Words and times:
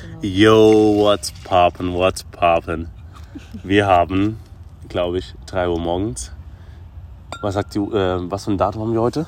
genau. 0.00 0.18
Yo, 0.22 0.94
what's 1.04 1.32
poppin', 1.44 1.92
what's 1.94 2.24
poppin'? 2.24 2.86
Wir 3.62 3.86
haben, 3.86 4.38
glaube 4.88 5.18
ich, 5.18 5.34
3 5.46 5.68
Uhr 5.68 5.78
morgens. 5.78 6.32
Was 7.42 7.54
sagt 7.54 7.74
die, 7.74 7.78
äh, 7.78 8.30
was 8.30 8.44
für 8.44 8.52
ein 8.52 8.58
Datum 8.58 8.82
haben 8.82 8.92
wir 8.92 9.00
heute? 9.00 9.26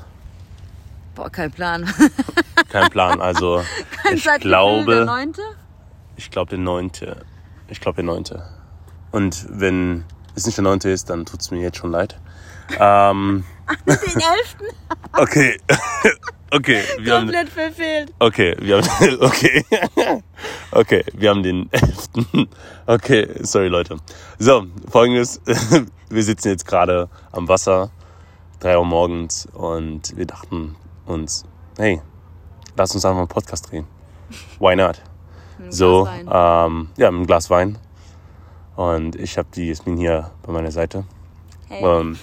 Boah, 1.14 1.30
kein 1.30 1.50
Plan. 1.50 1.88
Kein 2.68 2.88
Plan, 2.90 3.20
also 3.20 3.60
ich 4.12 4.22
Zeitgefühl, 4.22 4.50
glaube, 4.50 4.94
Der 4.94 5.04
neunte? 5.04 5.42
ich 6.16 6.30
glaube 6.30 6.50
der 6.50 6.58
9. 6.58 6.90
Ich 7.68 7.80
glaube 7.80 7.96
der 7.96 8.04
9. 8.04 8.24
Und 9.10 9.46
wenn 9.50 10.04
es 10.36 10.46
nicht 10.46 10.56
der 10.56 10.62
9. 10.62 10.78
ist, 10.82 11.10
dann 11.10 11.26
tut 11.26 11.40
es 11.40 11.50
mir 11.50 11.60
jetzt 11.60 11.78
schon 11.78 11.90
leid. 11.90 12.16
Ähm, 12.78 13.42
Den 13.86 13.96
elften? 14.38 14.66
okay. 15.16 15.58
Okay, 16.52 16.82
wir 16.98 17.14
haben, 17.14 17.26
Komplett 17.26 17.48
verfehlt. 17.48 18.12
okay, 18.18 18.56
wir 18.60 18.76
haben, 18.78 19.20
okay. 19.20 19.64
Okay, 20.72 21.04
wir 21.14 21.30
haben 21.30 21.42
den 21.42 21.68
11. 21.72 22.08
Okay, 22.86 23.28
sorry 23.42 23.68
Leute. 23.68 23.96
So, 24.38 24.66
folgendes. 24.88 25.40
Wir 26.08 26.22
sitzen 26.22 26.48
jetzt 26.48 26.66
gerade 26.66 27.08
am 27.32 27.48
Wasser, 27.48 27.90
3 28.60 28.78
Uhr 28.78 28.84
morgens 28.84 29.46
und 29.52 30.16
wir 30.16 30.26
dachten 30.26 30.76
uns, 31.06 31.44
hey, 31.76 32.00
lass 32.76 32.94
uns 32.94 33.04
einfach 33.04 33.18
einen 33.18 33.28
Podcast 33.28 33.70
drehen. 33.70 33.86
Why 34.58 34.76
not? 34.76 35.02
So, 35.68 36.06
ähm, 36.06 36.88
ja, 36.96 37.10
mit 37.10 37.18
einem 37.18 37.26
Glas 37.26 37.50
Wein. 37.50 37.78
Und 38.76 39.16
ich 39.16 39.36
habe 39.36 39.48
die 39.54 39.68
Jasmin 39.68 39.96
hier 39.96 40.30
bei 40.42 40.52
meiner 40.52 40.70
Seite. 40.70 41.04
Hey. 41.68 41.84
Und 41.84 42.18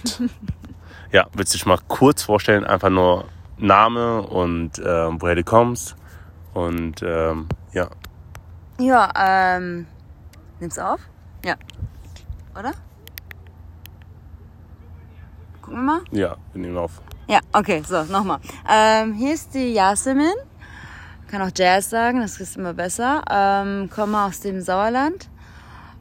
ja, 1.12 1.28
willst 1.34 1.54
du 1.54 1.58
dich 1.58 1.66
mal 1.66 1.80
kurz 1.88 2.24
vorstellen? 2.24 2.66
Einfach 2.66 2.90
nur 2.90 3.26
Name 3.58 4.22
und 4.22 4.80
ähm, 4.84 5.22
woher 5.22 5.36
du 5.36 5.44
kommst. 5.44 5.96
Und 6.54 7.02
ähm, 7.04 7.48
ja, 7.74 7.90
Ja, 8.80 9.12
ähm. 9.58 9.88
Nimm's 10.60 10.80
auf? 10.80 11.00
Ja. 11.46 11.56
Oder? 12.58 12.72
Gucken 15.62 15.80
wir 15.80 15.84
mal. 15.84 16.02
ja, 16.12 16.36
wir 16.54 16.62
nehmen 16.62 16.78
auf. 16.78 17.02
Ja, 17.28 17.40
okay, 17.52 17.84
so, 17.86 18.04
nochmal. 18.06 18.40
Ähm, 18.70 19.14
hier 19.14 19.34
ist 19.34 19.54
die 19.54 19.74
Yasemin. 19.74 20.34
Kann 21.30 21.42
auch 21.42 21.52
Jazz 21.54 21.90
sagen, 21.90 22.22
das 22.22 22.40
ist 22.40 22.56
immer 22.56 22.74
besser. 22.74 23.22
Ähm, 23.30 23.90
komme 23.90 24.22
aus 24.24 24.40
dem 24.40 24.62
Sauerland. 24.62 25.30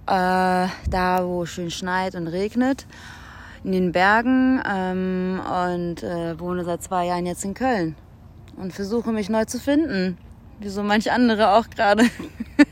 Äh, 0.06 0.68
da, 0.88 1.20
wo 1.24 1.44
schön 1.46 1.70
schneit 1.70 2.14
und 2.14 2.28
regnet. 2.28 2.86
In 3.66 3.72
den 3.72 3.90
Bergen. 3.90 4.62
Ähm, 4.64 5.40
und 5.40 6.04
äh, 6.04 6.38
wohne 6.38 6.64
seit 6.64 6.84
zwei 6.84 7.06
Jahren 7.06 7.26
jetzt 7.26 7.44
in 7.44 7.54
Köln. 7.54 7.96
Und 8.56 8.72
versuche 8.72 9.10
mich 9.10 9.28
neu 9.28 9.44
zu 9.44 9.58
finden. 9.58 10.16
Wie 10.60 10.68
so 10.68 10.84
manche 10.84 11.12
andere 11.12 11.50
auch 11.50 11.68
gerade. 11.68 12.04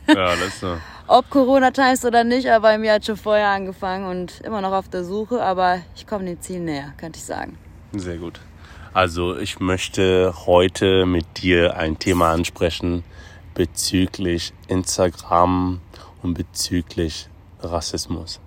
Ja, 0.06 0.36
das 0.36 0.60
so. 0.60 0.76
Ob 1.08 1.28
Corona-Times 1.30 2.04
oder 2.04 2.22
nicht, 2.22 2.48
aber 2.48 2.68
bei 2.68 2.78
mir 2.78 2.92
hat 2.92 3.04
schon 3.04 3.16
vorher 3.16 3.48
angefangen 3.48 4.06
und 4.06 4.40
immer 4.40 4.60
noch 4.60 4.72
auf 4.72 4.88
der 4.88 5.04
Suche. 5.04 5.42
Aber 5.42 5.80
ich 5.96 6.06
komme 6.06 6.24
dem 6.26 6.40
Ziel 6.40 6.60
näher, 6.60 6.94
könnte 6.96 7.18
ich 7.18 7.24
sagen. 7.24 7.58
Sehr 7.92 8.18
gut. 8.18 8.40
Also 8.94 9.36
ich 9.36 9.58
möchte 9.58 10.32
heute 10.46 11.04
mit 11.04 11.42
dir 11.42 11.76
ein 11.76 11.98
Thema 11.98 12.30
ansprechen 12.30 13.02
bezüglich 13.54 14.52
Instagram 14.68 15.80
und 16.22 16.34
bezüglich 16.34 17.28
Rassismus. 17.60 18.40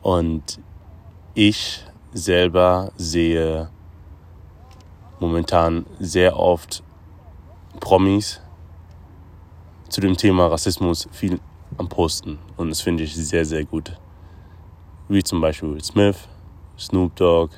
Und 0.00 0.58
ich 1.34 1.84
selber 2.12 2.92
sehe 2.96 3.70
momentan 5.18 5.86
sehr 5.98 6.38
oft 6.38 6.82
Promis 7.80 8.40
zu 9.88 10.00
dem 10.00 10.16
Thema 10.16 10.48
Rassismus 10.48 11.08
viel 11.12 11.40
am 11.78 11.88
Posten. 11.88 12.38
Und 12.56 12.68
das 12.70 12.80
finde 12.80 13.04
ich 13.04 13.14
sehr, 13.14 13.44
sehr 13.44 13.64
gut. 13.64 13.98
Wie 15.08 15.22
zum 15.22 15.40
Beispiel 15.40 15.70
Will 15.70 15.84
Smith, 15.84 16.28
Snoop 16.78 17.16
Dogg, 17.16 17.54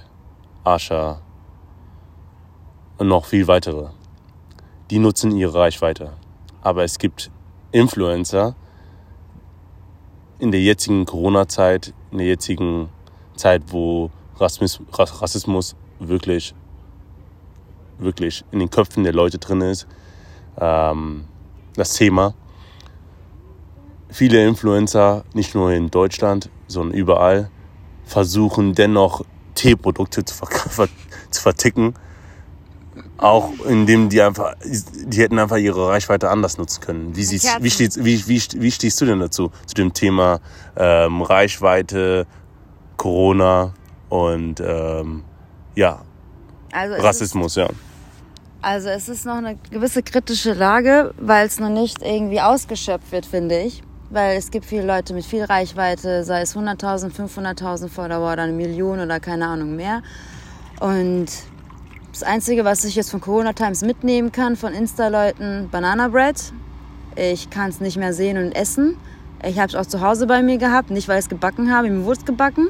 Asha 0.63 1.21
und 2.99 3.09
noch 3.09 3.25
viel 3.25 3.47
weitere. 3.49 3.89
Die 4.91 4.99
nutzen 4.99 5.37
ihre 5.37 5.55
Reichweite. 5.55 6.13
Aber 6.63 6.85
es 6.85 6.99
gibt 6.99 7.31
Influencer 7.73 8.55
in 10.39 10.53
der 10.53 10.61
jetzigen 10.61 11.05
Corona-Zeit, 11.05 11.93
in 12.13 12.19
der 12.19 12.27
jetzigen 12.29 12.89
Zeit, 13.37 13.63
wo 13.69 14.11
Rassismus, 14.37 14.81
Rassismus 14.93 15.77
wirklich, 15.99 16.55
wirklich 17.99 18.45
in 18.51 18.59
den 18.59 18.71
Köpfen 18.71 19.05
der 19.05 19.13
Leute 19.13 19.39
drin 19.39 19.61
ist, 19.61 19.87
ähm, 20.59 21.25
das 21.77 21.95
Thema. 21.95 22.35
Viele 24.09 24.47
Influencer, 24.47 25.25
nicht 25.35 25.55
nur 25.55 25.73
in 25.73 25.91
Deutschland, 25.91 26.51
sondern 26.69 26.97
überall, 26.97 27.51
versuchen 28.05 28.75
dennoch 28.75 29.25
Teeprodukte 29.55 30.25
zu, 30.25 30.35
ver 30.35 30.89
zu 31.31 31.43
verticken. 31.43 31.95
Auch 33.17 33.51
indem 33.67 34.09
die 34.09 34.21
einfach, 34.21 34.55
die 34.65 35.21
hätten 35.21 35.39
einfach 35.39 35.57
ihre 35.57 35.89
Reichweite 35.89 36.31
anders 36.31 36.59
nutzen 36.59 36.81
können. 36.81 37.17
Wie, 37.17 37.25
siehst, 37.25 37.49
wie, 37.61 37.71
stehst, 37.71 38.05
wie, 38.05 38.27
wie, 38.29 38.43
wie 38.57 38.71
stehst 38.71 39.01
du 39.01 39.07
denn 39.07 39.21
dazu? 39.21 39.51
Zu 39.67 39.75
dem 39.75 39.93
Thema 39.95 40.41
ähm, 40.77 41.23
Reichweite, 41.23 42.27
Corona 42.97 43.73
und 44.09 44.61
ähm, 44.61 45.25
ja, 45.75 46.03
Also 46.73 46.93
es 46.95 46.99
ist- 46.99 47.05
Rassismus, 47.05 47.55
ja. 47.57 47.69
Also 48.63 48.89
es 48.89 49.09
ist 49.11 49.27
noch 49.27 49.35
eine 49.37 49.57
gewisse 49.71 50.03
kritische 50.03 50.55
Lage, 50.55 51.13
weil 51.19 51.47
es 51.47 51.61
noch 51.61 51.69
nicht 51.69 52.01
irgendwie 52.03 52.41
ausgeschöpft 52.41 53.13
wird, 53.13 53.27
finde 53.27 53.61
ich. 53.61 53.83
Weil 54.11 54.39
es 54.39 54.51
gibt 54.51 54.65
viele 54.65 54.87
Leute 54.87 55.13
mit 55.13 55.25
viel 55.27 55.45
Reichweite, 55.45 56.25
sei 56.25 56.41
es 56.43 56.57
100.000, 56.57 57.11
500.000 57.13 57.89
Follower 57.89 58.33
oder 58.33 58.43
eine 58.45 58.53
Million 58.53 59.01
oder 59.01 59.21
keine 59.21 59.47
Ahnung 59.49 59.77
mehr. 59.77 60.03
Und 60.81 61.27
das 62.13 62.23
Einzige, 62.23 62.65
was 62.65 62.85
ich 62.85 62.95
jetzt 62.95 63.11
von 63.11 63.21
Corona 63.21 63.53
Times 63.53 63.83
mitnehmen 63.83 64.31
kann 64.33 64.57
von 64.57 64.73
Insta-Leuten, 64.73 65.69
Banana 65.71 66.09
Bread. 66.09 66.37
Ich 67.17 67.51
kann 67.51 67.71
es 67.71 67.81
nicht 67.81 67.97
mehr 67.97 68.13
sehen 68.15 68.39
und 68.39 68.53
essen. 68.53 68.97
Ich 69.47 69.59
habe 69.59 69.69
es 69.69 69.75
auch 69.75 69.87
zu 69.87 70.01
Hause 70.01 70.27
bei 70.27 70.43
mir 70.43 70.59
gehabt, 70.59 70.91
nicht 70.91 71.09
weil 71.09 71.19
ich 71.19 71.25
es 71.25 71.29
gebacken 71.29 71.73
habe, 71.73 71.91
mir 71.91 72.05
wurde 72.05 72.19
es 72.19 72.25
gebacken 72.25 72.69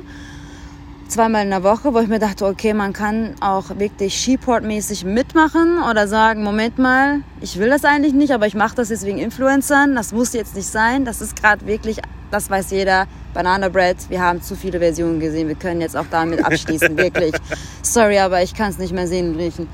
zweimal 1.09 1.45
in 1.45 1.51
der 1.51 1.63
Woche, 1.63 1.95
wo 1.95 2.01
ich 2.01 2.09
mir 2.09 2.19
dachte, 2.19 2.45
okay, 2.45 2.75
man 2.75 2.93
kann 2.93 3.35
auch 3.41 3.79
wirklich 3.79 4.15
Sheeport-mäßig 4.15 5.05
mitmachen 5.05 5.79
oder 5.89 6.09
sagen, 6.09 6.43
Moment 6.43 6.79
mal, 6.79 7.21
ich 7.41 7.59
will 7.59 7.71
das 7.71 7.85
eigentlich 7.85 8.15
nicht, 8.15 8.33
aber 8.33 8.47
ich 8.47 8.55
mache 8.55 8.75
das 8.75 8.89
jetzt 8.89 9.05
wegen 9.05 9.19
Influencern. 9.19 9.95
Das 9.95 10.13
muss 10.13 10.33
jetzt 10.33 10.57
nicht 10.57 10.67
sein. 10.67 11.05
Das 11.05 11.21
ist 11.21 11.41
gerade 11.41 11.67
wirklich, 11.67 12.01
das 12.31 12.51
weiß 12.51 12.71
jeder, 12.71 13.07
Banana 13.33 13.69
Bread. 13.69 13.97
Wir 14.09 14.23
haben 14.23 14.43
zu 14.43 14.57
viele 14.57 14.81
Versionen 14.81 15.21
gesehen. 15.21 15.49
Wir 15.49 15.55
können 15.55 15.81
jetzt 15.81 15.97
auch 15.97 16.07
damit 16.11 16.45
abschließen, 16.45 16.97
wirklich. 16.97 17.35
Sorry, 17.83 18.19
aber 18.19 18.43
ich 18.43 18.55
kann 18.55 18.71
es 18.71 18.79
nicht 18.79 18.93
mehr 18.93 19.07
sehen 19.07 19.33
und 19.33 19.37
riechen. 19.37 19.69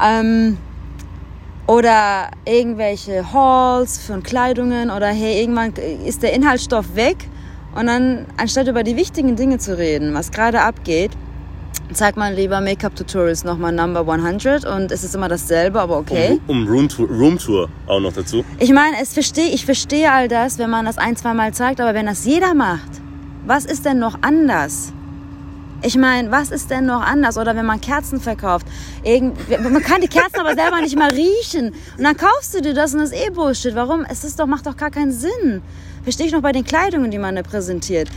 Ähm, 0.00 0.58
oder 1.66 2.30
irgendwelche 2.44 3.32
Hauls 3.32 3.98
von 3.98 4.22
Kleidungen 4.22 4.90
oder 4.90 5.08
hey, 5.08 5.40
irgendwann 5.40 5.72
ist 6.04 6.22
der 6.22 6.32
Inhaltsstoff 6.32 6.94
weg 6.94 7.28
und 7.74 7.86
dann, 7.86 8.26
anstatt 8.36 8.68
über 8.68 8.82
die 8.82 8.96
wichtigen 8.96 9.36
Dinge 9.36 9.58
zu 9.58 9.76
reden, 9.76 10.14
was 10.14 10.30
gerade 10.30 10.60
abgeht, 10.60 11.10
zeigt 11.92 12.16
man 12.16 12.34
lieber 12.34 12.60
Make-up-Tutorials 12.60 13.44
nochmal 13.44 13.72
Number 13.72 14.00
100 14.00 14.64
und 14.64 14.90
es 14.90 15.04
ist 15.04 15.14
immer 15.14 15.28
dasselbe, 15.28 15.80
aber 15.80 15.98
okay. 15.98 16.40
Um, 16.46 16.62
um 16.62 16.68
Roomtour, 16.68 17.08
Roomtour 17.08 17.68
auch 17.86 18.00
noch 18.00 18.12
dazu. 18.12 18.44
Ich 18.58 18.72
meine, 18.72 18.96
es 19.00 19.12
verstehe, 19.12 19.48
ich 19.48 19.64
verstehe 19.64 20.10
all 20.10 20.28
das, 20.28 20.58
wenn 20.58 20.70
man 20.70 20.84
das 20.86 20.98
ein, 20.98 21.16
zwei 21.16 21.34
Mal 21.34 21.52
zeigt, 21.52 21.80
aber 21.80 21.94
wenn 21.94 22.06
das 22.06 22.24
jeder 22.24 22.54
macht, 22.54 22.90
was 23.46 23.64
ist 23.64 23.84
denn 23.84 23.98
noch 23.98 24.18
anders? 24.22 24.92
Ich 25.86 25.96
meine, 25.96 26.32
was 26.32 26.50
ist 26.50 26.68
denn 26.70 26.86
noch 26.86 27.00
anders? 27.00 27.38
Oder 27.38 27.54
wenn 27.54 27.64
man 27.64 27.80
Kerzen 27.80 28.20
verkauft. 28.20 28.66
Irgend, 29.04 29.38
man 29.62 29.80
kann 29.84 30.00
die 30.00 30.08
Kerzen 30.08 30.40
aber 30.40 30.54
selber 30.56 30.80
nicht 30.80 30.98
mal 30.98 31.10
riechen. 31.12 31.74
Und 31.96 32.02
dann 32.02 32.16
kaufst 32.16 32.54
du 32.54 32.60
dir 32.60 32.74
das 32.74 32.92
und 32.92 32.98
das 33.00 33.12
ist 33.12 33.24
eh 33.26 33.30
Bullshit. 33.30 33.76
Warum? 33.76 34.04
Es 34.10 34.24
ist 34.24 34.40
doch, 34.40 34.46
macht 34.46 34.66
doch 34.66 34.76
gar 34.76 34.90
keinen 34.90 35.12
Sinn. 35.12 35.62
Verstehe 36.02 36.26
ich 36.26 36.32
noch 36.32 36.42
bei 36.42 36.50
den 36.50 36.64
Kleidungen, 36.64 37.12
die 37.12 37.18
man 37.18 37.36
da 37.36 37.42
präsentiert. 37.42 38.08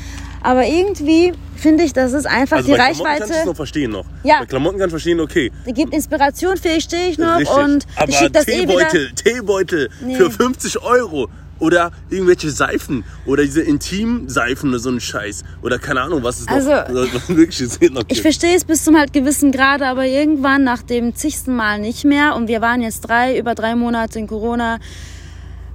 Aber 0.42 0.66
irgendwie 0.66 1.34
finde 1.58 1.84
ich, 1.84 1.94
das 1.94 2.14
ist 2.14 2.26
einfach 2.26 2.58
Also 2.58 2.72
die 2.72 2.78
bei 2.78 2.78
Klamotten 2.92 3.04
kannst 3.04 3.22
du 3.22 3.34
Reichweite. 3.34 3.48
noch 3.50 3.56
verstehen 3.56 3.92
noch. 3.92 4.06
Ja. 4.24 4.40
Bei 4.40 4.46
Klamotten 4.48 4.80
kann 4.80 4.88
ich 4.88 4.92
verstehen, 4.94 5.20
okay. 5.20 5.52
Die 5.68 5.74
gibt 5.74 5.94
Inspiration, 5.94 6.58
fähig 6.58 6.86
stehe 6.86 7.10
ich 7.10 7.18
noch. 7.20 7.38
Richtig. 7.38 7.56
Und 7.56 7.86
Aber 7.98 8.10
ich 8.10 8.18
das 8.32 8.48
eh 8.48 8.64
wieder. 8.64 8.88
Teebeutel, 8.88 9.12
Teebeutel 9.14 9.90
Nee. 10.02 10.16
für 10.16 10.32
50 10.32 10.82
Euro. 10.82 11.28
Oder 11.60 11.92
irgendwelche 12.10 12.50
Seifen. 12.50 13.04
Oder 13.26 13.44
diese 13.44 13.62
Intimseifen 13.62 14.70
oder 14.70 14.80
so 14.80 14.90
ein 14.90 15.00
Scheiß. 15.00 15.44
Oder 15.62 15.78
keine 15.78 16.02
Ahnung, 16.02 16.24
was 16.24 16.40
es 16.40 16.46
noch, 16.46 16.54
Also, 16.54 16.70
was 17.14 17.30
wirklich 17.30 17.62
es 17.62 17.80
noch. 17.92 18.04
Ich 18.08 18.22
verstehe 18.22 18.56
es 18.56 18.64
bis 18.64 18.84
zum 18.84 18.98
halt 18.98 19.14
gewissen 19.14 19.52
Grade, 19.52 19.86
aber 19.88 20.06
irgendwann 20.06 20.64
nach 20.64 20.84
dem 20.84 21.16
zigsten 21.16 21.56
Mal 21.56 21.80
nicht 21.80 22.06
mehr. 22.06 22.36
Und 22.36 22.48
wir 22.48 22.62
waren 22.62 22.82
jetzt 22.82 23.02
drei, 23.02 23.38
über 23.38 23.56
drei 23.56 23.76
Monate 23.76 24.20
in 24.20 24.28
Corona. 24.28 24.80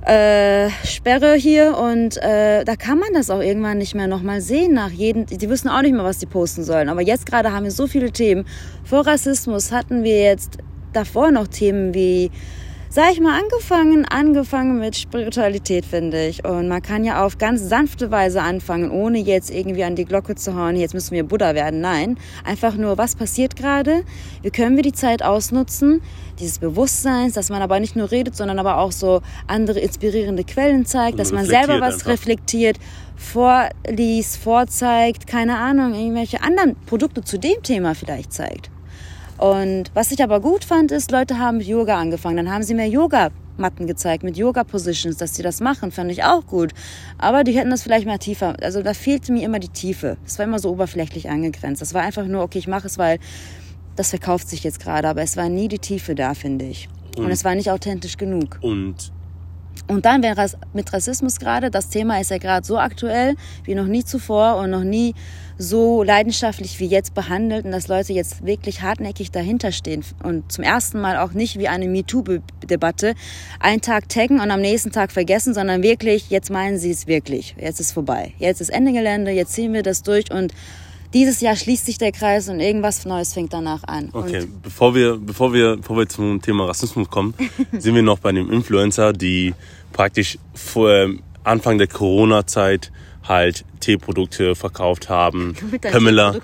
Äh, 0.06 0.68
Sperre 0.84 1.32
hier 1.32 1.78
und 1.78 2.18
äh, 2.18 2.62
da 2.64 2.76
kann 2.76 2.98
man 2.98 3.14
das 3.14 3.30
auch 3.30 3.40
irgendwann 3.40 3.78
nicht 3.78 3.94
mehr 3.94 4.06
nochmal 4.06 4.42
sehen 4.42 4.74
nach 4.74 4.90
jedem. 4.90 5.24
Die 5.24 5.48
wissen 5.48 5.70
auch 5.70 5.80
nicht 5.80 5.94
mehr, 5.94 6.04
was 6.04 6.18
die 6.18 6.26
posten 6.26 6.62
sollen. 6.62 6.90
Aber 6.90 7.00
jetzt 7.00 7.24
gerade 7.24 7.52
haben 7.52 7.64
wir 7.64 7.70
so 7.70 7.86
viele 7.86 8.10
Themen. 8.10 8.44
Vor 8.84 9.06
Rassismus 9.06 9.72
hatten 9.72 10.04
wir 10.04 10.20
jetzt 10.20 10.58
davor 10.92 11.30
noch 11.30 11.48
Themen 11.48 11.94
wie 11.94 12.30
sag 12.94 13.10
ich 13.10 13.20
mal, 13.20 13.36
angefangen, 13.36 14.04
angefangen 14.04 14.78
mit 14.78 14.94
Spiritualität, 14.94 15.84
finde 15.84 16.28
ich. 16.28 16.44
Und 16.44 16.68
man 16.68 16.80
kann 16.80 17.02
ja 17.02 17.24
auf 17.24 17.38
ganz 17.38 17.68
sanfte 17.68 18.12
Weise 18.12 18.40
anfangen, 18.40 18.92
ohne 18.92 19.18
jetzt 19.18 19.50
irgendwie 19.50 19.82
an 19.82 19.96
die 19.96 20.04
Glocke 20.04 20.36
zu 20.36 20.54
hauen, 20.54 20.76
jetzt 20.76 20.94
müssen 20.94 21.12
wir 21.12 21.24
Buddha 21.24 21.56
werden. 21.56 21.80
Nein, 21.80 22.16
einfach 22.44 22.76
nur, 22.76 22.96
was 22.96 23.16
passiert 23.16 23.56
gerade? 23.56 24.04
Wie 24.42 24.50
können 24.50 24.76
wir 24.76 24.84
die 24.84 24.92
Zeit 24.92 25.24
ausnutzen? 25.24 26.02
Dieses 26.38 26.60
Bewusstseins, 26.60 27.32
dass 27.32 27.50
man 27.50 27.62
aber 27.62 27.80
nicht 27.80 27.96
nur 27.96 28.12
redet, 28.12 28.36
sondern 28.36 28.60
aber 28.60 28.78
auch 28.78 28.92
so 28.92 29.22
andere 29.48 29.80
inspirierende 29.80 30.44
Quellen 30.44 30.86
zeigt, 30.86 31.18
dass 31.18 31.32
man 31.32 31.46
selber 31.46 31.80
was 31.80 31.94
einfach. 31.94 32.10
reflektiert, 32.10 32.78
vorliest, 33.16 34.36
vorzeigt, 34.36 35.26
keine 35.26 35.56
Ahnung, 35.58 35.94
irgendwelche 35.94 36.44
anderen 36.44 36.76
Produkte 36.86 37.24
zu 37.24 37.40
dem 37.40 37.60
Thema 37.64 37.96
vielleicht 37.96 38.32
zeigt. 38.32 38.70
Und 39.44 39.90
was 39.92 40.10
ich 40.10 40.22
aber 40.22 40.40
gut 40.40 40.64
fand, 40.64 40.90
ist, 40.90 41.10
Leute 41.10 41.38
haben 41.38 41.58
mit 41.58 41.66
Yoga 41.66 41.98
angefangen. 41.98 42.38
Dann 42.38 42.50
haben 42.50 42.62
sie 42.62 42.72
mir 42.72 42.88
Yoga-Matten 42.88 43.86
gezeigt 43.86 44.24
mit 44.24 44.38
Yoga-Positions, 44.38 45.18
dass 45.18 45.34
sie 45.34 45.42
das 45.42 45.60
machen, 45.60 45.92
fand 45.92 46.10
ich 46.10 46.24
auch 46.24 46.46
gut. 46.46 46.72
Aber 47.18 47.44
die 47.44 47.52
hätten 47.52 47.68
das 47.68 47.82
vielleicht 47.82 48.06
mal 48.06 48.16
tiefer. 48.16 48.56
Also 48.62 48.80
da 48.80 48.94
fehlte 48.94 49.32
mir 49.32 49.44
immer 49.44 49.58
die 49.58 49.68
Tiefe. 49.68 50.16
Das 50.24 50.38
war 50.38 50.46
immer 50.46 50.58
so 50.58 50.70
oberflächlich 50.70 51.28
angegrenzt. 51.28 51.82
Das 51.82 51.92
war 51.92 52.00
einfach 52.00 52.24
nur, 52.24 52.42
okay, 52.42 52.56
ich 52.56 52.68
mache 52.68 52.86
es, 52.86 52.96
weil 52.96 53.18
das 53.96 54.08
verkauft 54.08 54.48
sich 54.48 54.64
jetzt 54.64 54.80
gerade. 54.80 55.08
Aber 55.08 55.20
es 55.20 55.36
war 55.36 55.50
nie 55.50 55.68
die 55.68 55.78
Tiefe 55.78 56.14
da, 56.14 56.32
finde 56.32 56.64
ich. 56.64 56.88
Und, 57.18 57.26
und 57.26 57.30
es 57.30 57.44
war 57.44 57.54
nicht 57.54 57.70
authentisch 57.70 58.16
genug. 58.16 58.58
Und 58.62 59.12
und 59.86 60.06
dann 60.06 60.22
wäre 60.22 60.40
es 60.40 60.56
mit 60.72 60.92
Rassismus 60.92 61.38
gerade, 61.38 61.70
das 61.70 61.90
Thema 61.90 62.18
ist 62.20 62.30
ja 62.30 62.38
gerade 62.38 62.66
so 62.66 62.78
aktuell 62.78 63.34
wie 63.64 63.74
noch 63.74 63.86
nie 63.86 64.04
zuvor 64.04 64.56
und 64.56 64.70
noch 64.70 64.84
nie 64.84 65.14
so 65.58 66.02
leidenschaftlich 66.02 66.80
wie 66.80 66.86
jetzt 66.86 67.14
behandelt 67.14 67.64
und 67.64 67.70
dass 67.70 67.88
Leute 67.88 68.12
jetzt 68.12 68.44
wirklich 68.44 68.82
hartnäckig 68.82 69.30
dahinter 69.30 69.72
stehen 69.72 70.04
und 70.22 70.50
zum 70.50 70.64
ersten 70.64 71.00
Mal 71.00 71.16
auch 71.16 71.32
nicht 71.32 71.58
wie 71.58 71.68
eine 71.68 71.86
MeToo-Debatte 71.86 73.14
einen 73.60 73.80
Tag 73.80 74.08
taggen 74.08 74.40
und 74.40 74.50
am 74.50 74.60
nächsten 74.60 74.90
Tag 74.90 75.12
vergessen, 75.12 75.54
sondern 75.54 75.82
wirklich, 75.82 76.30
jetzt 76.30 76.50
meinen 76.50 76.78
sie 76.78 76.90
es 76.90 77.06
wirklich. 77.06 77.54
Jetzt 77.58 77.80
ist 77.80 77.92
vorbei. 77.92 78.34
Jetzt 78.38 78.60
ist 78.60 78.70
Ende 78.70 78.92
Gelände, 78.92 79.30
jetzt 79.30 79.52
ziehen 79.52 79.72
wir 79.72 79.82
das 79.82 80.02
durch 80.02 80.30
und 80.32 80.52
dieses 81.12 81.40
Jahr 81.40 81.54
schließt 81.54 81.86
sich 81.86 81.96
der 81.96 82.10
Kreis 82.10 82.48
und 82.48 82.58
irgendwas 82.58 83.04
Neues 83.04 83.32
fängt 83.34 83.52
danach 83.52 83.84
an. 83.84 84.08
Okay, 84.12 84.40
und 84.40 84.62
bevor 84.62 84.96
wir, 84.96 85.16
bevor 85.16 85.52
wir, 85.52 85.76
bevor 85.76 85.96
wir 85.98 86.08
zum 86.08 86.42
Thema 86.42 86.66
Rassismus 86.66 87.08
kommen, 87.08 87.34
sind 87.78 87.94
wir 87.94 88.02
noch 88.02 88.18
bei 88.18 88.32
dem 88.32 88.50
Influencer, 88.50 89.12
die 89.12 89.54
praktisch 89.92 90.38
vor 90.52 90.90
ähm, 90.90 91.22
Anfang 91.44 91.78
der 91.78 91.86
Corona-Zeit 91.86 92.90
halt 93.24 93.64
Teeprodukte 93.80 94.54
verkauft 94.54 95.08
haben, 95.08 95.54
Pamela, 95.80 96.36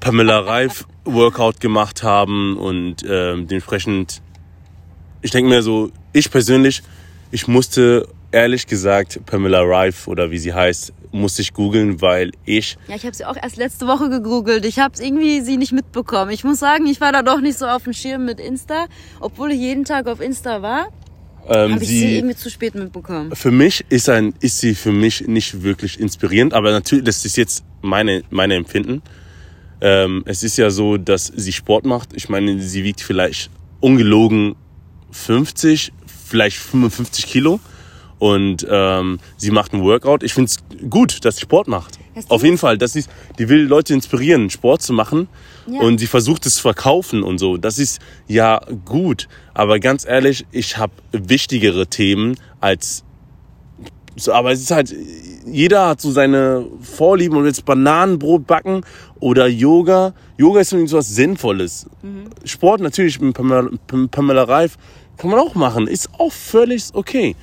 Pamela 0.00 0.40
Reif 0.40 0.86
Workout 1.04 1.60
gemacht 1.60 2.02
haben 2.02 2.56
und 2.56 3.04
ähm, 3.08 3.46
dementsprechend, 3.46 4.22
ich 5.20 5.30
denke 5.30 5.48
mir 5.48 5.62
so, 5.62 5.90
ich 6.12 6.30
persönlich, 6.30 6.82
ich 7.30 7.48
musste 7.48 8.08
ehrlich 8.32 8.66
gesagt 8.66 9.20
Pamela 9.26 9.62
Reif 9.62 10.08
oder 10.08 10.30
wie 10.30 10.38
sie 10.38 10.52
heißt, 10.52 10.92
musste 11.12 11.42
ich 11.42 11.52
googeln, 11.52 12.00
weil 12.00 12.32
ich. 12.44 12.78
Ja, 12.88 12.96
ich 12.96 13.04
habe 13.04 13.14
sie 13.14 13.24
auch 13.24 13.36
erst 13.36 13.56
letzte 13.56 13.86
Woche 13.86 14.08
gegoogelt. 14.08 14.64
Ich 14.64 14.78
habe 14.78 14.94
irgendwie 14.98 15.42
sie 15.42 15.58
nicht 15.58 15.72
mitbekommen. 15.72 16.30
Ich 16.30 16.42
muss 16.42 16.58
sagen, 16.58 16.86
ich 16.86 17.00
war 17.00 17.12
da 17.12 17.22
doch 17.22 17.40
nicht 17.40 17.58
so 17.58 17.66
auf 17.66 17.84
dem 17.84 17.92
Schirm 17.92 18.24
mit 18.24 18.40
Insta, 18.40 18.86
obwohl 19.20 19.52
ich 19.52 19.60
jeden 19.60 19.84
Tag 19.84 20.06
auf 20.08 20.20
Insta 20.20 20.62
war. 20.62 20.88
Ähm, 21.48 21.74
habe 21.74 21.82
ich 21.82 21.88
sie, 21.88 22.16
irgendwie 22.16 22.36
zu 22.36 22.50
spät 22.50 22.74
mitbekommen. 22.74 23.34
Für 23.34 23.50
mich 23.50 23.84
ist 23.88 24.08
ein 24.08 24.34
ist 24.40 24.58
sie 24.58 24.74
für 24.74 24.92
mich 24.92 25.26
nicht 25.26 25.62
wirklich 25.62 25.98
inspirierend, 25.98 26.54
aber 26.54 26.70
natürlich 26.70 27.04
das 27.04 27.24
ist 27.24 27.36
jetzt 27.36 27.64
meine 27.80 28.22
meine 28.30 28.54
Empfinden. 28.54 29.02
Ähm, 29.80 30.22
es 30.26 30.44
ist 30.44 30.56
ja 30.58 30.70
so, 30.70 30.96
dass 30.96 31.26
sie 31.26 31.52
Sport 31.52 31.84
macht. 31.84 32.10
Ich 32.14 32.28
meine, 32.28 32.60
sie 32.60 32.84
wiegt 32.84 33.00
vielleicht 33.00 33.50
ungelogen 33.80 34.54
50, 35.10 35.92
vielleicht 36.06 36.56
55 36.58 37.26
Kilo 37.26 37.58
und 38.20 38.64
ähm, 38.70 39.18
sie 39.36 39.50
macht 39.50 39.72
einen 39.72 39.82
Workout. 39.82 40.22
Ich 40.22 40.34
finde 40.34 40.50
es 40.50 40.88
gut, 40.88 41.24
dass 41.24 41.36
sie 41.36 41.42
Sport 41.42 41.66
macht. 41.66 41.98
Auf 42.28 42.42
jeden 42.42 42.58
Fall, 42.58 42.78
das 42.78 42.96
ist, 42.96 43.08
die 43.38 43.48
will 43.48 43.62
Leute 43.62 43.94
inspirieren, 43.94 44.50
Sport 44.50 44.82
zu 44.82 44.92
machen 44.92 45.28
ja. 45.66 45.80
und 45.80 45.98
sie 45.98 46.06
versucht 46.06 46.44
es 46.46 46.56
zu 46.56 46.62
verkaufen 46.62 47.22
und 47.22 47.38
so. 47.38 47.56
Das 47.56 47.78
ist 47.78 48.00
ja 48.28 48.60
gut, 48.84 49.28
aber 49.54 49.78
ganz 49.78 50.06
ehrlich, 50.06 50.46
ich 50.52 50.76
habe 50.76 50.92
wichtigere 51.12 51.86
Themen 51.86 52.36
als 52.60 53.04
so, 54.14 54.32
aber 54.32 54.52
es 54.52 54.60
ist 54.60 54.70
halt, 54.70 54.94
jeder 55.46 55.88
hat 55.88 56.00
so 56.02 56.10
seine 56.10 56.66
Vorlieben 56.82 57.36
und 57.36 57.46
jetzt 57.46 57.64
Bananenbrot 57.64 58.46
backen 58.46 58.82
oder 59.20 59.46
Yoga. 59.46 60.12
Yoga 60.36 60.60
ist 60.60 60.72
irgendwie 60.72 60.90
so 60.90 60.98
was 60.98 61.08
Sinnvolles. 61.08 61.86
Mhm. 62.02 62.24
Sport 62.44 62.82
natürlich 62.82 63.20
mit 63.20 63.34
Pamela, 63.34 63.70
Pamela 64.10 64.42
Reif 64.42 64.76
kann 65.16 65.30
man 65.30 65.40
auch 65.40 65.54
machen, 65.54 65.86
ist 65.86 66.10
auch 66.18 66.32
völlig 66.32 66.84
okay. 66.92 67.36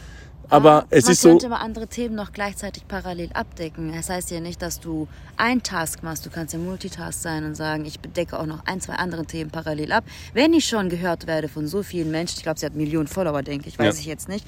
Aber 0.50 0.86
es 0.90 1.08
ist 1.08 1.22
so. 1.22 1.30
Man 1.30 1.38
könnte 1.38 1.54
aber 1.54 1.64
andere 1.64 1.88
Themen 1.88 2.16
noch 2.16 2.32
gleichzeitig 2.32 2.88
parallel 2.88 3.30
abdecken. 3.34 3.92
Das 3.94 4.10
heißt 4.10 4.32
ja 4.32 4.40
nicht, 4.40 4.62
dass 4.62 4.80
du 4.80 5.08
ein 5.38 5.64
Task 5.64 6.04
machst. 6.04 6.26
Du 6.26 6.30
kannst 6.30 6.54
ja 6.54 6.60
Multitask 6.60 7.22
sein 7.22 7.46
und 7.46 7.56
sagen, 7.56 7.86
ich 7.86 8.00
bedecke 8.00 8.40
auch 8.40 8.46
noch 8.46 8.66
ein, 8.66 8.82
zwei 8.82 8.94
andere 8.96 9.26
Themen 9.26 9.52
parallel 9.52 9.92
ab. 9.92 10.04
Wenn 10.34 10.54
ich 10.54 10.66
schon 10.66 10.90
gehört 10.90 11.28
werde 11.28 11.48
von 11.48 11.68
so 11.68 11.84
vielen 11.84 12.12
Menschen, 12.12 12.38
ich 12.38 12.44
glaube, 12.44 12.60
sie 12.60 12.66
hat 12.66 12.76
Millionen 12.76 13.08
Follower, 13.08 13.44
denke 13.44 13.70
ich, 13.70 13.78
weiß 13.78 13.96
ja. 13.96 14.02
ich 14.02 14.06
jetzt 14.08 14.28
nicht, 14.28 14.46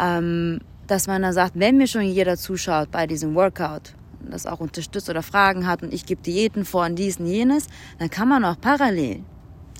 ähm, 0.00 0.60
dass 0.86 1.06
man 1.06 1.22
dann 1.22 1.32
sagt, 1.32 1.52
wenn 1.54 1.76
mir 1.76 1.86
schon 1.86 2.02
jeder 2.02 2.36
zuschaut 2.36 2.90
bei 2.90 3.06
diesem 3.06 3.34
Workout, 3.34 3.94
das 4.28 4.46
auch 4.46 4.60
unterstützt 4.60 5.08
oder 5.08 5.22
Fragen 5.22 5.66
hat 5.66 5.82
und 5.82 5.94
ich 5.94 6.06
gebe 6.06 6.20
Diäten 6.22 6.64
vor 6.64 6.84
und 6.84 6.96
dies 6.96 7.18
und 7.18 7.26
jenes, 7.26 7.66
dann 7.98 8.10
kann 8.10 8.28
man 8.28 8.44
auch 8.44 8.60
parallel 8.60 9.22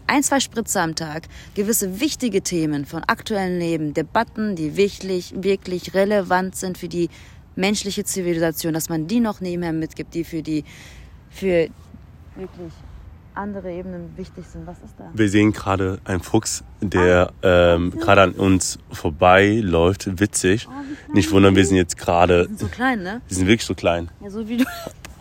ein, 0.06 0.22
zwei 0.22 0.40
Spritze 0.40 0.80
am 0.80 0.94
Tag, 0.94 1.24
gewisse 1.54 2.00
wichtige 2.00 2.42
Themen 2.42 2.84
von 2.84 3.02
aktuellen 3.04 3.58
Leben, 3.58 3.94
Debatten, 3.94 4.56
die 4.56 4.76
wirklich, 4.76 5.34
wirklich 5.36 5.94
relevant 5.94 6.56
sind 6.56 6.78
für 6.78 6.88
die 6.88 7.08
menschliche 7.54 8.04
Zivilisation, 8.04 8.74
dass 8.74 8.88
man 8.88 9.06
die 9.06 9.20
noch 9.20 9.40
nebenher 9.40 9.72
mitgibt, 9.72 10.14
die 10.14 10.24
für 10.24 10.42
die, 10.42 10.64
für 11.30 11.68
wirklich 12.36 12.72
andere 13.34 13.70
Ebenen 13.70 14.16
wichtig 14.16 14.44
sind. 14.46 14.66
Was 14.66 14.78
ist 14.78 14.94
da? 14.98 15.10
Wir 15.12 15.28
sehen 15.28 15.52
gerade 15.52 15.98
einen 16.04 16.20
Fuchs, 16.20 16.64
der 16.80 17.32
ah, 17.42 17.74
ähm, 17.74 17.90
gerade 17.90 18.22
an 18.22 18.32
uns 18.32 18.78
vorbeiläuft. 18.90 20.18
Witzig. 20.20 20.66
Oh, 20.68 21.12
Nicht 21.12 21.30
wundern, 21.30 21.54
wir 21.54 21.64
sind 21.64 21.76
jetzt 21.76 21.98
gerade. 21.98 22.42
Die 22.42 22.48
sind 22.48 22.60
so 22.60 22.68
klein, 22.68 23.02
ne? 23.02 23.20
Die 23.28 23.34
sind 23.34 23.46
wirklich 23.46 23.66
so 23.66 23.74
klein. 23.74 24.10
Ja, 24.22 24.30
so 24.30 24.48
wie 24.48 24.58
du. 24.58 24.64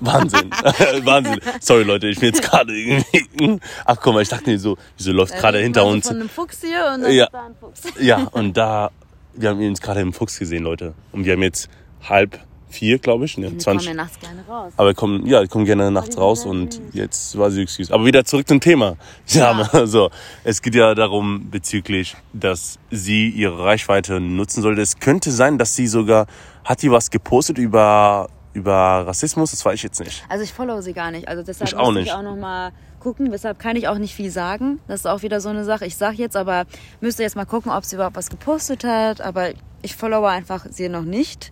Wahnsinn. 0.06 0.50
Wahnsinn. 1.06 1.40
Sorry, 1.60 1.84
Leute, 1.84 2.08
ich 2.08 2.20
bin 2.20 2.30
jetzt 2.30 2.42
gerade 2.42 2.74
irgendwie. 2.74 3.60
Ach 3.86 3.98
guck 4.02 4.14
mal, 4.14 4.22
ich 4.22 4.30
dachte 4.30 4.50
mir 4.50 4.60
so, 4.60 4.78
wieso 4.98 5.12
läuft 5.12 5.34
äh, 5.34 5.40
gerade 5.40 5.60
hinter 5.60 5.86
uns. 5.86 6.08
Von 6.08 6.18
einem 6.18 6.30
Fuchs 6.30 6.62
hier 6.62 6.92
und 6.94 7.04
dann 7.04 7.12
ja. 7.12 7.28
da 7.32 7.46
ein 7.46 7.56
Fuchs. 7.60 7.82
Ja, 8.00 8.28
und 8.32 8.56
da, 8.56 8.92
wir 9.34 9.50
haben 9.50 9.66
uns 9.66 9.82
gerade 9.82 10.02
im 10.02 10.14
Fuchs 10.14 10.40
gesehen, 10.40 10.64
Leute. 10.64 10.94
Und 11.12 11.26
wir 11.26 11.34
haben 11.34 11.44
jetzt 11.44 11.70
halb 12.08 12.40
vier, 12.76 13.00
glaube 13.00 13.26
ich. 13.26 13.38
Ne, 13.38 13.50
die 13.50 13.58
20. 13.58 13.88
kommen 13.88 13.98
ja 13.98 14.04
nachts 14.04 14.20
gerne 14.20 14.44
raus. 14.48 14.74
Aber 14.78 14.94
kommen, 14.94 15.26
ja, 15.26 15.42
die 15.42 15.48
kommen 15.48 15.66
gerne 15.66 15.90
nachts 15.92 16.18
raus 16.18 16.46
und 16.46 16.80
jetzt 16.94 17.38
war 17.38 17.50
sie 17.50 17.66
süß. 17.66 17.92
Aber 17.92 18.06
wieder 18.06 18.26
zurück 18.26 18.48
zum 18.48 18.60
Thema. 18.60 18.98
Ja. 19.28 19.52
also, 19.72 20.12
es 20.44 20.62
geht 20.62 20.76
ja 20.76 20.94
darum 20.94 21.50
bezüglich, 21.50 22.16
dass 22.34 22.80
sie 22.92 23.30
ihre 23.30 23.64
Reichweite 23.64 24.20
nutzen 24.20 24.62
sollte. 24.62 24.82
Es 24.82 25.00
könnte 25.00 25.32
sein, 25.32 25.58
dass 25.58 25.76
sie 25.76 25.88
sogar, 25.88 26.28
hat 26.64 26.82
die 26.82 26.92
was 26.92 27.10
gepostet 27.12 27.58
über 27.58 28.30
über 28.56 28.74
Rassismus, 29.06 29.52
das 29.52 29.66
weiß 29.66 29.76
ich 29.76 29.84
jetzt 29.84 30.00
nicht. 30.00 30.24
Also 30.30 30.44
ich 30.44 30.54
follow 30.54 30.80
sie 30.80 30.94
gar 30.94 31.12
nicht. 31.12 31.28
Also 31.28 31.44
deshalb 31.44 31.70
ich 31.70 31.76
auch 31.76 31.92
muss 31.92 32.04
ich 32.04 32.12
auch 32.14 32.24
noch 32.24 32.38
mal 32.38 32.72
gucken. 33.02 33.30
Deshalb 33.30 33.60
kann 33.60 33.76
ich 33.76 33.90
auch 33.90 33.98
nicht 33.98 34.16
viel 34.16 34.32
sagen. 34.32 34.80
Das 34.88 35.02
ist 35.02 35.06
auch 35.06 35.22
wieder 35.24 35.42
so 35.42 35.50
eine 35.50 35.66
Sache. 35.66 35.86
Ich 35.86 35.98
sage 35.98 36.16
jetzt 36.16 36.38
aber, 36.38 36.66
müsste 37.02 37.22
jetzt 37.24 37.36
mal 37.36 37.46
gucken, 37.46 37.72
ob 37.72 37.84
sie 37.84 37.98
überhaupt 37.98 38.16
was 38.16 38.30
gepostet 38.30 38.86
hat. 38.86 39.20
Aber 39.20 39.50
ich 39.82 39.96
followe 39.96 40.30
einfach 40.30 40.66
sie 40.70 40.88
noch 40.88 41.04
nicht. 41.04 41.52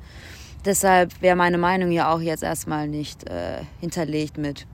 Deshalb 0.63 1.21
wäre 1.21 1.35
meine 1.35 1.57
Meinung 1.57 1.91
ja 1.91 2.09
auch 2.09 2.21
jetzt 2.21 2.41
erstmal 2.41 2.87
nicht 2.87 3.29
äh, 3.29 3.63
hinterlegt 3.81 4.37
mit 4.37 4.65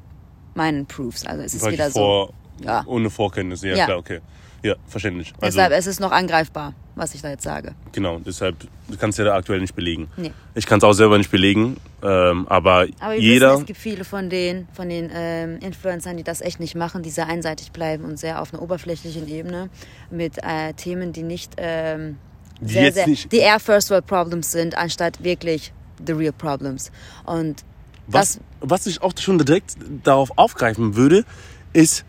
meinen 0.53 0.86
Proofs. 0.86 1.25
Also 1.25 1.41
es 1.41 1.55
ist 1.55 1.63
Weil 1.63 1.74
wieder 1.74 1.89
vor, 1.89 2.27
so. 2.59 2.65
Ja. 2.65 2.83
Ohne 2.86 3.09
Vorkenntnisse, 3.09 3.69
ja, 3.69 3.75
ja, 3.75 3.86
klar, 3.86 3.98
okay. 3.98 4.19
Ja, 4.62 4.75
verständlich. 4.86 5.33
Also, 5.39 5.57
deshalb 5.57 5.71
es 5.71 5.88
ist 5.88 5.93
es 5.93 6.00
noch 6.00 6.12
angreifbar, 6.12 6.74
was 7.00 7.15
ich 7.15 7.22
da 7.22 7.29
jetzt 7.29 7.44
sage. 7.44 7.74
Genau, 7.91 8.20
deshalb 8.20 8.56
du 8.60 8.98
kannst 8.98 9.18
ja 9.18 9.25
da 9.25 9.36
aktuell 9.36 9.62
nicht 9.62 9.75
belegen. 9.75 10.10
Nee. 10.18 10.32
Ich 10.56 10.65
kann 10.65 10.79
es 10.79 10.84
auch 10.84 10.94
selber 10.94 11.18
nicht 11.18 11.32
belegen, 11.32 11.77
ähm, 12.03 12.48
aber, 12.48 12.88
aber 13.00 13.15
jeder. 13.15 13.51
Wissen, 13.51 13.62
es 13.62 13.68
gibt 13.68 13.79
viele 13.79 14.03
von 14.03 14.29
den, 14.29 14.68
von 14.74 14.89
den 14.89 15.10
ähm, 15.13 15.60
Influencern, 15.60 16.18
die 16.18 16.24
das 16.24 16.41
echt 16.41 16.60
nicht 16.60 16.75
machen, 16.75 17.03
die 17.03 17.10
sehr 17.10 17.27
einseitig 17.27 17.72
bleiben 17.72 18.03
und 18.03 18.20
sehr 18.20 18.41
auf 18.41 18.53
einer 18.53 18.62
oberflächlichen 18.62 19.27
Ebene 19.27 19.70
mit 20.10 20.38
äh, 20.44 20.74
Themen, 20.74 21.13
die 21.13 21.24
nicht, 21.24 21.53
ähm, 21.58 22.18
die 22.62 22.74
sehr, 22.74 22.84
jetzt 22.84 22.96
sehr, 22.96 23.08
nicht 23.08 23.32
die 23.32 23.38
eher 23.38 23.60
First 23.60 23.89
World 23.89 24.06
Problems 24.06 24.51
sind, 24.51 24.77
anstatt 24.77 25.24
wirklich 25.24 25.74
the 26.06 26.13
real 26.13 26.34
problems. 26.34 26.91
Und 27.25 27.63
was, 28.08 28.39
was 28.60 28.88
ich 28.88 29.01
auch 29.01 29.13
schon 29.20 29.38
direkt 29.38 29.75
darauf 30.03 30.32
aufgreifen 30.36 30.96
würde, 30.96 31.25
ist 31.74 32.06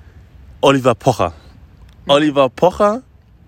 Oliver 0.62 0.94
Pocher. 0.94 1.34
Oliver 2.06 2.48
Pocher 2.48 3.02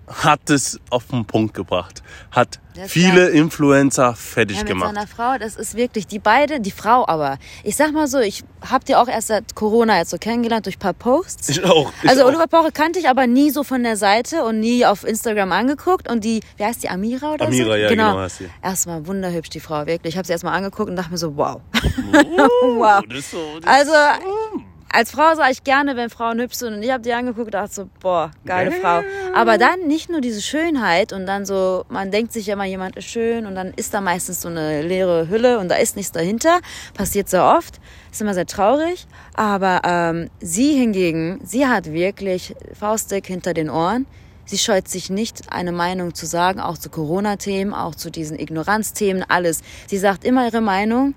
hat 0.07 0.49
es 0.49 0.79
auf 0.89 1.07
den 1.07 1.25
Punkt 1.25 1.53
gebracht. 1.53 2.03
Hat 2.31 2.59
viele 2.87 3.23
war- 3.23 3.29
Influencer 3.29 4.15
fertig 4.15 4.57
Ja, 4.57 4.63
mit 4.63 4.71
gemacht. 4.73 4.93
seiner 4.93 5.07
Frau, 5.07 5.37
das 5.37 5.55
ist 5.55 5.75
wirklich, 5.75 6.07
die 6.07 6.19
beide, 6.19 6.59
die 6.59 6.71
Frau 6.71 7.07
aber. 7.07 7.37
Ich 7.63 7.75
sag 7.75 7.93
mal 7.93 8.07
so, 8.07 8.19
ich 8.19 8.43
hab 8.69 8.83
die 8.85 8.95
auch 8.95 9.07
erst 9.07 9.27
seit 9.27 9.55
Corona 9.55 9.97
jetzt 9.99 10.09
so 10.09 10.17
kennengelernt 10.17 10.65
durch 10.65 10.75
ein 10.75 10.79
paar 10.79 10.93
Posts. 10.93 11.49
Ich 11.49 11.63
auch. 11.63 11.91
Ich 12.01 12.09
also 12.09 12.23
auch. 12.23 12.27
Oliver 12.27 12.47
Pocher 12.47 12.71
kannte 12.71 12.99
ich 12.99 13.07
aber 13.07 13.27
nie 13.27 13.49
so 13.51 13.63
von 13.63 13.83
der 13.83 13.95
Seite 13.95 14.43
und 14.43 14.59
nie 14.59 14.85
auf 14.85 15.03
Instagram 15.05 15.51
angeguckt. 15.51 16.09
Und 16.11 16.23
die, 16.23 16.41
wie 16.57 16.65
heißt 16.65 16.83
die, 16.83 16.89
Amira 16.89 17.33
oder 17.33 17.45
so? 17.45 17.51
Amira, 17.51 17.77
ja, 17.77 17.89
genau 17.89 18.17
heißt 18.19 18.39
sie. 18.39 18.49
Erstmal 18.61 19.05
wunderhübsch, 19.07 19.49
die 19.49 19.59
Frau, 19.61 19.85
wirklich. 19.85 20.13
Ich 20.13 20.17
habe 20.17 20.25
sie 20.25 20.33
erstmal 20.33 20.55
angeguckt 20.55 20.89
und 20.89 20.95
dachte 20.95 21.11
mir 21.11 21.17
so, 21.17 21.35
wow. 21.37 21.61
Uh, 22.11 22.79
Wow. 22.79 23.03
So, 23.31 23.59
das 23.61 23.69
Also, 23.73 23.91
ist, 23.93 24.63
als 24.93 25.11
Frau 25.11 25.33
sah 25.35 25.49
ich 25.49 25.63
gerne, 25.63 25.95
wenn 25.95 26.09
Frauen 26.09 26.39
hübsch 26.39 26.57
sind. 26.57 26.75
Und 26.75 26.83
ich 26.83 26.91
habe 26.91 27.01
die 27.01 27.11
angeguckt 27.13 27.47
und 27.47 27.53
dachte 27.55 27.73
so, 27.73 27.89
boah, 27.99 28.31
geile 28.45 28.71
Frau. 28.71 29.01
Aber 29.33 29.57
dann 29.57 29.87
nicht 29.87 30.09
nur 30.09 30.21
diese 30.21 30.41
Schönheit 30.41 31.11
und 31.11 31.25
dann 31.25 31.45
so, 31.45 31.83
man 31.89 32.11
denkt 32.11 32.31
sich 32.31 32.45
ja 32.45 32.53
immer, 32.53 32.65
jemand 32.65 32.95
ist 32.95 33.05
schön 33.05 33.47
und 33.47 33.55
dann 33.55 33.73
ist 33.75 33.93
da 33.93 34.01
meistens 34.01 34.41
so 34.41 34.49
eine 34.49 34.83
leere 34.83 35.27
Hülle 35.29 35.59
und 35.59 35.69
da 35.69 35.75
ist 35.75 35.95
nichts 35.95 36.11
dahinter. 36.11 36.59
Passiert 36.93 37.27
sehr 37.27 37.43
oft. 37.43 37.79
Ist 38.11 38.21
immer 38.21 38.35
sehr 38.35 38.45
traurig. 38.45 39.07
Aber 39.33 39.81
ähm, 39.83 40.29
sie 40.39 40.73
hingegen, 40.73 41.41
sie 41.43 41.67
hat 41.67 41.91
wirklich 41.91 42.55
Faustdick 42.79 43.25
hinter 43.25 43.55
den 43.55 43.71
Ohren. 43.71 44.05
Sie 44.45 44.57
scheut 44.57 44.87
sich 44.87 45.09
nicht, 45.09 45.51
eine 45.51 45.71
Meinung 45.71 46.13
zu 46.13 46.25
sagen, 46.25 46.59
auch 46.59 46.77
zu 46.77 46.89
Corona-Themen, 46.89 47.73
auch 47.73 47.95
zu 47.95 48.11
diesen 48.11 48.37
Ignoranzthemen, 48.37 49.23
alles. 49.27 49.61
Sie 49.87 49.97
sagt 49.97 50.25
immer 50.25 50.45
ihre 50.45 50.61
Meinung. 50.61 51.15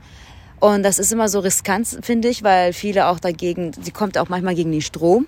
Und 0.66 0.82
das 0.82 0.98
ist 0.98 1.12
immer 1.12 1.28
so 1.28 1.38
riskant, 1.38 1.86
finde 2.02 2.26
ich, 2.26 2.42
weil 2.42 2.72
viele 2.72 3.06
auch 3.06 3.20
dagegen, 3.20 3.70
sie 3.80 3.92
kommt 3.92 4.18
auch 4.18 4.28
manchmal 4.28 4.56
gegen 4.56 4.72
den 4.72 4.80
Strom. 4.80 5.24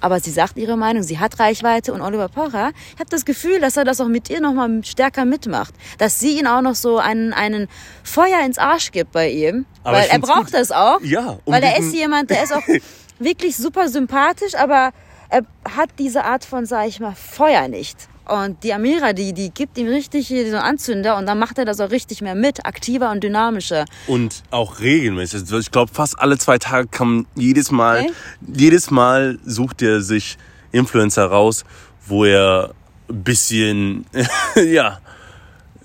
Aber 0.00 0.18
sie 0.18 0.32
sagt 0.32 0.56
ihre 0.56 0.76
Meinung, 0.76 1.04
sie 1.04 1.20
hat 1.20 1.38
Reichweite 1.38 1.92
und 1.92 2.00
Oliver 2.00 2.28
Pocher, 2.28 2.72
ich 2.94 2.98
habe 2.98 3.08
das 3.08 3.24
Gefühl, 3.24 3.60
dass 3.60 3.76
er 3.76 3.84
das 3.84 4.00
auch 4.00 4.08
mit 4.08 4.30
ihr 4.30 4.40
nochmal 4.40 4.82
stärker 4.82 5.24
mitmacht. 5.24 5.74
Dass 5.98 6.18
sie 6.18 6.40
ihn 6.40 6.48
auch 6.48 6.60
noch 6.60 6.74
so 6.74 6.98
einen, 6.98 7.32
einen 7.32 7.68
Feuer 8.02 8.44
ins 8.44 8.58
Arsch 8.58 8.90
gibt 8.90 9.12
bei 9.12 9.30
ihm. 9.30 9.64
Aber 9.84 9.98
weil 9.98 10.08
er 10.08 10.18
braucht 10.18 10.46
gut. 10.46 10.54
das 10.54 10.72
auch. 10.72 11.00
Ja, 11.02 11.38
um 11.44 11.54
weil 11.54 11.62
er 11.62 11.78
ist 11.78 11.94
jemand, 11.94 12.30
der 12.30 12.42
ist 12.42 12.52
auch 12.52 12.66
wirklich 13.20 13.56
super 13.56 13.88
sympathisch, 13.88 14.56
aber 14.56 14.90
er 15.28 15.42
hat 15.76 15.90
diese 16.00 16.24
Art 16.24 16.44
von, 16.44 16.66
sag 16.66 16.88
ich 16.88 16.98
mal, 16.98 17.14
Feuer 17.14 17.68
nicht. 17.68 18.09
Und 18.30 18.62
die 18.62 18.72
Amira, 18.72 19.12
die, 19.12 19.32
die 19.32 19.50
gibt 19.50 19.76
ihm 19.78 19.88
richtig 19.88 20.28
hier 20.28 20.48
so 20.50 20.56
Anzünder 20.58 21.16
und 21.16 21.26
dann 21.26 21.38
macht 21.38 21.58
er 21.58 21.64
das 21.64 21.80
auch 21.80 21.90
richtig 21.90 22.22
mehr 22.22 22.34
mit, 22.34 22.64
aktiver 22.64 23.10
und 23.10 23.24
dynamischer. 23.24 23.84
Und 24.06 24.42
auch 24.50 24.78
regelmäßig. 24.80 25.40
Also 25.40 25.58
Ich 25.58 25.70
glaube, 25.70 25.92
fast 25.92 26.18
alle 26.18 26.38
zwei 26.38 26.58
Tage 26.58 26.88
kam 26.88 27.26
jedes 27.34 27.70
Mal, 27.70 28.00
Okay. 28.02 28.12
jedes 28.54 28.90
Mal 28.90 29.38
sucht 29.44 29.82
er 29.82 30.00
sich 30.00 30.38
Influencer 30.72 31.26
raus, 31.26 31.64
wo 32.06 32.24
er 32.24 32.72
ein 33.08 33.24
bisschen, 33.24 34.06
ja, 34.54 35.00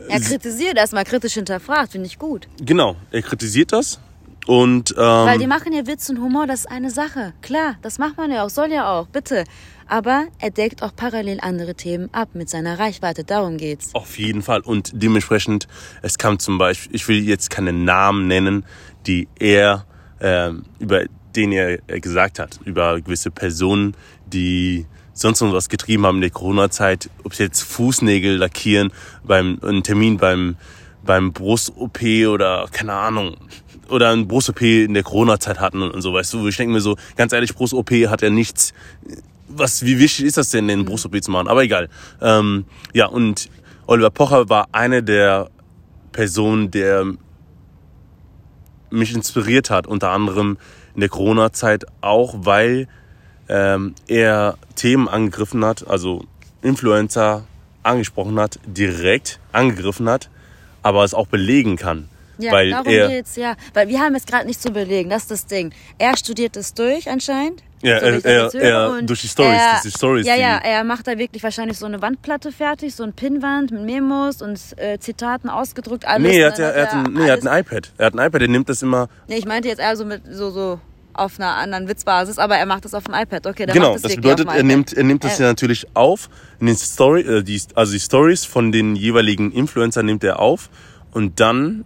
Er 0.07 0.19
kritisiert 0.19 0.77
erstmal 0.77 1.03
kritisch 1.03 1.33
hinterfragt, 1.33 1.93
finde 1.93 2.05
ich 2.07 2.19
gut. 2.19 2.47
genau, 2.63 2.95
er 3.11 3.21
kritisiert 3.23 3.71
das 3.73 3.99
und 4.45 4.95
Weil 4.95 5.39
die 5.39 5.45
ähm, 5.45 5.49
machen 5.49 5.73
ja 5.73 5.87
Witz 5.87 6.07
und 6.09 6.19
Humor, 6.21 6.45
das 6.45 6.59
ist 6.61 6.65
eine 6.71 6.91
Sache. 6.91 7.33
Klar, 7.41 7.77
das 7.81 7.97
macht 7.97 8.17
man 8.17 8.29
ja 8.31 8.43
auch, 8.45 8.49
soll 8.51 8.71
ja 8.71 8.91
auch, 8.91 9.07
bitte. 9.07 9.43
Aber 9.87 10.27
er 10.39 10.49
deckt 10.49 10.81
auch 10.81 10.95
parallel 10.95 11.39
andere 11.41 11.75
Themen 11.75 12.09
ab. 12.11 12.29
Mit 12.33 12.49
seiner 12.49 12.79
Reichweite, 12.79 13.23
darum 13.23 13.57
geht's. 13.57 13.93
auf 13.93 14.17
jeden 14.17 14.41
Fall. 14.41 14.61
Und 14.61 14.91
dementsprechend, 14.93 15.67
es 16.01 16.17
kam 16.17 16.39
zum 16.39 16.57
Beispiel, 16.57 16.95
ich 16.95 17.07
will 17.07 17.23
jetzt 17.23 17.49
keine 17.49 17.73
Namen 17.73 18.27
nennen, 18.27 18.65
die 19.05 19.27
er 19.39 19.85
ähm, 20.19 20.63
über 20.79 21.05
den 21.35 21.51
er 21.51 21.79
äh, 21.87 21.99
gesagt 21.99 22.39
hat, 22.39 22.59
über 22.65 22.99
gewisse 23.01 23.29
Personen, 23.29 23.95
die 24.25 24.85
sonst 25.13 25.41
noch 25.41 25.53
was 25.53 25.69
getrieben 25.69 26.05
haben 26.05 26.15
in 26.15 26.21
der 26.21 26.29
Corona-Zeit, 26.29 27.09
ob 27.23 27.35
sie 27.35 27.43
jetzt 27.43 27.61
Fußnägel 27.61 28.37
lackieren, 28.37 28.91
beim 29.23 29.59
einen 29.61 29.83
Termin 29.83 30.17
beim 30.17 30.55
beim 31.05 31.33
Brust-OP 31.33 32.01
oder 32.27 32.67
keine 32.71 32.93
Ahnung. 32.93 33.37
Oder 33.89 34.11
ein 34.11 34.27
Brust-OP 34.27 34.61
in 34.61 34.95
der 34.95 35.03
Corona-Zeit 35.03 35.59
hatten 35.59 35.83
und, 35.83 35.91
und 35.91 36.01
so, 36.01 36.13
weißt 36.13 36.33
du, 36.33 36.47
ich 36.47 36.57
denke 36.57 36.73
mir 36.73 36.81
so, 36.81 36.97
ganz 37.15 37.31
ehrlich, 37.31 37.53
Brust-OP 37.53 37.91
hat 38.07 38.23
ja 38.23 38.31
nichts, 38.31 38.73
was, 39.47 39.83
wie 39.85 39.99
wichtig 39.99 40.25
ist 40.25 40.37
das 40.37 40.49
denn, 40.49 40.67
den 40.67 40.85
Brust-OP 40.85 41.21
zu 41.23 41.31
machen? 41.31 41.47
Aber 41.47 41.63
egal. 41.63 41.89
Ähm, 42.21 42.65
ja, 42.93 43.07
und 43.07 43.49
Oliver 43.87 44.09
Pocher 44.09 44.49
war 44.49 44.67
eine 44.71 45.03
der 45.03 45.49
Personen, 46.11 46.71
der 46.71 47.05
mich 48.89 49.13
inspiriert 49.13 49.69
hat, 49.69 49.87
unter 49.87 50.09
anderem 50.11 50.57
in 50.93 51.01
der 51.01 51.09
Corona-Zeit 51.09 51.85
auch, 52.01 52.33
weil 52.39 52.87
ähm, 53.49 53.95
er 54.07 54.57
Themen 54.75 55.07
angegriffen 55.07 55.63
hat, 55.63 55.87
also 55.87 56.23
Influencer 56.61 57.45
angesprochen 57.83 58.39
hat, 58.39 58.59
direkt 58.65 59.39
angegriffen 59.51 60.09
hat, 60.09 60.29
aber 60.81 61.03
es 61.03 61.13
auch 61.13 61.27
belegen 61.27 61.75
kann. 61.75 62.09
Ja, 62.37 62.51
weil 62.51 62.71
darum 62.71 62.91
er, 62.91 63.07
geht's, 63.09 63.35
ja. 63.35 63.55
Weil 63.73 63.87
wir 63.87 63.99
haben 63.99 64.15
es 64.15 64.25
gerade 64.25 64.45
nicht 64.47 64.61
zu 64.61 64.71
belegen, 64.71 65.09
das 65.09 65.23
ist 65.23 65.31
das 65.31 65.45
Ding. 65.45 65.73
Er 65.97 66.17
studiert 66.17 66.57
es 66.57 66.73
durch 66.73 67.09
anscheinend. 67.09 67.63
Ja, 67.81 67.99
so 67.99 68.05
er- 68.05 68.11
das 68.21 68.53
er- 68.55 68.61
er- 68.61 69.01
durch 69.03 69.21
die 69.21 69.27
Stories, 69.27 69.59
er- 69.61 69.79
diese 69.83 69.97
Stories, 69.97 70.25
Ja, 70.25 70.35
ja, 70.35 70.57
er 70.57 70.83
macht 70.83 71.07
da 71.07 71.17
wirklich 71.17 71.43
wahrscheinlich 71.43 71.77
so 71.77 71.85
eine 71.85 72.01
Wandplatte 72.01 72.51
fertig, 72.51 72.95
so 72.95 73.03
eine 73.03 73.11
Pinnwand 73.11 73.71
mit 73.71 73.81
Memos 73.83 74.41
und 74.41 74.59
äh, 74.77 74.97
Zitaten 74.99 75.49
ausgedruckt, 75.49 76.05
alles. 76.07 76.31
nee, 76.31 76.39
er 76.39 76.51
hat, 76.51 76.57
ja, 76.59 76.69
er, 76.69 76.87
hat 76.87 76.93
ein, 76.93 77.13
nee, 77.13 77.27
er 77.27 77.33
hat 77.33 77.45
ein 77.45 77.59
iPad. 77.59 77.91
Er 77.97 78.05
hat 78.07 78.13
ein 78.15 78.25
iPad, 78.27 78.41
er 78.41 78.47
nimmt 78.47 78.69
das 78.69 78.81
immer 78.81 79.07
Nee, 79.27 79.37
ich 79.37 79.45
meinte 79.45 79.67
jetzt 79.67 79.79
eher 79.79 79.95
so 79.95 80.05
mit 80.05 80.21
so, 80.31 80.49
so 80.51 80.79
auf 81.13 81.39
einer 81.39 81.55
anderen 81.55 81.87
Witzbasis, 81.87 82.39
aber 82.39 82.57
er 82.57 82.65
macht 82.65 82.83
das 82.85 82.93
auf 82.93 83.03
dem 83.05 83.13
iPad. 83.13 83.45
Okay, 83.47 83.65
genau, 83.67 83.93
das, 83.93 84.01
das 84.03 84.15
bedeutet, 84.15 84.47
er 84.49 84.63
nimmt, 84.63 84.91
er 84.93 85.03
nimmt 85.03 85.23
das 85.23 85.37
ja 85.37 85.45
natürlich 85.47 85.85
auf. 85.93 86.29
In 86.59 86.67
den 86.67 86.75
Story, 86.75 87.21
äh, 87.21 87.43
die, 87.43 87.61
also 87.75 87.93
die 87.93 87.99
Stories 87.99 88.43
von 88.45 88.71
den 88.71 88.95
jeweiligen 88.95 89.51
Influencern 89.51 90.05
nimmt 90.05 90.23
er 90.23 90.39
auf 90.39 90.69
und 91.11 91.39
dann 91.39 91.85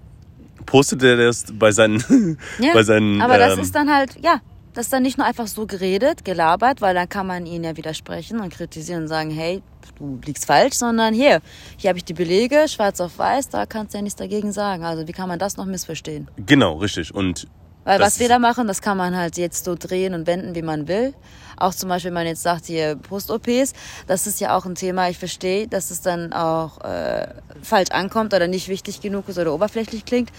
postet 0.65 1.03
er 1.03 1.17
das 1.17 1.45
bei 1.53 1.71
seinen, 1.71 2.37
Ja, 2.59 2.73
bei 2.73 2.83
seinen. 2.83 3.21
aber 3.21 3.37
das 3.37 3.53
ähm, 3.53 3.59
ist 3.59 3.75
dann 3.75 3.93
halt, 3.93 4.15
ja, 4.21 4.41
das 4.73 4.87
ist 4.87 4.93
dann 4.93 5.03
nicht 5.03 5.17
nur 5.17 5.25
einfach 5.25 5.47
so 5.47 5.65
geredet, 5.65 6.23
gelabert, 6.25 6.81
weil 6.81 6.93
dann 6.93 7.09
kann 7.09 7.27
man 7.27 7.45
ihn 7.45 7.63
ja 7.63 7.75
widersprechen 7.75 8.39
und 8.39 8.53
kritisieren 8.53 9.03
und 9.03 9.07
sagen, 9.07 9.31
hey, 9.31 9.61
du 9.97 10.19
liegst 10.25 10.45
falsch, 10.45 10.75
sondern 10.75 11.13
hier, 11.13 11.41
hier 11.77 11.89
habe 11.89 11.97
ich 11.97 12.05
die 12.05 12.13
Belege, 12.13 12.67
schwarz 12.67 13.01
auf 13.01 13.17
weiß, 13.17 13.49
da 13.49 13.65
kannst 13.65 13.93
du 13.93 13.97
ja 13.97 14.01
nichts 14.01 14.17
dagegen 14.17 14.51
sagen. 14.51 14.83
Also 14.83 15.07
wie 15.07 15.11
kann 15.11 15.27
man 15.27 15.39
das 15.39 15.57
noch 15.57 15.65
missverstehen? 15.65 16.29
genau, 16.45 16.77
richtig. 16.77 17.13
Und 17.13 17.47
Weil 17.83 17.99
was 17.99 18.19
wir 18.19 18.29
da 18.29 18.39
machen, 18.39 18.67
das 18.67 18.81
kann 18.81 18.97
man 18.97 19.15
halt 19.17 19.37
jetzt 19.37 19.65
so 19.65 19.75
drehen 19.75 20.13
und 20.13 20.27
wenden, 20.27 20.55
wie 20.55 20.61
man 20.61 20.87
will. 20.87 21.13
Auch 21.57 21.73
zum 21.73 21.89
Beispiel, 21.89 22.09
wenn 22.09 22.15
man 22.15 22.27
jetzt 22.27 22.43
sagt, 22.43 22.67
hier 22.67 22.95
Brust-OPs, 22.95 23.73
das 24.07 24.27
ist 24.27 24.39
ja 24.39 24.55
auch 24.55 24.65
ein 24.65 24.75
Thema, 24.75 25.09
ich 25.09 25.17
verstehe, 25.17 25.67
dass 25.67 25.91
es 25.91 26.01
dann 26.01 26.31
auch 26.31 26.79
äh, 26.81 27.27
falsch 27.61 27.91
ankommt 27.91 28.33
oder 28.33 28.47
nicht 28.47 28.69
wichtig 28.69 29.01
genug 29.01 29.27
ist 29.27 29.37
oder 29.37 29.53
oberflächlich 29.53 30.05
klingt. 30.05 30.31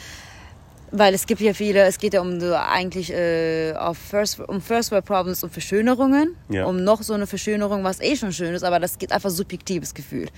Weil 0.93 1.15
es 1.15 1.27
gibt 1.27 1.41
ja 1.41 1.55
viele, 1.55 1.83
es 1.83 1.99
geht 1.99 2.15
ja 2.15 2.21
um 2.21 2.41
so 2.41 2.55
eigentlich 2.55 3.13
äh, 3.13 3.75
auf 3.75 3.97
First, 3.97 4.41
um 4.41 4.61
First 4.61 4.91
World 4.91 5.05
Problems 5.05 5.45
und 5.45 5.53
Verschönerungen. 5.53 6.35
Ja. 6.49 6.65
Um 6.65 6.83
noch 6.83 7.03
so 7.03 7.15
eine 7.15 7.27
Verschönerung, 7.27 7.85
was 7.85 8.01
eh 8.01 8.17
schon 8.17 8.33
schön 8.33 8.55
ist, 8.55 8.65
aber 8.65 8.81
das 8.81 8.99
geht 8.99 9.13
einfach 9.13 9.31
subjektives 9.31 9.95
Gefühl. 9.95 10.29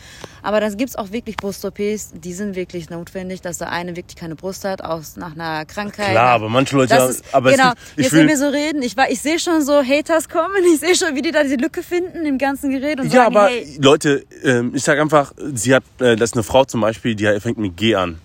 Aber 0.43 0.61
dann 0.61 0.77
gibt's 0.77 0.97
auch 0.97 1.11
wirklich 1.11 1.37
Brust-OPs, 1.37 2.13
die 2.15 2.33
sind 2.35 2.55
wirklich 2.55 2.91
notwendig, 2.91 3.41
dass 3.41 3.59
der 3.59 3.71
eine 3.71 3.97
wirklich 3.97 4.17
keine 4.17 4.35
Brust 4.35 4.65
hat, 4.65 4.83
aus 4.85 5.17
nach 5.17 5.33
einer 5.33 5.65
Krankheit. 5.65 6.11
klar, 6.11 6.31
aber 6.35 6.49
manche 6.49 6.77
Leute, 6.77 6.95
das 6.95 7.11
ist, 7.11 7.25
aber 7.35 7.53
genau, 7.53 7.71
es 7.71 7.75
gibt, 7.75 7.99
ich 7.99 8.05
jetzt 8.05 8.13
will, 8.13 8.29
wir 8.29 8.37
so 8.37 8.49
reden, 8.49 8.83
ich, 8.83 8.95
ich 9.09 9.21
sehe 9.21 9.39
schon 9.39 9.63
so 9.63 9.83
Haters 9.83 10.29
kommen, 10.29 10.63
ich 10.75 10.81
sehe 10.81 10.95
schon, 10.95 11.15
wie 11.17 11.23
die 11.23 11.31
da 11.31 11.43
diese 11.43 11.57
Lücke 11.57 11.83
finden 11.83 12.27
im 12.27 12.37
ganzen 12.39 12.71
Gerät 12.71 13.01
und 13.01 13.07
ja, 13.07 13.25
sagen, 13.25 13.37
aber 13.37 13.49
hey, 13.49 13.79
Leute, 13.81 14.25
ähm, 14.45 14.73
ich 14.75 14.83
sag 14.83 14.99
einfach, 14.99 15.33
sie 15.55 15.75
hat, 15.75 15.85
äh, 15.99 16.17
das 16.17 16.31
ist 16.31 16.35
eine 16.35 16.43
Frau 16.43 16.65
zum 16.65 16.83
Beispiel, 16.83 17.15
die 17.15 17.41
fängt 17.41 17.59
mit 17.59 17.77
G 17.77 17.95
an 17.95 18.19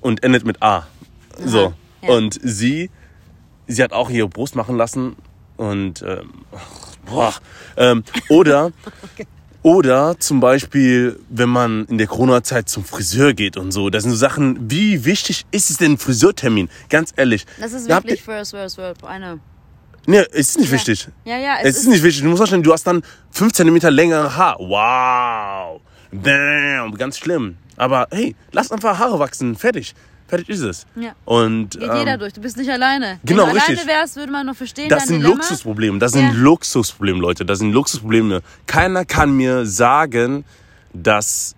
und 0.00 0.22
endet 0.24 0.44
mit 0.44 0.62
A. 0.62 0.86
So. 1.44 1.72
Ja. 2.02 2.08
Und 2.10 2.38
sie, 2.42 2.90
sie 3.66 3.82
hat 3.82 3.92
auch 3.92 4.10
ihre 4.10 4.28
Brust 4.28 4.54
machen 4.56 4.76
lassen 4.76 5.16
und 5.56 6.02
ähm, 6.02 6.30
boah, 7.06 7.34
ähm, 7.76 8.04
oder 8.28 8.70
oder 9.62 10.18
zum 10.18 10.40
Beispiel, 10.40 11.18
wenn 11.28 11.48
man 11.48 11.84
in 11.86 11.98
der 11.98 12.06
Corona-Zeit 12.06 12.68
zum 12.68 12.84
Friseur 12.84 13.34
geht 13.34 13.56
und 13.56 13.72
so, 13.72 13.90
das 13.90 14.04
sind 14.04 14.12
so 14.12 14.16
Sachen, 14.18 14.70
wie 14.70 15.04
wichtig 15.04 15.44
ist 15.50 15.70
es 15.70 15.76
denn 15.78 15.92
ein 15.92 15.98
Friseurtermin? 15.98 16.68
Ganz 16.88 17.12
ehrlich. 17.16 17.44
das 17.60 17.72
ist 17.72 17.88
wirklich 17.88 18.22
First 18.22 18.52
World 18.52 18.76
World. 18.78 19.04
Eine. 19.04 19.40
nee, 20.06 20.20
es 20.32 20.50
ist 20.50 20.58
nicht 20.58 20.68
Ja. 20.70 20.74
wichtig. 20.76 21.08
Ja, 21.24 21.36
ja, 21.38 21.56
Es, 21.62 21.78
ist, 21.78 21.86
nicht 21.88 22.02
wichtig. 22.04 22.22
Du 22.22 22.28
musst 22.28 22.38
vorstellen, 22.38 22.62
du 22.62 22.72
hast 22.72 22.86
dann 22.86 23.02
5 23.32 23.52
cm 23.52 23.76
längere 23.90 24.36
Haar. 24.36 24.56
Wow. 24.60 25.80
Bam. 26.12 26.94
Ganz 26.96 27.18
schlimm. 27.18 27.56
Aber 27.76 28.06
hey, 28.10 28.34
lass 28.52 28.70
einfach 28.72 28.98
Haare 28.98 29.18
wachsen. 29.18 29.54
Fertig. 29.56 29.94
Fertig 30.28 30.50
ist 30.50 30.60
es. 30.60 30.86
Ja. 30.94 31.14
Und 31.24 31.70
Geht 31.70 31.82
jeder 31.82 32.12
ähm, 32.14 32.18
durch, 32.20 32.34
du 32.34 32.40
bist 32.42 32.56
nicht 32.58 32.70
alleine. 32.70 33.18
genau, 33.24 33.44
Wenn 33.44 33.50
du 33.50 33.54
richtig. 33.56 33.78
alleine 33.80 33.90
wärst, 34.00 34.16
würde 34.16 34.30
man 34.30 34.46
noch 34.46 34.54
verstehen, 34.56 34.88
das 34.90 35.06
sind 35.06 35.20
Dilemma. 35.20 35.34
Luxusprobleme. 35.36 35.98
Das 35.98 36.14
Ja. 36.14 36.20
sind 36.20 36.34
Luxusprobleme, 36.36 37.18
Leute. 37.18 37.44
Das 37.46 37.58
sind 37.60 37.72
Luxusprobleme. 37.72 38.42
Keiner 38.66 39.04
kann 39.06 39.34
mir 39.36 39.64
sagen, 39.64 40.44
dass 40.92 41.56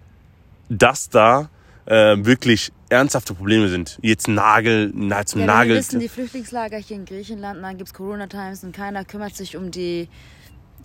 das 0.68 1.08
da 1.08 1.48
äh, 1.86 2.16
wirklich 2.24 2.70
ernsthafte 2.88 3.34
Probleme 3.34 3.68
sind. 3.68 3.98
Jetzt 4.02 4.28
Nagel, 4.28 4.92
na, 4.94 5.24
zum 5.26 5.40
Ja, 5.40 5.46
Nagel. 5.46 5.74
wir 5.74 5.78
wissen, 5.80 5.98
die 6.00 6.08
Flüchtlingslager 6.08 6.76
hier 6.78 6.96
in 6.96 7.04
Griechenland, 7.04 7.62
dann 7.62 7.76
gibt's 7.76 7.92
Corona-Times 7.94 8.62
und 8.64 8.74
keiner 8.74 9.04
kümmert 9.04 9.34
sich 9.36 9.56
um 9.56 9.70
die 9.70 10.02
Ja, 10.02 10.08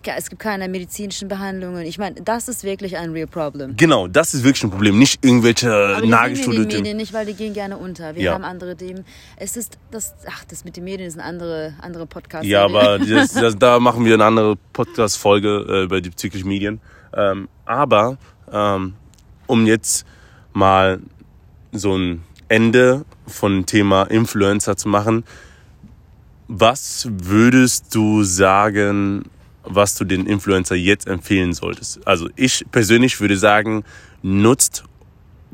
es 0.04 0.30
gibt 0.30 0.40
keine 0.40 0.68
medizinischen 0.68 1.28
Behandlungen. 1.28 1.84
Ich 1.86 1.98
meine, 1.98 2.20
das 2.22 2.48
ist 2.48 2.64
wirklich 2.64 2.96
ein 2.96 3.10
real 3.10 3.26
problem. 3.26 3.76
Genau, 3.76 4.06
das 4.06 4.34
ist 4.34 4.44
wirklich 4.44 4.62
ein 4.64 4.70
Problem. 4.70 4.98
Nicht 4.98 5.24
irgendwelche 5.24 6.00
die 6.02 6.08
Nagelstudio. 6.08 6.64
den 6.64 6.78
Medien 6.82 6.96
nicht, 6.96 7.12
weil 7.12 7.26
die 7.26 7.34
gehen 7.34 7.54
gerne 7.54 7.76
unter. 7.76 8.14
Wir 8.14 8.22
Ja. 8.22 8.32
haben 8.34 8.44
andere 8.44 8.76
Themen. 8.76 9.04
Es 9.36 9.56
ist 9.56 9.78
das, 9.90 10.14
ach, 10.28 10.44
das 10.44 10.64
mit 10.64 10.76
den 10.76 10.84
Medien 10.84 11.08
ist 11.08 11.18
ein 11.18 11.24
andere, 11.24 11.74
andere 11.80 12.06
Podcast. 12.06 12.44
Ja, 12.44 12.64
aber 12.64 12.98
das, 13.00 13.32
das, 13.32 13.56
da 13.56 13.80
machen 13.80 14.04
wir 14.04 14.14
eine 14.14 14.24
andere 14.24 14.56
Podcast-Folge 14.72 15.66
äh, 15.68 15.82
über 15.84 16.00
die 16.00 16.10
psychischen 16.10 16.48
Medien. 16.48 16.80
Ähm, 17.14 17.48
aber 17.64 18.18
ähm, 18.52 18.94
um 19.46 19.66
jetzt 19.66 20.06
mal 20.52 21.00
so 21.72 21.96
ein 21.96 22.22
Ende 22.48 23.04
von 23.26 23.66
Thema 23.66 24.04
Influencer 24.04 24.76
zu 24.76 24.88
machen, 24.88 25.24
was 26.48 27.08
würdest 27.10 27.94
du 27.94 28.22
sagen, 28.22 29.24
was 29.66 29.94
du 29.96 30.04
den 30.04 30.26
Influencer 30.26 30.74
jetzt 30.74 31.06
empfehlen 31.06 31.52
solltest? 31.52 32.06
Also 32.06 32.28
ich 32.36 32.64
persönlich 32.70 33.20
würde 33.20 33.36
sagen, 33.36 33.84
nutzt 34.22 34.84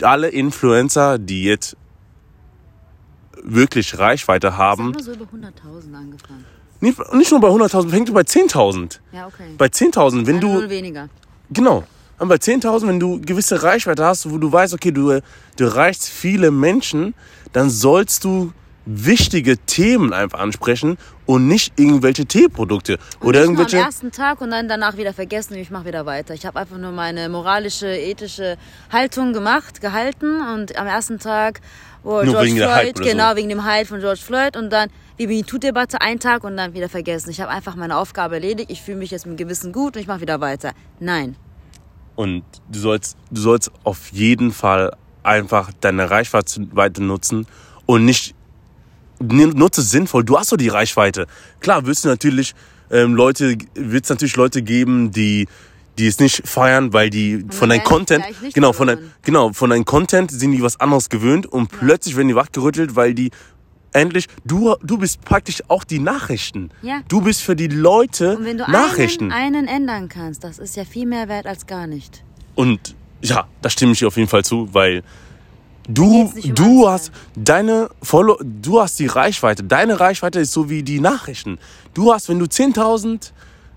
alle 0.02 0.28
Influencer, 0.28 1.18
die 1.18 1.44
jetzt 1.44 1.76
wirklich 3.42 3.98
Reichweite 3.98 4.56
haben 4.56 4.92
nur 4.92 5.02
so 5.02 5.12
über 5.12 5.24
100.000 5.24 5.94
angefangen. 5.94 6.44
nicht, 6.80 7.14
nicht 7.14 7.30
nur 7.30 7.40
bei 7.40 7.48
100.000, 7.48 7.88
fängt 7.90 8.08
du 8.08 8.12
bei 8.12 8.20
10.000. 8.20 9.00
Ja, 9.12 9.26
okay. 9.26 9.54
Bei 9.58 9.66
10.000, 9.66 10.26
wenn 10.26 10.40
du, 10.40 10.68
weniger. 10.68 11.08
genau, 11.50 11.84
aber 12.18 12.28
bei 12.28 12.34
10.000, 12.36 12.86
wenn 12.86 13.00
du 13.00 13.20
gewisse 13.20 13.62
Reichweite 13.62 14.04
hast, 14.04 14.30
wo 14.30 14.38
du 14.38 14.52
weißt, 14.52 14.74
okay, 14.74 14.92
du, 14.92 15.20
du 15.56 15.64
erreichst 15.64 16.08
viele 16.08 16.50
Menschen, 16.50 17.14
dann 17.52 17.68
sollst 17.68 18.24
du 18.24 18.52
wichtige 18.84 19.58
Themen 19.58 20.12
einfach 20.12 20.40
ansprechen 20.40 20.98
und 21.26 21.46
nicht 21.46 21.78
irgendwelche 21.78 22.26
Teeprodukte 22.26 22.98
Und 23.20 23.28
oder 23.28 23.42
irgendwelche. 23.42 23.78
am 23.78 23.84
ersten 23.84 24.10
Tag 24.10 24.40
und 24.40 24.50
dann 24.50 24.68
danach 24.68 24.96
wieder 24.96 25.12
vergessen 25.12 25.54
ich 25.54 25.70
mache 25.70 25.86
wieder 25.86 26.06
weiter. 26.06 26.34
Ich 26.34 26.46
habe 26.46 26.58
einfach 26.58 26.78
nur 26.78 26.92
meine 26.92 27.28
moralische, 27.28 27.86
ethische 27.86 28.56
Haltung 28.90 29.32
gemacht, 29.32 29.80
gehalten 29.80 30.40
und 30.40 30.76
am 30.76 30.86
ersten 30.86 31.18
Tag, 31.18 31.60
wo 32.02 32.22
Nur 32.22 32.42
George 32.42 32.50
Floyd, 32.56 32.96
oder 32.96 33.04
so. 33.04 33.10
genau 33.10 33.36
wegen 33.36 33.48
dem 33.48 33.64
Hype 33.64 33.86
von 33.86 34.00
George 34.00 34.20
Floyd 34.20 34.56
und 34.56 34.70
dann 34.70 34.88
die 35.18 35.26
MeToo-Debatte 35.26 36.00
einen 36.00 36.18
Tag 36.18 36.42
und 36.42 36.56
dann 36.56 36.74
wieder 36.74 36.88
vergessen. 36.88 37.30
Ich 37.30 37.40
habe 37.40 37.50
einfach 37.50 37.76
meine 37.76 37.96
Aufgabe 37.96 38.36
erledigt. 38.36 38.70
Ich 38.70 38.82
fühle 38.82 38.98
mich 38.98 39.10
jetzt 39.10 39.26
mit 39.26 39.38
dem 39.38 39.46
Gewissen 39.46 39.72
gut 39.72 39.94
und 39.96 40.02
ich 40.02 40.08
mache 40.08 40.20
wieder 40.20 40.40
weiter. 40.40 40.72
Nein. 40.98 41.36
Und 42.16 42.42
du 42.70 42.78
sollst, 42.78 43.16
du 43.30 43.40
sollst 43.40 43.70
auf 43.84 44.10
jeden 44.12 44.52
Fall 44.52 44.96
einfach 45.22 45.70
deine 45.80 46.10
Reichweite 46.10 47.02
nutzen 47.02 47.46
und 47.86 48.04
nicht 48.04 48.34
nutze 49.22 49.80
es 49.80 49.90
sinnvoll. 49.90 50.24
Du 50.24 50.38
hast 50.38 50.52
doch 50.52 50.56
die 50.56 50.68
Reichweite. 50.68 51.26
Klar, 51.60 51.86
wirst 51.86 52.04
du 52.04 52.08
natürlich 52.08 52.54
ähm, 52.90 53.14
Leute, 53.14 53.56
wird 53.74 54.04
es 54.04 54.10
natürlich 54.10 54.36
Leute 54.36 54.62
geben, 54.62 55.10
die 55.10 55.46
die 55.98 56.06
es 56.06 56.18
nicht 56.18 56.48
feiern, 56.48 56.92
weil 56.92 57.10
die 57.10 57.44
von 57.50 57.68
deinem 57.68 57.84
Content, 57.84 58.24
genau, 58.54 58.72
von 58.72 58.86
dein, 58.86 58.98
genau, 59.22 59.52
von 59.52 59.70
deinem 59.70 59.84
Content 59.84 60.30
sind 60.30 60.52
die 60.52 60.62
was 60.62 60.80
anderes 60.80 61.10
gewöhnt 61.10 61.46
und 61.46 61.70
plötzlich 61.70 62.16
werden 62.16 62.28
die 62.28 62.34
wachgerüttelt, 62.34 62.96
weil 62.96 63.14
die 63.14 63.30
endlich, 63.92 64.26
du, 64.44 64.74
du 64.82 64.98
bist 64.98 65.22
praktisch 65.22 65.62
auch 65.68 65.84
die 65.84 65.98
Nachrichten. 65.98 66.70
Ja. 66.80 67.02
Du 67.08 67.20
bist 67.20 67.42
für 67.42 67.54
die 67.56 67.68
Leute 67.68 68.38
Und 68.38 68.44
wenn 68.44 68.58
du 68.58 68.70
Nachrichten. 68.70 69.32
einen, 69.32 69.56
einen 69.56 69.68
ändern 69.68 70.08
kannst, 70.08 70.44
das 70.44 70.58
ist 70.58 70.76
ja 70.76 70.84
viel 70.84 71.06
mehr 71.06 71.28
wert 71.28 71.46
als 71.46 71.66
gar 71.66 71.86
nicht. 71.86 72.24
Und 72.54 72.94
ja, 73.20 73.46
da 73.60 73.70
stimme 73.70 73.92
ich 73.92 73.98
dir 73.98 74.08
auf 74.08 74.16
jeden 74.16 74.28
Fall 74.28 74.44
zu, 74.44 74.72
weil 74.72 75.02
du, 75.88 76.32
du 76.54 76.88
hast 76.88 77.12
deine 77.36 77.88
Follow, 78.02 78.38
du 78.42 78.80
hast 78.80 78.98
die 78.98 79.06
Reichweite. 79.06 79.64
Deine 79.64 80.00
Reichweite 80.00 80.40
ist 80.40 80.52
so 80.52 80.70
wie 80.70 80.82
die 80.82 81.00
Nachrichten. 81.00 81.58
Du 81.94 82.12
hast, 82.12 82.28
wenn 82.28 82.38
du 82.38 82.46
10.000 82.46 83.32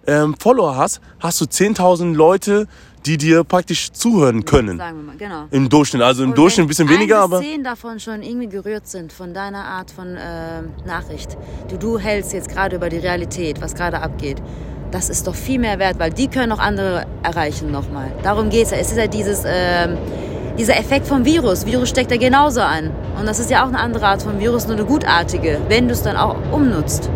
ähm, 0.07 0.35
Follower 0.39 0.75
hast, 0.77 1.01
hast 1.19 1.41
du 1.41 1.45
10.000 1.45 2.13
Leute, 2.13 2.67
die 3.05 3.17
dir 3.17 3.43
praktisch 3.43 3.91
zuhören 3.91 4.45
können. 4.45 4.77
Sagen 4.77 4.97
wir 4.97 5.03
mal, 5.03 5.17
genau. 5.17 5.45
Im 5.51 5.69
Durchschnitt, 5.69 6.01
also 6.01 6.23
im 6.23 6.29
Und 6.29 6.37
Durchschnitt 6.37 6.65
ein 6.65 6.67
bisschen 6.67 6.89
weniger, 6.89 7.19
aber 7.19 7.39
zehn 7.39 7.63
davon 7.63 7.99
schon 7.99 8.23
irgendwie 8.23 8.47
gerührt 8.47 8.87
sind 8.87 9.13
von 9.13 9.33
deiner 9.33 9.63
Art 9.63 9.91
von 9.91 10.17
ähm, 10.17 10.71
Nachricht. 10.85 11.37
Du, 11.69 11.77
du 11.77 11.99
hältst 11.99 12.33
jetzt 12.33 12.49
gerade 12.49 12.77
über 12.77 12.89
die 12.89 12.97
Realität, 12.97 13.61
was 13.61 13.75
gerade 13.75 14.01
abgeht. 14.01 14.41
Das 14.91 15.09
ist 15.09 15.27
doch 15.27 15.35
viel 15.35 15.59
mehr 15.59 15.77
wert, 15.77 15.99
weil 15.99 16.11
die 16.11 16.27
können 16.27 16.51
auch 16.51 16.59
andere 16.59 17.05
erreichen 17.21 17.71
nochmal. 17.71 18.11
Darum 18.23 18.49
geht's 18.49 18.71
ja. 18.71 18.77
Es 18.77 18.91
ist 18.91 18.97
ja 18.97 19.07
dieses, 19.07 19.43
ähm, 19.45 19.97
dieser 20.57 20.77
Effekt 20.77 21.07
vom 21.07 21.25
Virus. 21.25 21.65
Virus 21.65 21.89
steckt 21.89 22.11
ja 22.11 22.17
genauso 22.17 22.61
an. 22.61 22.91
Und 23.19 23.27
das 23.27 23.39
ist 23.39 23.49
ja 23.49 23.63
auch 23.63 23.67
eine 23.67 23.79
andere 23.79 24.07
Art 24.07 24.23
von 24.23 24.39
Virus, 24.39 24.67
nur 24.67 24.77
eine 24.77 24.85
gutartige, 24.85 25.59
wenn 25.67 25.87
du 25.87 25.93
es 25.93 26.03
dann 26.03 26.17
auch 26.17 26.35
umnutzt. 26.51 27.09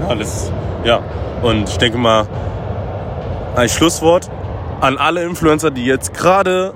ja, 0.00 0.14
das, 0.14 0.50
ja. 0.84 1.00
Und 1.42 1.68
ich 1.68 1.78
denke 1.78 1.98
mal, 1.98 2.26
ein 3.56 3.68
Schlusswort 3.68 4.30
an 4.80 4.96
alle 4.96 5.24
Influencer, 5.24 5.70
die 5.70 5.84
jetzt 5.84 6.14
gerade 6.14 6.72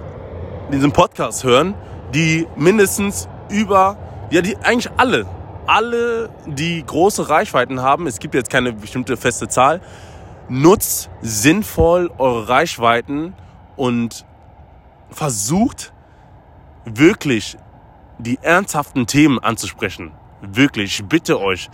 diesen 0.73 0.93
Podcast 0.93 1.45
hören, 1.45 1.75
die 2.15 2.47
mindestens 2.57 3.29
über, 3.49 3.97
ja, 4.31 4.43
die 4.43 4.57
eigentlich 4.59 4.91
alle, 4.97 5.27
alle, 5.67 6.29
die 6.47 6.85
große 6.85 7.29
Reichweiten 7.29 7.83
haben, 7.83 8.07
es 8.07 8.19
gibt 8.19 8.35
jetzt 8.35 8.51
keine 8.51 8.73
bestimmte 8.73 9.17
feste 9.17 9.49
Zahl, 9.49 9.81
nutzt 10.49 11.11
sinnvoll 11.23 12.11
eure 12.19 12.49
Reichweiten 12.49 13.35
und 13.77 14.25
versucht 15.17 15.93
wirklich 16.85 17.57
die 18.19 18.39
ernsthaften 18.43 19.07
Themen 19.07 19.39
anzusprechen. 19.39 20.13
Wirklich, 20.43 21.01
ich 21.01 21.07
bitte 21.07 21.41
euch, 21.41 21.69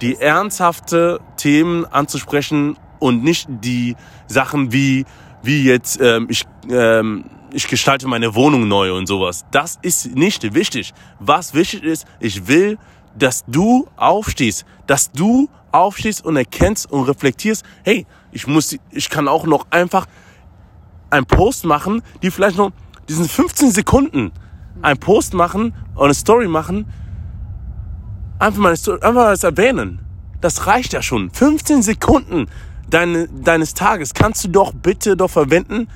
die 0.00 0.12
ist- 0.12 0.20
ernsthafte 0.20 1.20
Themen 1.36 1.86
anzusprechen 1.86 2.76
und 2.98 3.22
nicht 3.22 3.46
die 3.48 3.94
Sachen 4.26 4.72
wie, 4.72 5.04
wie 5.42 5.62
jetzt, 5.64 6.00
ähm, 6.00 6.26
ich, 6.28 6.44
ähm, 6.68 7.24
ich 7.52 7.68
gestalte 7.68 8.08
meine 8.08 8.34
Wohnung 8.34 8.66
neu 8.66 8.92
und 8.96 9.06
sowas. 9.06 9.44
Das 9.52 9.78
ist 9.82 10.14
nicht 10.16 10.52
wichtig. 10.54 10.92
Was 11.20 11.54
wichtig 11.54 11.84
ist, 11.84 12.06
ich 12.18 12.48
will, 12.48 12.76
dass 13.16 13.44
du 13.46 13.86
aufstehst, 13.96 14.64
dass 14.88 15.12
du 15.12 15.48
aufstehst 15.72 16.24
und 16.24 16.36
erkennst 16.36 16.90
und 16.90 17.04
reflektierst, 17.04 17.64
hey, 17.84 18.04
ich 18.32 18.46
muss, 18.48 18.76
ich 18.90 19.08
kann 19.08 19.28
auch 19.28 19.46
noch 19.46 19.66
einfach 19.70 20.06
einen 21.10 21.26
Post 21.26 21.64
machen, 21.64 22.02
die 22.22 22.30
vielleicht 22.30 22.56
noch 22.56 22.72
diesen 23.08 23.28
15 23.28 23.72
Sekunden 23.72 24.32
einen 24.82 24.98
Post 24.98 25.34
machen 25.34 25.74
oder 25.94 26.04
eine 26.04 26.14
Story 26.14 26.48
machen, 26.48 26.86
einfach 28.38 28.60
mal, 28.60 28.70
einfach 28.70 29.12
mal 29.12 29.30
das 29.30 29.44
erwähnen. 29.44 30.00
Das 30.40 30.66
reicht 30.66 30.92
ja 30.92 31.02
schon. 31.02 31.30
15 31.30 31.82
Sekunden 31.82 32.46
deine, 32.88 33.28
deines 33.28 33.74
Tages 33.74 34.14
kannst 34.14 34.44
du 34.44 34.48
doch 34.48 34.72
bitte 34.72 35.16
doch 35.16 35.30
verwenden, 35.30 35.88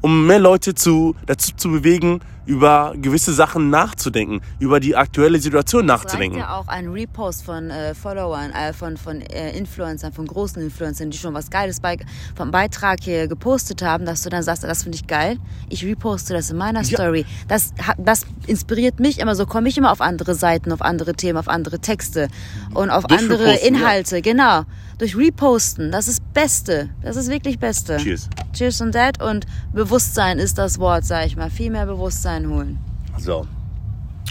um 0.00 0.26
mehr 0.26 0.38
Leute 0.38 0.74
zu, 0.74 1.14
dazu 1.26 1.52
zu 1.56 1.70
bewegen, 1.70 2.20
über 2.46 2.94
gewisse 3.00 3.32
Sachen 3.32 3.70
nachzudenken, 3.70 4.40
über 4.58 4.80
die 4.80 4.96
aktuelle 4.96 5.38
Situation 5.38 5.84
Es 5.84 5.90
reicht 5.90 6.04
nachzudenken. 6.04 6.38
ja 6.38 6.56
auch 6.56 6.68
ein 6.68 6.88
Repost 6.88 7.44
von 7.44 7.70
äh, 7.70 7.94
Followern, 7.94 8.50
äh, 8.50 8.72
von, 8.72 8.96
von 8.96 9.20
äh, 9.20 9.56
Influencern, 9.56 10.12
von 10.12 10.26
großen 10.26 10.60
Influencern, 10.62 11.10
die 11.10 11.18
schon 11.18 11.34
was 11.34 11.50
Geiles 11.50 11.80
bei, 11.80 11.96
vom 12.34 12.50
Beitrag 12.50 12.98
hier 13.02 13.28
gepostet 13.28 13.82
haben, 13.82 14.04
dass 14.04 14.22
du 14.22 14.30
dann 14.30 14.42
sagst, 14.42 14.64
das 14.64 14.82
finde 14.82 14.96
ich 14.96 15.06
geil, 15.06 15.36
ich 15.68 15.84
reposte 15.84 16.34
das 16.34 16.50
in 16.50 16.56
meiner 16.56 16.82
Ja. 16.82 16.98
Story. 16.98 17.24
Das, 17.48 17.72
das 17.98 18.26
inspiriert 18.46 18.98
mich 19.00 19.20
immer, 19.20 19.34
so 19.36 19.46
komme 19.46 19.68
ich 19.68 19.78
immer 19.78 19.92
auf 19.92 20.00
andere 20.00 20.34
Seiten, 20.34 20.72
auf 20.72 20.82
andere 20.82 21.14
Themen, 21.14 21.38
auf 21.38 21.48
andere 21.48 21.78
Texte 21.78 22.28
und 22.74 22.90
auf 22.90 23.04
Durch 23.04 23.20
andere 23.20 23.44
Reposten, 23.44 23.74
ja. 23.74 23.80
Inhalte, 23.80 24.22
genau. 24.22 24.62
Durch 25.02 25.16
Reposten, 25.16 25.90
das 25.90 26.06
ist 26.06 26.22
Beste, 26.32 26.90
das 27.02 27.16
ist 27.16 27.28
wirklich 27.28 27.58
Beste. 27.58 27.96
Cheers. 27.96 28.30
Cheers 28.52 28.80
und 28.82 28.92
that 28.92 29.20
und 29.20 29.46
Bewusstsein 29.72 30.38
ist 30.38 30.58
das 30.58 30.78
Wort, 30.78 31.04
sag 31.04 31.26
ich 31.26 31.34
mal. 31.34 31.50
Viel 31.50 31.72
mehr 31.72 31.86
Bewusstsein 31.86 32.48
holen. 32.48 32.78
So. 33.18 33.44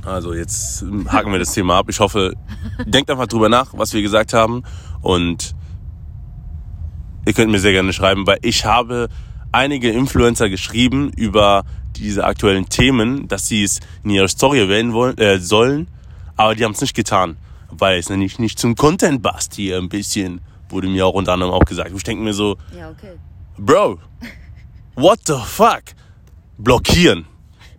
Also 0.06 0.34
jetzt 0.34 0.86
haken 1.10 1.34
wir 1.34 1.40
das 1.40 1.52
Thema 1.52 1.80
ab. 1.80 1.88
Ich 1.90 2.00
hoffe, 2.00 2.36
denkt 2.86 3.12
einfach 3.12 3.28
drüber 3.28 3.50
nach, 3.50 3.74
was 3.74 3.92
wir 3.92 4.02
gesagt 4.02 4.32
haben. 4.32 4.64
Und 5.02 5.56
ihr 7.26 7.34
könnt 7.34 7.52
mir 7.52 7.60
sehr 7.60 7.74
gerne 7.74 7.92
schreiben, 7.92 8.26
weil 8.26 8.40
ich 8.42 8.64
habe 8.64 9.10
einige 9.52 9.92
Influencer 9.92 10.50
geschrieben 10.50 11.12
über 11.18 11.66
diese 11.98 12.24
aktuellen 12.24 12.70
Themen, 12.70 13.28
dass 13.28 13.46
sie 13.46 13.66
es 13.66 13.82
in 14.06 14.12
ihrer 14.12 14.30
Story 14.30 14.60
erwähnen 14.60 14.94
wollen, 14.94 15.18
äh, 15.18 15.38
sollen, 15.38 15.90
aber 16.38 16.56
die 16.56 16.64
haben 16.64 16.72
es 16.72 16.80
nicht 16.80 16.96
getan, 16.96 17.36
weil 17.70 18.00
es 18.00 18.10
nämlich 18.10 18.40
nicht 18.40 18.58
zum 18.58 18.76
Content 18.76 19.22
passt 19.22 19.56
hier 19.56 19.78
ein 19.78 19.90
bisschen, 19.90 20.40
wurde 20.72 20.88
mir 20.88 21.06
auch 21.06 21.14
unter 21.14 21.34
anderem 21.34 21.52
auch 21.54 21.64
gesagt. 21.66 21.92
Ich 21.96 22.04
denke 22.04 22.24
mir 22.24 22.34
so, 22.34 22.58
Ja, 22.78 22.90
okay. 22.90 23.18
Bro, 23.58 24.00
what 24.96 25.20
the 25.26 25.36
fuck? 25.46 25.84
Blockieren. 26.58 27.26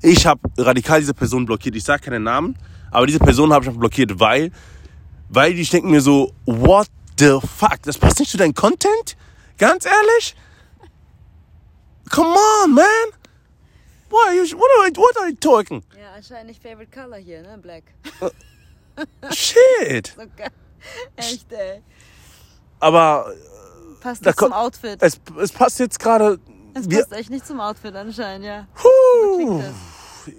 Ich 0.02 0.26
habe 0.26 0.40
radikal 0.58 1.00
diese 1.00 1.14
Person 1.14 1.46
blockiert. 1.46 1.76
Ich 1.76 1.84
sage 1.84 2.02
keinen 2.02 2.24
Namen, 2.24 2.56
aber 2.90 3.06
diese 3.06 3.18
Person 3.20 3.52
habe 3.52 3.64
ich 3.64 3.70
blockiert, 3.76 4.18
weil, 4.18 4.50
weil 5.28 5.54
die 5.54 5.64
denken 5.64 5.90
mir 5.90 6.00
so, 6.00 6.32
what 6.44 6.88
the 7.18 7.38
fuck? 7.40 7.80
Das 7.82 7.96
passt 7.98 8.18
nicht 8.18 8.30
zu 8.30 8.36
deinem 8.36 8.54
Content? 8.54 9.16
Ganz 9.58 9.86
ehrlich? 9.86 10.34
Come 12.10 12.34
on, 12.64 12.74
man. 12.74 12.84
What 14.10 14.26
are 14.26 14.34
you, 14.34 14.42
what 14.58 14.68
are, 14.80 14.88
you- 14.88 14.96
what 15.00 15.16
are 15.18 15.28
you 15.30 15.36
talking? 15.36 15.82
Ja, 15.98 16.12
anscheinend 16.16 16.48
nicht 16.48 16.62
Favorite 16.62 16.90
Color 16.90 17.16
hier, 17.16 17.42
ne? 17.42 17.58
Black. 17.58 17.84
Shit. 19.32 20.14
So. 21.14 21.30
Echt, 21.34 21.52
ey. 21.52 21.80
Aber 22.82 23.32
Passt 24.00 24.24
nicht 24.24 24.36
zum 24.36 24.52
Outfit. 24.52 24.96
Es, 25.00 25.20
es 25.40 25.52
passt 25.52 25.78
jetzt 25.78 26.00
gerade. 26.00 26.40
Es 26.74 26.90
wir- 26.90 26.98
passt 26.98 27.12
echt 27.12 27.30
nicht 27.30 27.46
zum 27.46 27.60
Outfit 27.60 27.94
anscheinend, 27.94 28.44
ja. 28.44 28.66
Das. 29.60 29.74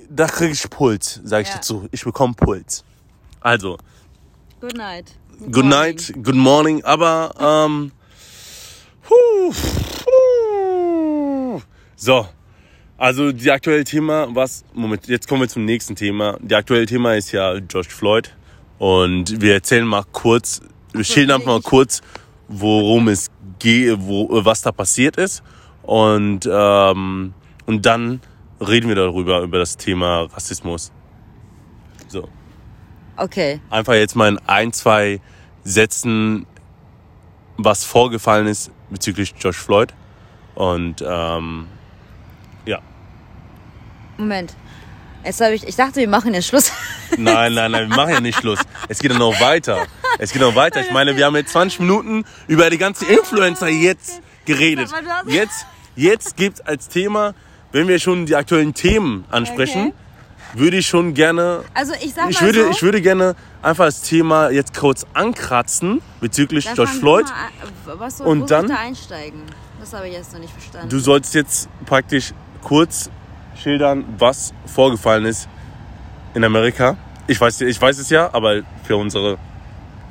Da 0.09 0.27
kriege 0.27 0.51
ich 0.51 0.69
Puls, 0.69 1.21
sage 1.23 1.43
ich 1.43 1.47
Ja. 1.49 1.55
dazu. 1.55 1.87
Ich 1.91 2.03
bekomme 2.03 2.33
Puls. 2.33 2.83
Also, 3.39 3.77
Good 4.59 4.75
night. 4.75 5.11
good 5.51 5.65
night, 5.65 6.13
good 6.21 6.35
morning, 6.35 6.83
aber 6.83 7.33
ähm, 7.39 7.91
huh, 9.09 9.53
huh. 10.05 11.61
so, 11.95 12.27
also 12.97 13.31
die 13.31 13.51
aktuelle 13.51 13.83
Thema, 13.83 14.27
was, 14.35 14.63
Moment, 14.73 15.07
jetzt 15.07 15.27
kommen 15.27 15.41
wir 15.41 15.49
zum 15.49 15.65
nächsten 15.65 15.95
Thema. 15.95 16.37
Die 16.41 16.55
aktuelle 16.55 16.85
Thema 16.85 17.15
ist 17.15 17.31
ja 17.31 17.59
George 17.59 17.89
Floyd 17.89 18.33
und 18.79 19.41
wir 19.41 19.53
erzählen 19.53 19.85
mal 19.85 20.03
kurz, 20.11 20.61
wir 20.93 21.03
schildern 21.03 21.43
mal 21.45 21.61
kurz, 21.61 22.01
worum 22.47 23.07
es 23.07 23.31
geht, 23.59 23.97
wo, 23.99 24.27
was 24.45 24.61
da 24.61 24.71
passiert 24.71 25.17
ist 25.17 25.43
und 25.81 26.47
ähm, 26.51 27.33
und 27.65 27.85
dann 27.85 28.21
reden 28.59 28.87
wir 28.87 28.95
darüber 28.95 29.41
über 29.41 29.57
das 29.59 29.77
Thema 29.77 30.23
Rassismus. 30.33 30.91
So 32.07 32.29
Okay. 33.15 33.61
einfach 33.69 33.93
jetzt 33.93 34.15
mal 34.15 34.29
in 34.29 34.39
ein, 34.47 34.73
zwei 34.73 35.21
Sätzen, 35.63 36.45
was 37.57 37.83
vorgefallen 37.83 38.47
ist 38.47 38.71
bezüglich 38.89 39.35
George 39.35 39.57
Floyd. 39.57 39.93
Und 40.55 41.03
ähm, 41.07 41.67
ja, 42.65 42.79
Moment. 44.17 44.55
Jetzt 45.25 45.39
habe 45.41 45.53
ich, 45.53 45.67
ich 45.67 45.75
dachte, 45.75 45.95
wir 45.97 46.07
machen 46.09 46.33
jetzt 46.33 46.47
Schluss. 46.47 46.71
nein, 47.17 47.53
nein, 47.53 47.71
nein, 47.71 47.89
wir 47.89 47.95
machen 47.95 48.09
ja 48.13 48.19
nicht 48.21 48.39
Schluss. 48.39 48.59
Es 48.89 48.99
geht 48.99 49.11
ja 49.11 49.17
noch 49.17 49.39
weiter. 49.39 49.85
Es 50.19 50.31
geht 50.31 50.41
noch 50.41 50.55
weiter. 50.55 50.81
Ich 50.81 50.91
meine, 50.91 51.15
wir 51.15 51.25
haben 51.25 51.35
jetzt 51.35 51.51
20 51.53 51.79
Minuten 51.79 52.25
über 52.47 52.69
die 52.69 52.77
ganzen 52.77 53.07
Influencer 53.07 53.67
jetzt 53.69 54.21
geredet. 54.45 54.89
Jetzt, 55.27 55.65
jetzt 55.95 56.35
gibt 56.35 56.65
als 56.67 56.87
Thema, 56.89 57.33
wenn 57.71 57.87
wir 57.87 57.99
schon 57.99 58.25
die 58.25 58.35
aktuellen 58.35 58.73
Themen 58.73 59.25
ansprechen, 59.31 59.87
Okay. 59.87 60.59
würde 60.59 60.77
ich 60.77 60.87
schon 60.87 61.13
gerne 61.13 61.63
Also 61.73 61.93
ich 62.01 62.13
sag 62.13 62.29
Ich 62.29 62.39
mal 62.41 62.45
würde, 62.47 62.63
so. 62.65 62.69
ich 62.71 62.83
würde 62.83 63.01
gerne 63.01 63.35
einfach 63.61 63.85
das 63.85 64.01
Thema 64.01 64.49
jetzt 64.49 64.77
kurz 64.77 65.05
ankratzen 65.13 66.01
bezüglich 66.19 66.65
Dann 66.65 66.75
George 66.75 66.91
Floyd. 66.99 67.25
mal. 67.85 67.99
Was 67.99 68.17
soll, 68.19 68.27
Und 68.27 68.51
dann- 68.51 68.65
ich 68.65 68.71
da 68.71 68.77
einsteigen? 68.77 69.41
Das 69.79 69.93
habe 69.93 70.07
ich 70.07 70.13
jetzt 70.13 70.31
noch 70.33 70.39
nicht 70.39 70.53
verstanden. 70.53 70.89
Du 70.89 70.99
sollst 70.99 71.33
jetzt 71.33 71.67
praktisch 71.85 72.33
kurz 72.61 73.09
schildern, 73.55 74.05
was 74.17 74.53
vorgefallen 74.65 75.25
ist 75.25 75.47
in 76.33 76.43
Amerika. 76.43 76.97
Ich 77.27 77.39
weiß, 77.39 77.61
ich 77.61 77.79
weiß 77.81 77.97
es 77.99 78.09
ja, 78.09 78.29
aber 78.33 78.61
für 78.83 78.97
unsere, 78.97 79.37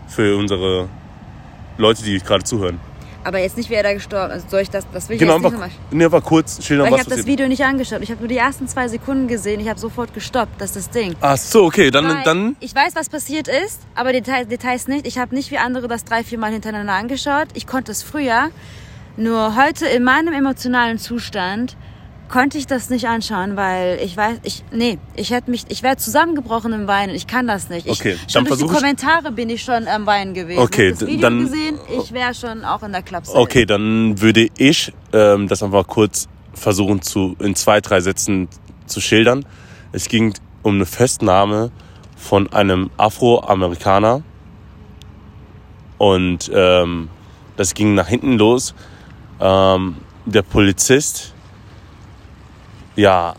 für 0.09 0.37
unsere 0.37 0.89
Leute, 1.79 2.03
die 2.03 2.19
gerade 2.19 2.45
zuhören. 2.45 2.81
Aber 3.25 3.39
jetzt 3.39 3.57
nicht, 3.57 3.71
wer 3.71 3.85
da 3.85 3.93
gestorben 3.93 4.33
ist. 4.35 4.51
Soll 4.51 4.63
ich 4.63 4.71
das, 4.71 4.85
das 4.93 5.09
will 5.09 5.15
ich 5.15 5.21
Genau, 5.21 5.35
jetzt 5.35 5.43
nicht 5.45 5.53
einfach, 5.55 5.69
nochmal. 5.69 5.87
nee, 5.93 6.05
einfach 6.05 6.25
kurz 6.25 6.65
schildern, 6.65 6.87
Weil 6.87 6.95
ich 6.95 7.07
was 7.07 7.07
habe 7.13 7.17
das. 7.19 7.27
Video 7.27 7.47
nicht 7.47 7.63
angeschaut. 7.65 8.01
Ich 8.03 8.11
habe 8.11 8.19
nur 8.21 8.27
die 8.29 8.37
ersten 8.37 8.67
zwei 8.67 8.89
Sekunden 8.89 9.29
gesehen. 9.29 9.61
Ich 9.61 9.69
habe 9.69 9.79
sofort 9.79 10.13
gestoppt. 10.13 10.61
Das 10.61 10.75
ist 10.75 10.89
das 10.89 10.91
Ding. 10.91 11.15
Ach 11.21 11.37
so, 11.37 11.65
okay, 11.67 11.93
dann, 11.93 12.09
Weil 12.09 12.23
dann, 12.25 12.57
Ich 12.59 12.75
weiß, 12.75 12.97
was 12.97 13.09
passiert 13.09 13.47
ist, 13.47 13.83
aber 13.95 14.13
Details, 14.13 14.49
Details 14.49 14.89
nicht. 14.89 15.07
Ich 15.07 15.19
habe 15.19 15.37
nicht 15.37 15.53
wie 15.53 15.59
andere 15.59 15.87
das 15.87 16.05
drei, 16.05 16.25
vier 16.25 16.39
Mal 16.39 16.51
hintereinander 16.51 16.95
angeschaut. 16.95 17.47
Ich 17.55 17.69
konnte 17.69 17.93
es 17.93 18.03
früher. 18.03 18.49
Nur 19.17 19.55
heute 19.57 19.87
in 19.87 20.03
meinem 20.03 20.33
emotionalen 20.35 20.99
Zustand 20.99 21.77
konnte 22.33 22.57
ich 22.59 22.67
das 22.67 22.91
nicht 22.91 23.07
anschauen, 23.07 23.57
weil 23.57 24.01
ich 24.03 24.17
weiß, 24.17 24.39
ich, 24.43 24.65
nee, 24.73 24.99
ich 25.15 25.31
hätte 25.31 25.51
mich, 25.51 25.67
ich 25.69 25.83
wäre 25.83 25.97
zusammengebrochen 25.99 26.73
im 26.73 26.89
Weinen. 26.89 27.15
Ich 27.15 27.27
kann 27.27 27.47
das 27.47 27.69
nicht. 27.69 27.87
Ich, 27.87 27.93
Okay, 28.01 28.17
schon 28.27 28.45
dann 28.45 28.59
durch 28.59 28.61
die 28.61 28.75
Kommentare 28.75 29.31
bin 29.31 29.51
ich 29.51 29.63
schon 29.63 29.87
am 29.87 30.07
Weinen 30.07 30.33
gewesen. 30.35 30.59
Okay, 30.61 30.91
das 30.91 31.07
Video 31.07 31.21
dann- 31.21 31.41
gesehen, 31.41 31.79
ich 32.01 32.13
wäre 32.13 32.35
schon 32.35 32.65
auch 32.65 32.83
in 32.83 32.93
der 32.93 33.03
Klapse. 33.03 33.35
okay, 33.37 33.67
dann 33.67 34.21
würde 34.21 34.49
ich 34.57 34.93
ähm, 35.13 35.47
das 35.47 35.63
einfach 35.63 35.87
kurz 35.87 36.27
versuchen 36.55 37.03
zu, 37.03 37.37
in 37.39 37.55
zwei, 37.55 37.81
drei 37.81 38.01
Sätzen 38.01 38.49
zu 38.87 39.01
schildern. 39.01 39.45
Es 39.93 40.09
ging 40.09 40.33
um 40.63 40.77
eine 40.77 40.87
Festnahme 40.87 41.71
von 42.17 42.51
einem 42.53 42.91
Afroamerikaner 42.97 44.23
und 45.99 46.51
ähm, 46.55 47.09
das 47.57 47.75
ging 47.75 47.95
nach 47.95 48.09
hinten 48.09 48.39
los. 48.39 48.75
Ähm, 49.41 49.97
der 50.25 50.43
Polizist, 50.43 51.32
ja, 52.97 53.35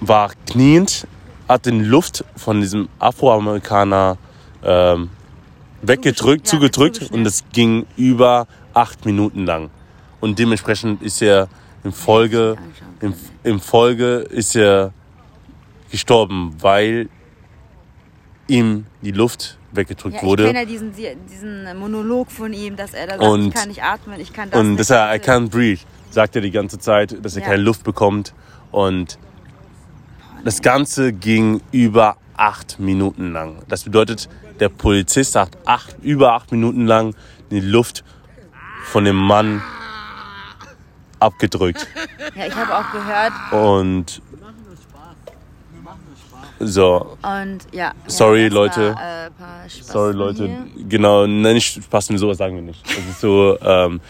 war 0.00 0.30
kniend, 0.46 1.06
hat 1.48 1.66
den 1.66 1.84
Luft 1.84 2.24
von 2.36 2.60
diesem 2.60 2.88
Afroamerikaner 2.98 4.16
ähm, 4.64 5.10
weggedrückt, 5.82 6.46
Ja, 6.46 6.50
zugedrückt 6.52 7.10
und 7.10 7.24
das 7.24 7.44
ging 7.52 7.86
über 7.96 8.46
acht 8.74 9.04
Minuten 9.04 9.44
lang. 9.46 9.70
Und 10.20 10.38
dementsprechend 10.38 11.02
ist 11.02 11.20
er 11.22 11.48
in 11.82 11.92
Folge, 11.92 12.56
im, 13.00 13.14
im 13.42 13.60
Folge 13.60 14.16
ist 14.18 14.54
er 14.54 14.92
gestorben, 15.90 16.54
weil 16.60 17.08
ihm 18.46 18.86
die 19.02 19.12
Luft 19.12 19.56
weggedrückt 19.72 20.16
Ja, 20.16 20.20
ich 20.22 20.26
wurde. 20.28 20.46
kenne 20.46 20.60
ja 20.60 20.64
diesen, 20.64 20.92
diesen 20.94 21.78
Monolog 21.78 22.30
von 22.30 22.52
ihm, 22.52 22.76
dass 22.76 22.92
er 22.94 23.06
da 23.06 23.12
sagt, 23.18 23.22
Und- 23.22 23.48
ich 23.48 23.54
kann 23.54 23.68
nicht 23.68 23.82
atmen, 23.82 24.20
ich 24.20 24.32
kann 24.32 24.50
das 24.50 24.60
Und 24.60 24.70
nicht. 24.70 24.80
dass 24.80 24.90
er 24.90 25.14
I 25.14 25.18
can't 25.18 25.48
breathe, 25.48 25.80
sagt 26.10 26.36
er 26.36 26.42
die 26.42 26.50
ganze 26.50 26.78
Zeit, 26.78 27.16
dass 27.24 27.36
er 27.36 27.42
Ja. 27.42 27.48
keine 27.48 27.62
Luft 27.62 27.84
bekommt. 27.84 28.34
Und 28.70 29.18
das 30.44 30.62
Ganze 30.62 31.12
ging 31.12 31.60
über 31.72 32.16
acht 32.36 32.78
Minuten 32.78 33.32
lang. 33.32 33.62
Das 33.68 33.84
bedeutet, 33.84 34.28
der 34.60 34.68
Polizist 34.68 35.34
hat 35.36 35.50
acht, 35.66 35.96
über 36.02 36.32
acht 36.34 36.52
Minuten 36.52 36.86
lang 36.86 37.14
die 37.50 37.60
Luft 37.60 38.04
von 38.84 39.04
dem 39.04 39.16
Mann 39.16 39.62
abgedrückt. 41.18 41.86
Ja, 42.34 42.46
ich 42.46 42.54
habe 42.54 42.74
auch 42.76 42.90
gehört 42.92 43.32
Und 43.52 44.22
so, 46.62 47.16
und 47.22 47.58
ja. 47.72 47.92
Sorry, 48.06 48.44
ja, 48.44 48.48
Leute. 48.52 48.94
War, 48.94 49.26
äh, 49.26 49.68
sorry 49.68 50.12
Leute, 50.12 50.46
hier. 50.46 50.84
genau, 50.88 51.26
nein, 51.26 51.54
nicht 51.54 51.82
Spaß 51.82 52.10
mit 52.10 52.18
sowas 52.18 52.36
sagen 52.36 52.54
wir 52.56 52.62
nicht. 52.62 52.84
Das 52.86 52.98
ist 52.98 53.20
so, 53.20 53.58
ähm, 53.62 54.00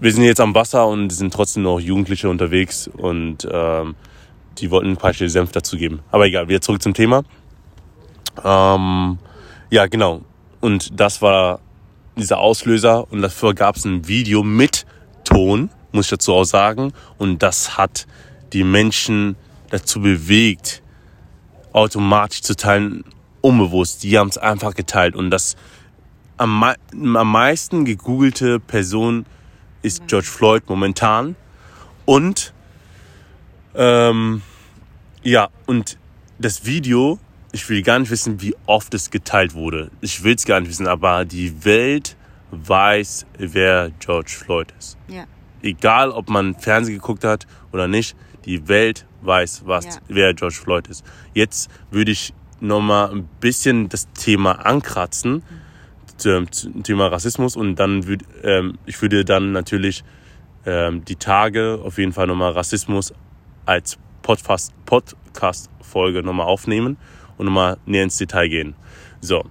wir 0.00 0.12
sind 0.12 0.24
jetzt 0.24 0.40
am 0.40 0.54
Wasser 0.54 0.86
und 0.86 1.10
sind 1.10 1.32
trotzdem 1.32 1.62
noch 1.64 1.78
Jugendliche 1.78 2.28
unterwegs 2.28 2.88
und 2.88 3.46
ähm, 3.50 3.94
die 4.58 4.70
wollten 4.70 4.90
ein 4.90 4.96
paar 4.96 5.12
Stück 5.12 5.30
Senf 5.30 5.52
dazugeben. 5.52 6.00
Aber 6.10 6.26
egal, 6.26 6.48
wieder 6.48 6.62
zurück 6.62 6.82
zum 6.82 6.94
Thema. 6.94 7.22
Ähm, 8.42 9.18
ja, 9.68 9.86
genau. 9.86 10.22
Und 10.60 10.98
das 10.98 11.20
war 11.20 11.60
dieser 12.16 12.38
Auslöser 12.38 13.10
und 13.12 13.20
dafür 13.20 13.54
gab 13.54 13.76
es 13.76 13.84
ein 13.84 14.08
Video 14.08 14.42
mit 14.42 14.86
Ton, 15.24 15.70
muss 15.92 16.06
ich 16.06 16.10
dazu 16.10 16.32
auch 16.32 16.44
sagen. 16.44 16.92
Und 17.18 17.42
das 17.42 17.76
hat 17.76 18.06
die 18.54 18.64
Menschen 18.64 19.36
dazu 19.68 20.00
bewegt, 20.00 20.82
automatisch 21.72 22.40
zu 22.40 22.56
teilen, 22.56 23.04
unbewusst. 23.42 24.02
Die 24.02 24.18
haben 24.18 24.28
es 24.28 24.38
einfach 24.38 24.74
geteilt. 24.74 25.14
Und 25.14 25.30
das 25.30 25.56
am, 26.38 26.62
am 26.62 27.32
meisten 27.32 27.84
gegoogelte 27.84 28.60
Person 28.60 29.26
ist 29.82 30.06
George 30.06 30.26
Floyd 30.26 30.62
momentan. 30.68 31.36
Und 32.04 32.52
ähm, 33.74 34.42
ja, 35.22 35.48
und 35.66 35.98
das 36.38 36.64
Video, 36.64 37.18
ich 37.52 37.68
will 37.68 37.82
gar 37.82 37.98
nicht 37.98 38.10
wissen, 38.10 38.40
wie 38.40 38.54
oft 38.66 38.94
es 38.94 39.10
geteilt 39.10 39.54
wurde. 39.54 39.90
Ich 40.00 40.22
will 40.24 40.34
es 40.34 40.44
gar 40.44 40.60
nicht 40.60 40.70
wissen, 40.70 40.86
aber 40.86 41.24
die 41.24 41.64
Welt 41.64 42.16
weiß, 42.50 43.26
wer 43.38 43.90
George 44.00 44.30
Floyd 44.36 44.72
ist. 44.78 44.96
Ja. 45.08 45.24
Egal, 45.62 46.10
ob 46.10 46.28
man 46.30 46.54
Fernsehen 46.54 46.96
geguckt 46.96 47.22
hat 47.24 47.46
oder 47.72 47.86
nicht, 47.86 48.16
die 48.44 48.66
Welt 48.68 49.06
weiß, 49.22 49.62
was, 49.66 49.84
Ja. 49.84 49.92
wer 50.08 50.34
George 50.34 50.56
Floyd 50.56 50.88
ist. 50.88 51.04
Jetzt 51.34 51.70
würde 51.90 52.10
ich 52.10 52.32
nochmal 52.60 53.10
ein 53.10 53.28
bisschen 53.40 53.88
das 53.88 54.10
Thema 54.12 54.64
ankratzen, 54.64 55.42
zum, 55.42 55.50
zum 56.20 56.46
Thema 56.82 57.08
Rassismus 57.08 57.56
und 57.56 57.76
dann 57.76 58.06
würde 58.06 58.24
ähm, 58.42 58.78
ich 58.86 59.00
würde 59.00 59.24
dann 59.24 59.52
natürlich 59.52 60.04
ähm, 60.66 61.04
die 61.04 61.16
Tage 61.16 61.80
auf 61.82 61.98
jeden 61.98 62.12
Fall 62.12 62.26
nochmal 62.26 62.52
Rassismus 62.52 63.12
als 63.66 63.98
Podcast, 64.22 64.72
Podcast-Folge 64.84 66.22
nochmal 66.22 66.46
aufnehmen 66.46 66.96
und 67.38 67.46
nochmal 67.46 67.78
näher 67.86 68.04
ins 68.04 68.18
Detail 68.18 68.48
gehen. 68.48 68.74
So. 69.20 69.44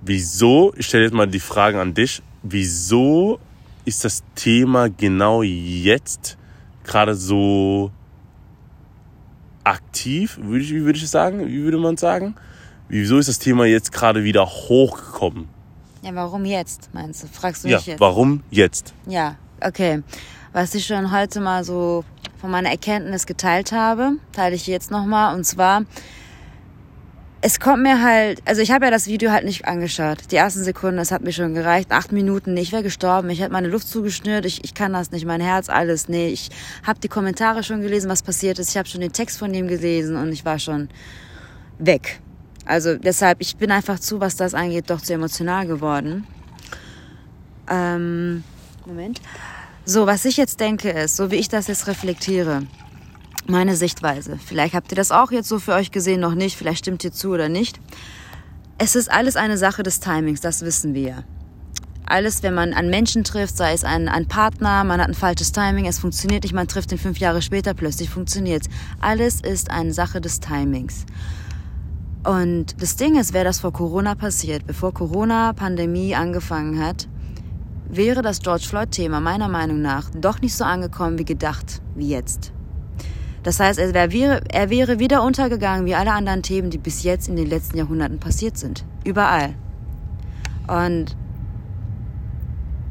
Wieso, 0.00 0.72
ich 0.76 0.86
stelle 0.86 1.04
jetzt 1.04 1.14
mal 1.14 1.28
die 1.28 1.38
Fragen 1.38 1.78
an 1.78 1.94
dich, 1.94 2.22
wieso 2.42 3.38
ist 3.84 4.04
das 4.04 4.24
Thema 4.34 4.88
genau 4.88 5.42
jetzt 5.42 6.38
gerade 6.82 7.14
so 7.14 7.92
aktiv, 9.64 10.38
würde 10.42 10.64
ich, 10.64 10.72
wie 10.72 10.84
würde 10.84 10.98
ich 10.98 11.08
sagen? 11.08 11.46
Wie 11.46 11.62
würde 11.62 11.78
man 11.78 11.96
sagen? 11.96 12.34
Wieso 12.92 13.16
ist 13.16 13.26
das 13.26 13.38
Thema 13.38 13.64
jetzt 13.64 13.90
gerade 13.90 14.22
wieder 14.22 14.44
hochgekommen? 14.44 15.48
ja, 16.02 16.14
warum 16.14 16.44
jetzt, 16.44 16.90
meinst 16.92 17.22
du? 17.22 17.26
Fragst 17.26 17.64
du 17.64 17.68
Ja, 17.68 17.78
mich 17.78 17.86
jetzt? 17.86 18.00
warum 18.00 18.42
jetzt? 18.50 18.92
Ja, 19.06 19.36
okay. 19.62 20.02
Was 20.52 20.74
ich 20.74 20.84
schon 20.84 21.10
heute 21.10 21.40
mal 21.40 21.64
so 21.64 22.04
von 22.38 22.50
meiner 22.50 22.68
Erkenntnis 22.68 23.24
geteilt 23.24 23.72
habe, 23.72 24.16
teile 24.32 24.54
ich 24.54 24.66
jetzt 24.66 24.90
nochmal. 24.90 25.34
Und 25.34 25.44
zwar, 25.44 25.84
es 27.40 27.60
kommt 27.60 27.82
mir 27.82 28.02
halt, 28.02 28.42
also 28.44 28.60
ich 28.60 28.72
habe 28.72 28.84
ja 28.84 28.90
das 28.90 29.06
Video 29.06 29.30
halt 29.30 29.46
nicht 29.46 29.64
angeschaut. 29.66 30.30
Die 30.30 30.36
ersten 30.36 30.62
Sekunden, 30.62 30.98
das 30.98 31.12
hat 31.12 31.22
mir 31.22 31.32
schon 31.32 31.54
gereicht. 31.54 31.92
Acht 31.92 32.12
Minuten, 32.12 32.54
ich 32.58 32.72
wäre 32.72 32.82
gestorben. 32.82 33.30
Ich 33.30 33.40
hätte 33.40 33.52
meine 33.52 33.68
Luft 33.68 33.88
zugeschnürt. 33.88 34.44
Ich, 34.44 34.64
ich 34.64 34.74
kann 34.74 34.92
das 34.92 35.12
nicht, 35.12 35.24
mein 35.24 35.40
Herz, 35.40 35.70
alles. 35.70 36.10
Nee, 36.10 36.28
ich 36.28 36.50
habe 36.86 37.00
die 37.00 37.08
Kommentare 37.08 37.62
schon 37.62 37.80
gelesen, 37.80 38.10
was 38.10 38.22
passiert 38.22 38.58
ist. 38.58 38.68
Ich 38.68 38.76
habe 38.76 38.86
schon 38.86 39.00
den 39.00 39.12
Text 39.14 39.38
von 39.38 39.54
ihm 39.54 39.66
gelesen 39.66 40.16
und 40.16 40.30
ich 40.30 40.44
war 40.44 40.58
schon 40.58 40.90
weg. 41.78 42.20
Also 42.64 42.96
deshalb, 42.96 43.40
ich 43.40 43.56
bin 43.56 43.70
einfach 43.70 43.98
zu, 43.98 44.20
was 44.20 44.36
das 44.36 44.54
angeht, 44.54 44.90
doch 44.90 45.00
zu 45.00 45.12
emotional 45.12 45.66
geworden. 45.66 46.26
Ähm, 47.68 48.44
Moment. 48.86 49.20
So, 49.84 50.06
was 50.06 50.24
ich 50.24 50.36
jetzt 50.36 50.60
denke 50.60 50.90
ist, 50.90 51.16
so 51.16 51.30
wie 51.30 51.36
ich 51.36 51.48
das 51.48 51.66
jetzt 51.66 51.86
reflektiere, 51.88 52.62
meine 53.48 53.74
Sichtweise. 53.74 54.38
Vielleicht 54.44 54.74
habt 54.74 54.92
ihr 54.92 54.96
das 54.96 55.10
auch 55.10 55.32
jetzt 55.32 55.48
so 55.48 55.58
für 55.58 55.74
euch 55.74 55.90
gesehen, 55.90 56.20
noch 56.20 56.34
nicht, 56.34 56.56
vielleicht 56.56 56.80
stimmt 56.80 57.02
ihr 57.04 57.12
zu 57.12 57.30
oder 57.30 57.48
nicht. 57.48 57.80
Es 58.78 58.94
ist 58.94 59.10
alles 59.10 59.36
eine 59.36 59.58
Sache 59.58 59.82
des 59.82 60.00
Timings, 60.00 60.40
das 60.40 60.62
wissen 60.62 60.94
wir. 60.94 61.24
Alles, 62.04 62.42
wenn 62.42 62.54
man 62.54 62.74
an 62.74 62.90
Menschen 62.90 63.24
trifft, 63.24 63.56
sei 63.56 63.72
es 63.72 63.84
ein, 63.84 64.08
ein 64.08 64.26
Partner, 64.26 64.84
man 64.84 65.00
hat 65.00 65.08
ein 65.08 65.14
falsches 65.14 65.52
Timing, 65.52 65.86
es 65.86 65.98
funktioniert 65.98 66.42
nicht, 66.42 66.52
man 66.52 66.68
trifft 66.68 66.92
ihn 66.92 66.98
fünf 66.98 67.18
Jahre 67.18 67.42
später, 67.42 67.74
plötzlich 67.74 68.10
funktioniert 68.10 68.64
Alles 69.00 69.40
ist 69.40 69.70
eine 69.70 69.92
Sache 69.92 70.20
des 70.20 70.40
Timings. 70.40 71.06
Und 72.24 72.80
das 72.80 72.96
Ding 72.96 73.18
ist, 73.18 73.32
wäre 73.32 73.44
das 73.44 73.60
vor 73.60 73.72
Corona 73.72 74.14
passiert, 74.14 74.66
bevor 74.66 74.94
Corona-Pandemie 74.94 76.14
angefangen 76.14 76.78
hat, 76.84 77.08
wäre 77.88 78.22
das 78.22 78.40
George 78.40 78.64
Floyd-Thema 78.68 79.20
meiner 79.20 79.48
Meinung 79.48 79.82
nach 79.82 80.08
doch 80.10 80.40
nicht 80.40 80.54
so 80.54 80.64
angekommen 80.64 81.18
wie 81.18 81.24
gedacht, 81.24 81.82
wie 81.94 82.08
jetzt. 82.08 82.52
Das 83.42 83.58
heißt, 83.58 83.80
er 83.80 84.12
wäre, 84.12 84.40
er 84.50 84.70
wäre 84.70 85.00
wieder 85.00 85.24
untergegangen 85.24 85.84
wie 85.84 85.96
alle 85.96 86.12
anderen 86.12 86.42
Themen, 86.42 86.70
die 86.70 86.78
bis 86.78 87.02
jetzt 87.02 87.28
in 87.28 87.34
den 87.34 87.48
letzten 87.48 87.76
Jahrhunderten 87.76 88.20
passiert 88.20 88.56
sind. 88.56 88.84
Überall. 89.04 89.54
Und 90.68 91.16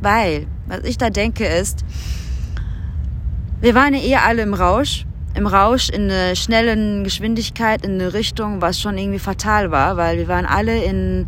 weil, 0.02 0.48
was 0.68 0.84
ich 0.84 0.98
da 0.98 1.10
denke 1.10 1.46
ist, 1.46 1.86
wir 3.62 3.76
waren 3.76 3.94
ja 3.94 4.02
eh 4.02 4.16
alle 4.16 4.42
im 4.42 4.54
Rausch, 4.54 5.06
im 5.34 5.48
Rausch 5.48 5.90
in 5.90 6.12
einer 6.12 6.36
schnellen 6.36 7.04
Geschwindigkeit 7.04 7.84
in 7.86 8.00
eine 8.00 8.14
Richtung, 8.14 8.62
was 8.62 8.80
schon 8.80 8.98
irgendwie 8.98 9.20
fatal 9.20 9.72
war, 9.72 9.98
weil 9.98 10.18
wir 10.18 10.28
waren 10.28 10.46
alle 10.46 10.84
in 10.84 11.28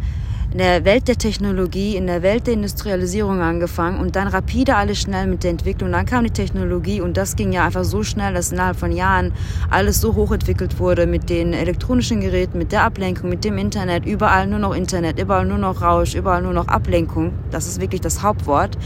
in 0.53 0.59
der 0.59 0.85
Welt 0.85 1.07
der 1.07 1.17
Technologie, 1.17 1.95
in 1.95 2.05
der 2.05 2.21
Welt 2.21 2.45
der 2.45 2.53
Industrialisierung 2.53 3.41
angefangen 3.41 3.99
und 3.99 4.15
dann 4.15 4.27
rapide 4.27 4.75
alles 4.75 5.01
schnell 5.01 5.25
mit 5.25 5.43
der 5.43 5.49
Entwicklung. 5.49 5.91
Dann 5.91 6.05
kam 6.05 6.25
die 6.25 6.29
Technologie 6.29 7.01
und 7.01 7.17
das 7.17 7.35
ging 7.35 7.51
ja 7.51 7.65
einfach 7.65 7.83
so 7.83 8.03
schnell, 8.03 8.35
dass 8.35 8.51
innerhalb 8.51 8.77
von 8.77 8.91
Jahren 8.91 9.33
alles 9.71 9.99
so 9.99 10.13
hochentwickelt 10.13 10.77
wurde 10.77 11.07
mit 11.07 11.31
den 11.31 11.53
elektronischen 11.53 12.21
Geräten, 12.21 12.59
mit 12.59 12.71
der 12.71 12.83
Ablenkung, 12.83 13.31
mit 13.31 13.43
dem 13.43 13.57
Internet, 13.57 14.05
überall 14.05 14.45
nur 14.45 14.59
noch 14.59 14.75
Internet, 14.75 15.19
überall 15.19 15.47
nur 15.47 15.57
noch 15.57 15.81
Rausch, 15.81 16.13
überall 16.13 16.43
nur 16.43 16.53
noch 16.53 16.67
Ablenkung. 16.67 17.33
Das 17.49 17.65
ist 17.65 17.81
wirklich 17.81 18.01
das 18.01 18.21
Hauptwort. 18.21 18.77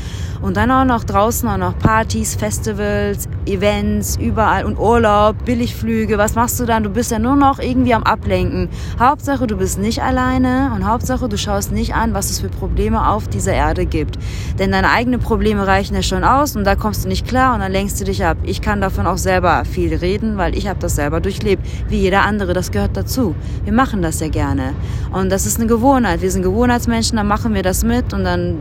Und 0.42 0.56
dann 0.56 0.72
auch 0.72 0.86
noch 0.86 1.04
draußen 1.04 1.50
auch 1.50 1.58
noch 1.58 1.78
Partys, 1.80 2.36
Festivals, 2.36 3.28
Events, 3.46 4.16
überall 4.16 4.64
und 4.64 4.80
Urlaub, 4.80 5.36
Billigflüge. 5.44 6.18
Was 6.18 6.36
machst 6.36 6.62
du 6.62 6.66
dann? 6.66 6.84
Du 6.84 6.90
bist 6.90 7.12
ja 7.12 7.20
nur 7.20 7.36
noch 7.36 7.60
irgendwie 7.60 7.94
am 7.94 8.04
Ablenken. 8.04 8.70
Hauptsache, 8.98 9.48
du 9.48 9.58
bist 9.58 9.80
nicht 9.80 10.02
alleine 10.02 10.72
und 10.74 10.88
Hauptsache, 10.88 11.28
du 11.28 11.38
schaust 11.38 11.57
schaust 11.58 11.72
nicht 11.72 11.96
an, 11.96 12.14
was 12.14 12.30
es 12.30 12.40
für 12.40 12.50
Probleme 12.50 13.10
auf 13.10 13.28
dieser 13.28 13.54
Erde 13.54 13.88
gibt. 13.88 14.20
Denn 14.60 14.74
deine 14.74 14.92
eigenen 14.92 15.20
Probleme 15.20 15.66
reichen 15.66 15.96
ja 15.96 16.04
schon 16.04 16.24
aus 16.24 16.56
und 16.56 16.66
da 16.66 16.76
kommst 16.76 17.04
du 17.04 17.08
nicht 17.08 17.28
klar 17.28 17.56
und 17.56 17.62
dann 17.62 17.72
lenkst 17.72 18.00
du 18.00 18.06
dich 18.06 18.24
ab. 18.24 18.38
Ich 18.44 18.62
kann 18.62 18.80
davon 18.80 19.08
auch 19.08 19.18
selber 19.18 19.66
viel 19.66 19.96
reden, 19.96 20.38
weil 20.38 20.56
ich 20.56 20.68
habe 20.68 20.80
das 20.80 20.96
selber 20.96 21.20
durchlebt, 21.20 21.66
wie 21.90 21.98
jeder 21.98 22.22
andere. 22.22 22.54
Das 22.54 22.70
gehört 22.72 22.96
dazu. 22.96 23.34
Wir 23.64 23.74
machen 23.74 24.04
das 24.04 24.20
ja 24.20 24.28
gerne. 24.28 24.74
Und 25.12 25.32
das 25.32 25.48
ist 25.48 25.58
eine 25.58 25.66
Gewohnheit. 25.66 26.22
Wir 26.22 26.30
sind 26.30 26.44
Gewohnheitsmenschen, 26.44 27.18
dann 27.18 27.28
machen 27.28 27.56
wir 27.56 27.64
das 27.64 27.84
mit 27.84 28.14
und 28.14 28.24
dann 28.24 28.60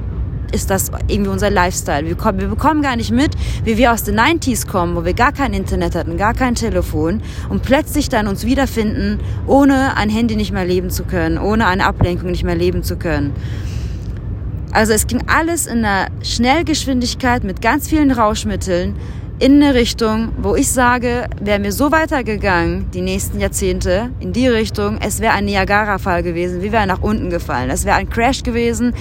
ist 0.54 0.70
das 0.70 0.90
irgendwie 1.09 1.30
unser 1.30 1.50
Lifestyle. 1.50 2.06
Wir, 2.06 2.16
kommen, 2.16 2.40
wir 2.40 2.48
bekommen 2.48 2.82
gar 2.82 2.96
nicht 2.96 3.11
mit, 3.11 3.30
wie 3.64 3.76
wir 3.76 3.92
aus 3.92 4.04
den 4.04 4.18
90s 4.18 4.66
kommen, 4.66 4.96
wo 4.96 5.04
wir 5.04 5.14
gar 5.14 5.32
kein 5.32 5.52
Internet 5.52 5.94
hatten, 5.94 6.16
gar 6.16 6.35
kein 6.35 6.54
Telefon 6.54 7.22
und 7.48 7.62
plötzlich 7.62 8.09
dann 8.09 8.26
uns 8.26 8.44
wiederfinden, 8.44 9.20
ohne 9.46 9.96
ein 9.96 10.11
Handy 10.11 10.37
nicht 10.37 10.52
mehr 10.52 10.64
leben 10.64 10.90
zu 10.90 11.04
können, 11.04 11.38
ohne 11.38 11.66
eine 11.66 11.85
Ablenkung 11.85 12.30
nicht 12.30 12.44
mehr 12.44 12.54
leben 12.54 12.82
zu 12.82 12.96
können. 12.96 13.32
Also 14.72 14.92
es 14.92 15.06
ging 15.06 15.22
alles 15.26 15.66
in 15.66 15.85
einer 15.85 16.09
Schnellgeschwindigkeit 16.22 17.44
mit 17.44 17.62
ganz 17.62 17.88
vielen 17.88 18.11
Rauschmitteln 18.11 18.96
in 19.38 19.62
eine 19.62 19.74
Richtung, 19.74 20.32
wo 20.38 20.56
ich 20.56 20.70
sage, 20.70 21.26
wären 21.40 21.62
wir 21.62 21.72
so 21.72 21.92
weitergegangen, 21.92 22.90
die 22.92 23.02
nächsten 23.02 23.38
Jahrzehnte, 23.38 24.11
in 24.18 24.32
die 24.32 24.48
Richtung, 24.48 24.98
es 25.00 25.20
wäre 25.20 25.35
ein 25.35 25.44
Niagara-Fall 25.44 26.22
gewesen, 26.22 26.62
wir 26.62 26.72
wären 26.72 26.88
nach 26.88 27.02
unten 27.02 27.28
gefallen. 27.28 27.68
Es 27.68 27.85
wäre 27.85 27.96
ein 27.96 28.09
Crash 28.09 28.42
gewesen, 28.42 28.94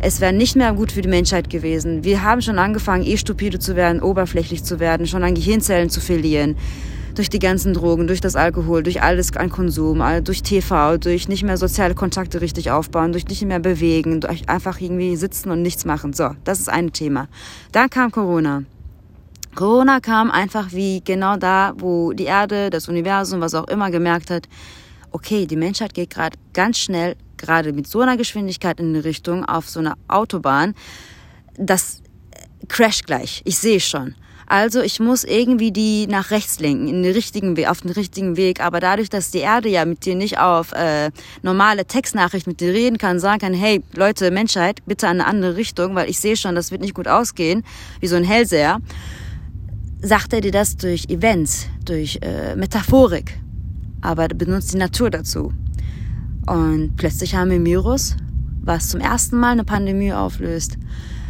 es 0.00 0.20
wäre 0.20 0.32
nicht 0.32 0.54
mehr 0.54 0.72
gut 0.72 0.92
für 0.92 1.02
die 1.02 1.08
Menschheit 1.08 1.50
gewesen. 1.50 2.04
Wir 2.04 2.22
haben 2.22 2.40
schon 2.40 2.58
angefangen, 2.58 3.04
eh 3.04 3.16
stupide 3.16 3.58
zu 3.58 3.74
werden, 3.74 4.00
oberflächlich 4.00 4.62
zu 4.62 4.78
werden, 4.78 5.06
schon 5.06 5.24
an 5.24 5.34
Gehirnzellen 5.34 5.90
zu 5.90 6.00
verlieren. 6.00 6.56
Durch 7.16 7.28
die 7.28 7.40
ganzen 7.40 7.74
Drogen, 7.74 8.06
durch 8.06 8.20
das 8.20 8.36
Alkohol, 8.36 8.84
durch 8.84 9.02
alles 9.02 9.36
an 9.36 9.50
Konsum, 9.50 10.00
durch 10.22 10.44
TV, 10.44 10.98
durch 10.98 11.26
nicht 11.26 11.42
mehr 11.42 11.56
soziale 11.56 11.96
Kontakte 11.96 12.40
richtig 12.40 12.70
aufbauen, 12.70 13.10
durch 13.10 13.26
nicht 13.26 13.42
mehr 13.42 13.58
bewegen, 13.58 14.20
durch 14.20 14.48
einfach 14.48 14.80
irgendwie 14.80 15.16
sitzen 15.16 15.50
und 15.50 15.62
nichts 15.62 15.84
machen. 15.84 16.12
So, 16.12 16.30
das 16.44 16.60
ist 16.60 16.68
ein 16.68 16.92
Thema. 16.92 17.26
Dann 17.72 17.90
kam 17.90 18.12
Corona. 18.12 18.62
Corona 19.56 19.98
kam 19.98 20.30
einfach 20.30 20.70
wie 20.70 21.02
genau 21.02 21.36
da, 21.36 21.72
wo 21.76 22.12
die 22.12 22.26
Erde, 22.26 22.70
das 22.70 22.88
Universum, 22.88 23.40
was 23.40 23.54
auch 23.54 23.66
immer 23.66 23.90
gemerkt 23.90 24.30
hat, 24.30 24.48
okay, 25.10 25.46
die 25.46 25.56
Menschheit 25.56 25.94
geht 25.94 26.10
gerade 26.10 26.38
ganz 26.52 26.78
schnell 26.78 27.16
gerade 27.38 27.72
mit 27.72 27.86
so 27.86 28.00
einer 28.00 28.16
Geschwindigkeit 28.16 28.80
in 28.80 28.88
eine 28.88 29.04
Richtung 29.04 29.44
auf 29.44 29.68
so 29.68 29.80
einer 29.80 29.96
Autobahn, 30.08 30.74
das 31.56 32.02
crash 32.68 33.02
gleich. 33.02 33.42
Ich 33.44 33.58
sehe 33.58 33.80
schon. 33.80 34.14
Also 34.50 34.80
ich 34.80 34.98
muss 34.98 35.24
irgendwie 35.24 35.72
die 35.72 36.06
nach 36.06 36.30
rechts 36.30 36.58
lenken, 36.58 36.88
in 36.88 37.02
den 37.02 37.12
richtigen 37.12 37.58
Weg, 37.58 37.68
auf 37.68 37.82
den 37.82 37.90
richtigen 37.90 38.38
Weg. 38.38 38.64
Aber 38.64 38.80
dadurch, 38.80 39.10
dass 39.10 39.30
die 39.30 39.38
Erde 39.38 39.68
ja 39.68 39.84
mit 39.84 40.06
dir 40.06 40.14
nicht 40.14 40.38
auf 40.38 40.72
äh, 40.72 41.10
normale 41.42 41.84
Textnachricht 41.84 42.46
mit 42.46 42.60
dir 42.60 42.72
reden 42.72 42.96
kann, 42.96 43.20
sagen 43.20 43.40
kann, 43.40 43.52
hey 43.52 43.82
Leute, 43.94 44.30
Menschheit, 44.30 44.80
bitte 44.86 45.06
an 45.06 45.20
eine 45.20 45.26
andere 45.26 45.56
Richtung, 45.56 45.94
weil 45.94 46.08
ich 46.08 46.18
sehe 46.18 46.34
schon, 46.34 46.54
das 46.54 46.70
wird 46.70 46.80
nicht 46.80 46.94
gut 46.94 47.08
ausgehen, 47.08 47.62
wie 48.00 48.06
so 48.06 48.16
ein 48.16 48.24
Hellseher, 48.24 48.78
sagt 50.00 50.32
er 50.32 50.40
dir 50.40 50.52
das 50.52 50.78
durch 50.78 51.04
Events, 51.10 51.66
durch 51.84 52.18
äh, 52.22 52.56
Metaphorik. 52.56 53.38
Aber 54.00 54.28
benutzt 54.28 54.72
die 54.72 54.78
Natur 54.78 55.10
dazu. 55.10 55.52
Und 56.48 56.96
plötzlich 56.96 57.34
haben 57.34 57.50
wir 57.50 57.56
ein 57.56 57.66
Virus, 57.66 58.16
was 58.62 58.88
zum 58.88 59.00
ersten 59.00 59.38
Mal 59.38 59.52
eine 59.52 59.64
Pandemie 59.64 60.12
auflöst. 60.12 60.78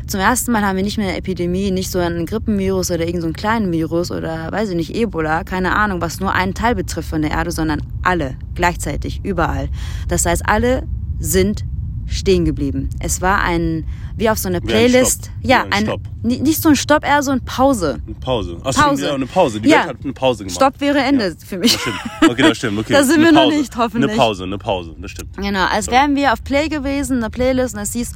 Zum 0.07 0.21
ersten 0.21 0.53
Mal 0.53 0.63
haben 0.63 0.77
wir 0.77 0.85
nicht 0.85 0.97
mehr 0.97 1.09
eine 1.09 1.19
Epidemie, 1.19 1.71
nicht 1.71 1.91
so 1.91 1.99
ein 1.99 2.25
Grippenvirus 2.25 2.91
oder 2.91 3.01
irgendein 3.07 3.33
so 3.33 3.33
kleinen 3.33 3.73
Virus 3.73 4.11
oder 4.11 4.51
weiß 4.51 4.71
ich 4.71 4.77
nicht, 4.77 4.95
Ebola, 4.95 5.45
keine 5.45 5.77
Ahnung, 5.77 6.01
was 6.01 6.19
nur 6.21 6.33
einen 6.33 6.55
Teil 6.55 6.75
betrifft 6.75 7.11
von 7.11 7.21
der 7.21 7.33
Erde, 7.33 7.51
sondern 7.51 7.83
alle, 8.03 8.37
gleichzeitig, 8.55 9.21
überall. 9.23 9.69
Das 10.09 10.25
heißt, 10.25 10.49
alle 10.49 10.85
sind 11.19 11.65
stehen 12.09 12.45
geblieben. 12.45 12.89
Es 13.01 13.21
war 13.21 13.43
ein, 13.43 13.85
wie 14.17 14.29
auf 14.31 14.39
so 14.39 14.49
eine 14.49 14.61
Playlist. 14.61 15.31
Ein 15.43 15.49
ja, 15.49 15.67
ein, 15.71 15.89
ein 15.89 16.01
nicht 16.23 16.63
so 16.63 16.71
ein 16.71 16.77
Stopp, 16.77 17.05
eher 17.05 17.23
so 17.23 17.31
ein 17.31 17.41
Pause. 17.45 17.99
Eine 18.07 18.15
Pause. 18.17 18.57
Ach, 18.61 18.65
Pause. 18.65 18.81
Stimmt, 18.81 19.01
ja, 19.01 19.15
eine 19.15 19.27
Pause. 19.27 19.61
Die 19.61 19.69
Ja. 19.69 19.79
Welt 19.81 19.89
hat 19.89 19.97
eine 20.05 20.13
Pause 20.15 20.45
gemacht. 20.45 20.57
Stopp 20.57 20.81
wäre 20.81 20.99
Ende 20.99 21.29
Ja. 21.29 21.35
für 21.47 21.59
mich. 21.59 21.73
Das 21.73 21.81
stimmt. 21.83 21.97
Okay, 22.29 22.43
das 22.43 22.57
stimmt. 22.59 22.79
Okay. 22.79 22.93
Da 22.93 23.03
sind 23.05 23.17
Eine 23.17 23.25
wir 23.27 23.33
noch 23.33 23.43
Pause. 23.45 23.57
nicht, 23.57 23.77
hoffentlich. 23.77 24.11
Eine 24.11 24.19
Pause, 24.19 24.43
eine 24.45 24.59
Pause. 24.59 24.97
Das 24.99 25.11
stimmt. 25.11 25.37
Genau, 25.37 25.65
als 25.67 25.87
So. 25.87 25.93
wären 25.93 26.17
wir 26.17 26.33
auf 26.33 26.43
Play 26.43 26.69
gewesen, 26.69 27.19
eine 27.19 27.31
Playlist 27.31 27.75
und 27.75 27.81
es 27.83 27.93
hieß 27.93 28.13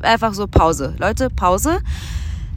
einfach 0.00 0.34
so 0.34 0.46
Pause. 0.46 0.94
Leute, 0.98 1.28
Pause. 1.30 1.78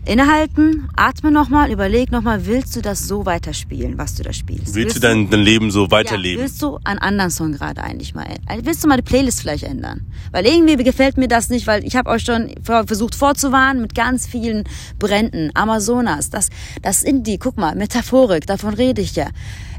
Innehalten, 0.07 0.87
atme 0.95 1.31
nochmal, 1.31 1.69
überleg 1.69 2.13
nochmal, 2.13 2.45
willst 2.45 2.77
du 2.77 2.81
das 2.81 3.09
so 3.09 3.25
weiterspielen, 3.25 3.97
was 3.97 4.15
du 4.15 4.23
da 4.23 4.31
spielst? 4.31 4.73
Willst 4.73 4.95
du 4.95 5.01
dein, 5.01 5.29
dein 5.29 5.41
Leben 5.41 5.69
so 5.69 5.91
weiterleben? 5.91 6.39
Ja, 6.39 6.47
willst 6.47 6.61
du 6.61 6.79
einen 6.85 6.99
anderen 6.99 7.29
Song 7.29 7.51
gerade 7.51 7.83
eigentlich 7.83 8.15
mal 8.15 8.23
ändern? 8.23 8.65
Willst 8.65 8.81
du 8.81 8.87
mal 8.87 8.95
die 8.95 9.03
Playlist 9.03 9.41
vielleicht 9.41 9.63
ändern? 9.63 10.05
Weil 10.31 10.45
irgendwie 10.45 10.81
gefällt 10.81 11.17
mir 11.17 11.27
das 11.27 11.49
nicht, 11.49 11.67
weil 11.67 11.83
ich 11.83 11.97
habe 11.97 12.09
euch 12.09 12.23
schon 12.23 12.51
versucht 12.63 13.15
vorzuwarnen 13.15 13.81
mit 13.81 13.95
ganz 13.95 14.25
vielen 14.27 14.63
Bränden. 14.97 15.51
Amazonas, 15.55 16.29
das, 16.29 16.51
das 16.81 17.01
sind 17.01 17.27
die, 17.27 17.37
guck 17.37 17.57
mal, 17.57 17.75
Metaphorik, 17.75 18.47
davon 18.47 18.75
rede 18.75 19.01
ich 19.01 19.13
ja. 19.17 19.27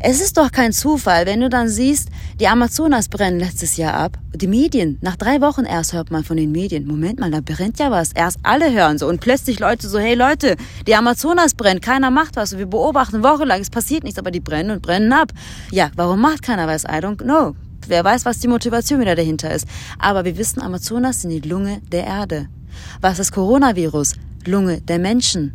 Es 0.00 0.20
ist 0.20 0.36
doch 0.36 0.52
kein 0.52 0.72
Zufall, 0.72 1.26
wenn 1.26 1.40
du 1.40 1.48
dann 1.48 1.68
siehst, 1.68 2.08
die 2.38 2.46
Amazonas 2.46 3.08
brennen 3.08 3.40
letztes 3.40 3.76
Jahr 3.76 3.94
ab. 3.94 4.16
Die 4.32 4.46
Medien, 4.46 4.96
nach 5.00 5.16
drei 5.16 5.40
Wochen 5.40 5.64
erst 5.64 5.92
hört 5.92 6.12
man 6.12 6.22
von 6.22 6.36
den 6.36 6.52
Medien, 6.52 6.86
Moment 6.86 7.18
mal, 7.18 7.32
da 7.32 7.40
brennt 7.40 7.80
ja 7.80 7.90
was. 7.90 8.12
Erst 8.12 8.38
alle 8.44 8.72
hören 8.72 8.98
so 8.98 9.08
und 9.08 9.20
plötzlich 9.20 9.58
Leute 9.58 9.88
so, 9.88 9.98
hey 9.98 10.14
Leute, 10.14 10.56
die 10.86 10.94
Amazonas 10.94 11.54
brennt, 11.54 11.82
keiner 11.82 12.12
macht 12.12 12.36
was. 12.36 12.56
Wir 12.56 12.66
beobachten 12.66 13.24
wochenlang, 13.24 13.60
es 13.60 13.70
passiert 13.70 14.04
nichts, 14.04 14.20
aber 14.20 14.30
die 14.30 14.38
brennen 14.38 14.70
und 14.70 14.82
brennen 14.82 15.12
ab. 15.12 15.32
Ja, 15.72 15.90
warum 15.96 16.20
macht 16.20 16.42
keiner 16.42 16.68
was? 16.68 16.84
I 16.84 17.00
don't 17.00 17.18
know. 17.18 17.56
Wer 17.88 18.04
weiß, 18.04 18.24
was 18.24 18.38
die 18.38 18.48
Motivation 18.48 19.00
wieder 19.00 19.16
dahinter 19.16 19.52
ist. 19.52 19.66
Aber 19.98 20.24
wir 20.24 20.36
wissen, 20.36 20.62
Amazonas 20.62 21.22
sind 21.22 21.30
die 21.30 21.40
Lunge 21.40 21.80
der 21.90 22.04
Erde. 22.04 22.48
Was 23.00 23.18
ist 23.18 23.32
Coronavirus? 23.32 24.14
Lunge 24.46 24.80
der 24.80 25.00
Menschen. 25.00 25.54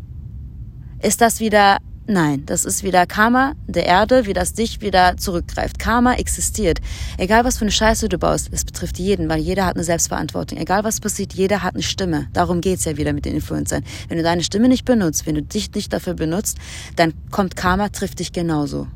Ist 1.01 1.21
das 1.21 1.39
wieder 1.39 1.77
Nein, 2.05 2.45
das 2.45 2.65
ist 2.65 2.83
wieder 2.83 3.05
Karma 3.05 3.53
der 3.65 3.85
Erde, 3.85 4.25
wie 4.25 4.33
das 4.33 4.51
dich 4.51 4.81
wieder 4.81 5.15
zurückgreift. 5.15 5.79
Karma 5.79 6.15
existiert. 6.15 6.81
Egal 7.17 7.45
was 7.45 7.57
für 7.57 7.61
eine 7.63 7.71
Scheiße 7.71 8.09
du 8.09 8.17
baust, 8.17 8.49
es 8.51 8.65
betrifft 8.65 8.99
jeden, 8.99 9.29
weil 9.29 9.39
jeder 9.39 9.65
hat 9.65 9.75
eine 9.75 9.85
Selbstverantwortung. 9.85 10.57
Egal 10.57 10.83
was 10.83 10.99
passiert, 10.99 11.33
jeder 11.33 11.63
hat 11.63 11.75
eine 11.75 11.83
Stimme. 11.83 12.27
Darum 12.33 12.59
geht's 12.59 12.83
ja 12.83 12.97
wieder 12.97 13.13
mit 13.13 13.23
den 13.23 13.35
Influencern. 13.35 13.85
Wenn 14.09 14.17
du 14.17 14.23
deine 14.23 14.43
Stimme 14.43 14.67
nicht 14.67 14.83
benutzt, 14.83 15.25
wenn 15.25 15.35
du 15.35 15.43
dich 15.43 15.73
nicht 15.73 15.93
dafür 15.93 16.13
benutzt, 16.13 16.57
dann 16.97 17.13
kommt 17.31 17.55
Karma, 17.55 17.87
trifft 17.87 18.19
dich 18.19 18.33
genauso. 18.33 18.87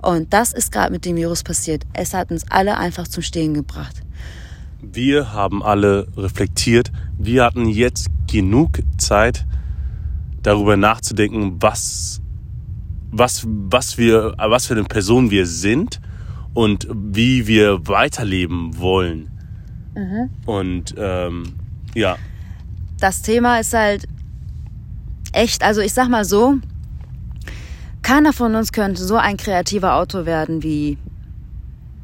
Und 0.00 0.32
das 0.32 0.54
ist 0.54 0.72
gerade 0.72 0.90
mit 0.90 1.04
dem 1.04 1.16
Virus 1.16 1.42
passiert. 1.42 1.84
Es 1.92 2.14
hat 2.14 2.30
uns 2.30 2.44
alle 2.48 2.78
einfach 2.78 3.08
zum 3.08 3.22
Stehen 3.22 3.52
gebracht. 3.52 3.96
Wir 4.80 5.34
haben 5.34 5.62
alle 5.62 6.06
reflektiert. 6.16 6.92
Wir 7.18 7.44
hatten 7.44 7.68
jetzt 7.68 8.06
genug 8.26 8.78
Zeit, 8.96 9.44
darüber 10.42 10.78
nachzudenken, 10.78 11.56
was 11.60 12.22
was, 13.10 13.44
was, 13.46 13.98
wir, 13.98 14.34
was 14.36 14.66
für 14.66 14.74
eine 14.74 14.84
Person 14.84 15.30
wir 15.30 15.46
sind 15.46 16.00
und 16.54 16.88
wie 16.92 17.46
wir 17.46 17.86
weiterleben 17.86 18.78
wollen. 18.78 19.30
Mhm. 19.94 20.30
Und 20.46 20.94
ähm, 20.96 21.54
ja. 21.94 22.16
Das 23.00 23.22
Thema 23.22 23.60
ist 23.60 23.74
halt 23.74 24.06
echt, 25.32 25.62
also 25.62 25.80
ich 25.80 25.92
sag 25.92 26.08
mal 26.08 26.24
so, 26.24 26.56
keiner 28.02 28.32
von 28.32 28.54
uns 28.54 28.72
könnte 28.72 29.04
so 29.04 29.16
ein 29.16 29.36
kreativer 29.36 29.94
Autor 29.94 30.26
werden 30.26 30.62
wie 30.62 30.98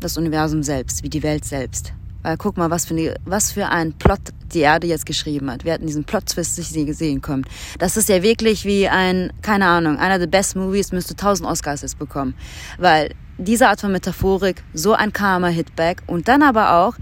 das 0.01 0.19
Universum 0.19 0.63
selbst, 0.63 1.03
wie 1.03 1.09
die 1.09 1.23
Welt 1.23 1.45
selbst. 1.45 1.93
Weil 2.25 2.39
guck 2.39 2.57
mal, 2.57 2.71
was 2.71 2.87
für, 2.87 2.95
eine, 2.95 3.15
was 3.27 3.53
für 3.53 3.69
ein 3.69 3.93
Plot 3.93 4.19
die 4.55 4.61
Erde 4.61 4.87
jetzt 4.87 5.05
geschrieben 5.05 5.51
hat. 5.51 5.65
Wir 5.65 5.75
hatten 5.75 5.87
diesen 5.87 6.05
Plot-Twist 6.05 6.59
nicht 6.59 6.87
gesehen 6.87 7.21
kommen. 7.21 7.45
Das 7.79 7.99
ist 7.99 8.09
ja 8.09 8.23
wirklich 8.23 8.65
wie 8.65 8.89
ein, 8.89 9.31
keine 9.43 9.67
Ahnung, 9.67 9.99
einer 9.99 10.19
der 10.19 10.27
Best 10.27 10.57
Movies 10.57 10.91
müsste 10.91 11.13
1000 11.13 11.47
Oscars 11.47 11.83
jetzt 11.83 11.99
bekommen. 11.99 12.35
Weil 12.79 13.15
diese 13.37 13.69
Art 13.69 13.83
von 13.83 13.93
Metaphorik, 13.93 14.65
so 14.73 14.95
ein 14.95 15.13
Karma-Hitback 15.13 16.03
und 16.07 16.27
dann 16.27 16.43
aber 16.43 16.73
auch, 16.73 16.95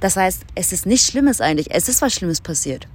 das 0.00 0.16
heißt, 0.16 0.42
es 0.54 0.72
ist 0.72 0.84
nichts 0.84 1.08
Schlimmes 1.08 1.40
eigentlich, 1.40 1.70
es 1.70 1.88
ist 1.88 2.02
was 2.02 2.12
Schlimmes 2.12 2.42
passiert. 2.42 2.86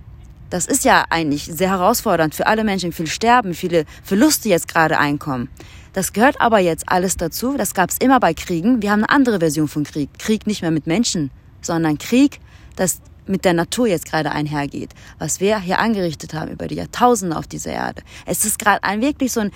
Das 0.52 0.68
ist 0.68 0.84
ja 0.84 1.06
eigentlich 1.10 1.46
sehr 1.46 1.70
herausfordernd 1.70 2.36
für 2.36 2.46
alle 2.46 2.64
Menschen, 2.64 2.92
viele 2.92 3.10
sterben, 3.10 3.56
viele 3.56 3.86
Verluste 4.04 4.50
jetzt 4.50 4.68
gerade 4.68 5.00
einkommen. 5.00 5.50
Das 5.94 6.14
gehört 6.14 6.40
aber 6.40 6.60
jetzt 6.60 6.88
alles 6.88 7.18
dazu. 7.18 7.56
Das 7.58 7.74
gab 7.74 7.90
es 7.90 7.98
immer 7.98 8.20
bei 8.20 8.34
Kriegen. 8.34 8.82
Wir 8.82 8.92
haben 8.92 9.04
eine 9.04 9.10
andere 9.10 9.40
Version 9.40 9.68
von 9.68 9.84
Krieg. 9.84 10.10
Krieg 10.20 10.48
nicht 10.48 10.62
mehr 10.62 10.72
mit 10.72 10.88
Menschen, 10.88 11.32
sondern 11.62 11.98
Krieg, 11.98 12.40
das 12.76 13.02
mit 13.28 13.46
der 13.46 13.54
Natur 13.54 13.88
jetzt 13.88 14.06
gerade 14.06 14.32
einhergeht, 14.32 14.92
was 15.20 15.40
wir 15.40 15.60
hier 15.60 15.80
angerichtet 15.80 16.34
haben 16.34 16.52
über 16.52 16.68
die 16.68 16.76
Jahrtausende 16.76 17.38
auf 17.38 17.48
dieser 17.48 17.72
Erde. 17.72 18.02
Es 18.26 18.46
ist 18.46 18.60
gerade 18.60 18.84
ein 18.84 19.02
wirklich 19.02 19.32
so 19.32 19.42
ein, 19.42 19.52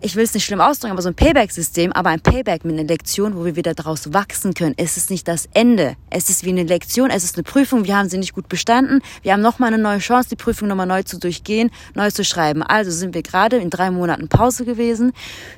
ich 0.00 0.16
will 0.16 0.24
es 0.24 0.34
nicht 0.34 0.44
schlimm 0.44 0.60
ausdrücken, 0.60 0.92
aber 0.92 1.00
so 1.00 1.08
ein 1.08 1.14
Payback-System, 1.14 1.92
aber 1.92 2.10
ein 2.10 2.20
Payback 2.20 2.64
mit 2.64 2.78
einer 2.78 2.86
Lektion, 2.86 3.36
wo 3.36 3.44
wir 3.46 3.56
wieder 3.56 3.72
daraus 3.72 4.12
wachsen 4.12 4.52
können. 4.52 4.74
Es 4.76 4.98
ist 4.98 5.08
nicht 5.08 5.26
das 5.28 5.48
Ende. 5.54 5.96
Es 6.10 6.28
ist 6.28 6.44
wie 6.44 6.50
eine 6.50 6.64
Lektion, 6.64 7.08
es 7.08 7.24
ist 7.24 7.36
eine 7.36 7.42
Prüfung. 7.42 7.86
Wir 7.86 7.96
haben 7.96 8.10
sie 8.10 8.18
nicht 8.18 8.34
gut 8.34 8.48
bestanden. 8.48 9.00
Wir 9.22 9.32
haben 9.32 9.40
nochmal 9.40 9.72
eine 9.72 9.82
neue 9.82 10.00
Chance, 10.00 10.28
die 10.30 10.36
Prüfung 10.36 10.68
nochmal 10.68 10.86
neu 10.86 11.04
zu 11.04 11.18
durchgehen, 11.18 11.70
neu 11.94 12.10
zu 12.10 12.22
schreiben. 12.22 12.62
Also 12.62 12.90
sind 12.90 13.14
wir 13.14 13.22
gerade 13.22 13.56
in 13.56 13.70
drei 13.70 13.90
Monaten 13.90 14.28
Pause 14.28 14.66
gewesen. 14.66 15.12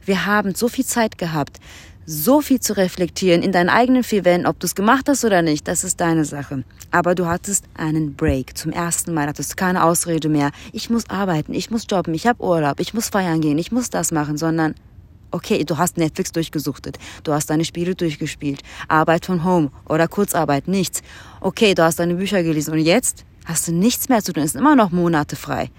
Wir 0.05 0.27
haben 0.27 0.55
so 0.55 0.69
viel 0.69 0.87
Zeit 0.87 1.19
gehabt, 1.19 1.59
so 2.07 2.41
viel 2.41 2.61
zu 2.61 2.77
reflektieren 2.77 3.43
in 3.43 3.51
deinen 3.51 3.69
eigenen 3.69 4.05
vier 4.05 4.25
Wänden, 4.25 4.47
ob 4.47 4.61
du 4.61 4.67
es 4.67 4.77
gemacht 4.77 5.09
hast 5.09 5.25
oder 5.25 5.43
nicht, 5.43 5.67
das 5.67 5.83
ist 5.83 6.01
deine 6.01 6.25
Sache. 6.25 6.63
Aber 6.93 7.17
du 7.17 7.27
hattest 7.27 7.65
einen 7.75 8.15
Break. 8.15 8.57
Zum 8.57 8.71
ersten 8.71 9.13
Mal 9.13 9.27
hattest 9.27 9.57
keine 9.57 9.83
Ausrede 9.85 10.29
mehr. 10.29 10.53
Ich 10.73 10.89
muss 10.89 11.11
arbeiten, 11.11 11.53
ich 11.53 11.71
muss 11.71 11.87
jobben, 11.91 12.15
ich 12.15 12.27
habe 12.27 12.43
Urlaub, 12.43 12.79
ich 12.79 12.95
muss 12.95 13.09
feiern 13.09 13.41
gehen, 13.41 13.59
ich 13.59 13.73
muss 13.73 13.91
das 13.91 14.13
machen, 14.13 14.39
sondern 14.39 14.77
okay, 15.33 15.65
du 15.65 15.77
hast 15.77 15.97
Netflix 15.97 16.31
durchgesuchtet, 16.31 16.99
du 17.25 17.33
hast 17.33 17.51
deine 17.51 17.65
Spiele 17.65 17.97
durchgespielt, 17.97 18.63
Arbeit 18.87 19.27
von 19.27 19.45
Home 19.45 19.73
oder 19.89 20.07
Kurzarbeit, 20.07 20.69
nichts. 20.69 21.03
Okay, 21.41 21.75
du 21.75 21.83
hast 21.83 21.99
deine 21.99 22.15
Bücher 22.15 22.45
gelesen 22.45 22.73
und 22.73 22.79
jetzt 22.79 23.25
hast 23.45 23.67
du 23.67 23.73
nichts 23.73 24.09
mehr 24.09 24.23
zu 24.23 24.33
tun, 24.33 24.45
es 24.45 24.53
sind 24.53 24.61
immer 24.61 24.77
noch 24.77 24.93
Monate 24.93 25.35
frei. 25.35 25.71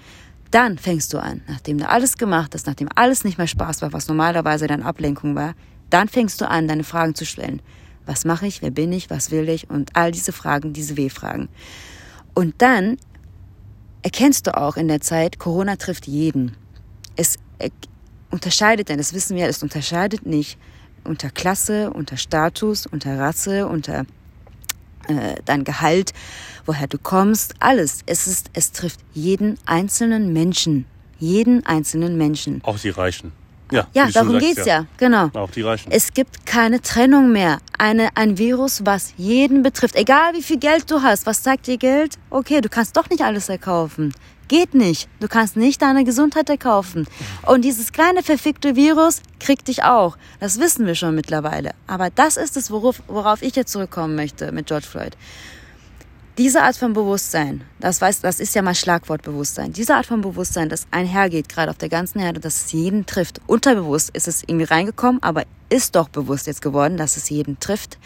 Dann 0.52 0.78
fängst 0.78 1.14
du 1.14 1.18
an, 1.20 1.42
nachdem 1.48 1.78
du 1.78 1.90
alles 1.90 2.18
gemacht 2.18 2.54
hast, 2.54 2.68
nachdem 2.68 2.90
alles 2.96 3.24
nicht 3.24 3.38
mehr 3.38 3.48
Spaß 3.48 3.82
war, 3.82 3.94
was 3.94 4.08
normalerweise 4.08 4.68
deine 4.68 4.86
Ablenkung 4.86 5.36
war, 5.36 5.56
dann 5.90 6.08
fängst 6.08 6.42
du 6.42 6.50
an, 6.50 6.68
deine 6.68 6.84
Fragen 6.84 7.16
zu 7.16 7.26
stellen. 7.26 7.62
Was 8.06 8.26
mache 8.26 8.48
ich? 8.48 8.62
Wer 8.62 8.72
bin 8.72 8.92
ich? 8.94 9.10
Was 9.10 9.32
will 9.32 9.50
ich? 9.50 9.70
Und 9.70 9.96
all 9.96 10.12
diese 10.12 10.32
Fragen, 10.32 10.74
diese 10.74 10.98
W-Fragen. 10.98 11.50
Und 12.34 12.56
dann 12.60 12.98
erkennst 14.02 14.48
du 14.48 14.58
auch 14.58 14.78
in 14.78 14.88
der 14.88 15.02
Zeit, 15.02 15.40
Corona 15.40 15.76
trifft 15.76 16.08
jeden. 16.08 16.56
Es 17.16 17.38
unterscheidet, 18.30 18.90
denn 18.90 18.98
das 18.98 19.14
wissen 19.14 19.36
wir, 19.36 19.48
es 19.48 19.64
unterscheidet 19.64 20.26
nicht 20.26 20.58
unter 21.04 21.30
Klasse, 21.30 21.92
unter 21.92 22.18
Status, 22.18 22.86
unter 22.86 23.18
Rasse, 23.18 23.68
unter 23.68 24.06
äh, 25.08 25.36
dein 25.46 25.64
Gehalt, 25.64 26.14
woher 26.66 26.88
du 26.88 26.98
kommst, 26.98 27.56
alles. 27.60 28.02
Es 28.06 28.28
ist, 28.28 28.50
es 28.54 28.72
trifft 28.72 29.00
jeden 29.14 29.58
einzelnen 29.66 30.34
Menschen. 30.34 30.86
Jeden 31.20 31.66
einzelnen 31.66 32.18
Menschen. 32.18 32.62
Auch 32.64 32.78
die 32.78 32.90
Reichen. 32.90 33.32
Ja, 33.72 33.88
ja 33.94 34.10
darum 34.10 34.32
sagst, 34.32 34.46
geht's 34.46 34.66
ja. 34.66 34.80
ja. 34.80 34.86
genau. 34.98 35.30
Auch 35.34 35.52
die 35.52 35.62
Reichen. 35.62 35.92
Es 35.92 36.14
gibt 36.14 36.46
keine 36.46 36.82
Trennung 36.82 37.32
mehr. 37.32 37.60
Eine, 37.78 38.10
ein 38.16 38.38
Virus, 38.38 38.86
was 38.86 39.14
jeden 39.18 39.64
betrifft. 39.64 39.96
Egal 39.96 40.34
wie 40.34 40.42
viel 40.42 40.58
Geld 40.58 40.90
du 40.90 41.02
hast. 41.02 41.26
Was 41.26 41.44
sagt 41.44 41.68
dir 41.68 41.78
Geld? 41.78 42.16
Okay, 42.30 42.62
du 42.62 42.70
kannst 42.70 42.96
doch 42.98 43.10
nicht 43.10 43.22
alles 43.22 43.50
erkaufen. 43.50 44.14
Geht 44.48 44.74
nicht. 44.74 45.10
Du 45.20 45.28
kannst 45.28 45.58
nicht 45.58 45.82
deine 45.82 46.06
Gesundheit 46.06 46.50
erkaufen. 46.50 47.06
Und 47.46 47.66
dieses 47.66 47.92
kleine 47.92 48.24
verfickte 48.24 48.78
Virus 48.78 49.22
kriegt 49.40 49.68
dich 49.68 49.84
auch. 49.84 50.18
Das 50.40 50.60
wissen 50.60 50.86
wir 50.86 50.96
schon 50.96 51.16
mittlerweile. 51.16 51.72
Aber 51.86 52.10
das 52.10 52.38
ist 52.38 52.56
es, 52.56 52.72
worauf, 52.72 53.02
worauf 53.08 53.42
ich 53.42 53.56
jetzt 53.58 53.74
zurückkommen 53.74 54.16
möchte 54.16 54.54
mit 54.54 54.68
George 54.68 54.88
Floyd. 54.90 55.18
Diese 56.38 56.62
Art 56.62 56.78
von 56.78 56.94
Bewusstsein, 56.94 57.64
das, 57.80 58.00
weiß, 58.00 58.22
das 58.22 58.40
ist 58.40 58.54
ja 58.54 58.62
mal 58.62 58.76
Schlagwortbewusstsein, 58.76 59.74
diese 59.74 59.96
Art 59.96 60.06
von 60.06 60.22
Bewusstsein, 60.22 60.70
das 60.70 60.86
einhergeht, 60.92 61.50
gerade 61.50 61.72
auf 61.72 61.80
der 61.80 61.90
ganzen 61.90 62.20
Erde, 62.20 62.40
dass 62.40 62.66
es 62.66 62.72
jeden 62.74 63.08
trifft. 63.08 63.42
Unterbewusst 63.48 64.12
ist 64.12 64.28
es 64.28 64.44
irgendwie 64.44 64.66
reingekommen, 64.66 65.24
aber 65.24 65.46
ist 65.70 65.96
doch 65.96 66.10
bewusst 66.10 66.46
jetzt 66.46 66.62
geworden, 66.62 66.96
dass 66.96 67.18
es 67.18 67.32
jeden 67.32 67.60
trifft, 67.60 67.98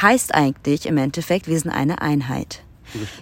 heißt 0.00 0.32
eigentlich 0.32 0.86
im 0.86 0.98
Endeffekt, 0.98 1.48
wir 1.48 1.58
sind 1.58 1.72
eine 1.72 2.00
Einheit. 2.00 2.62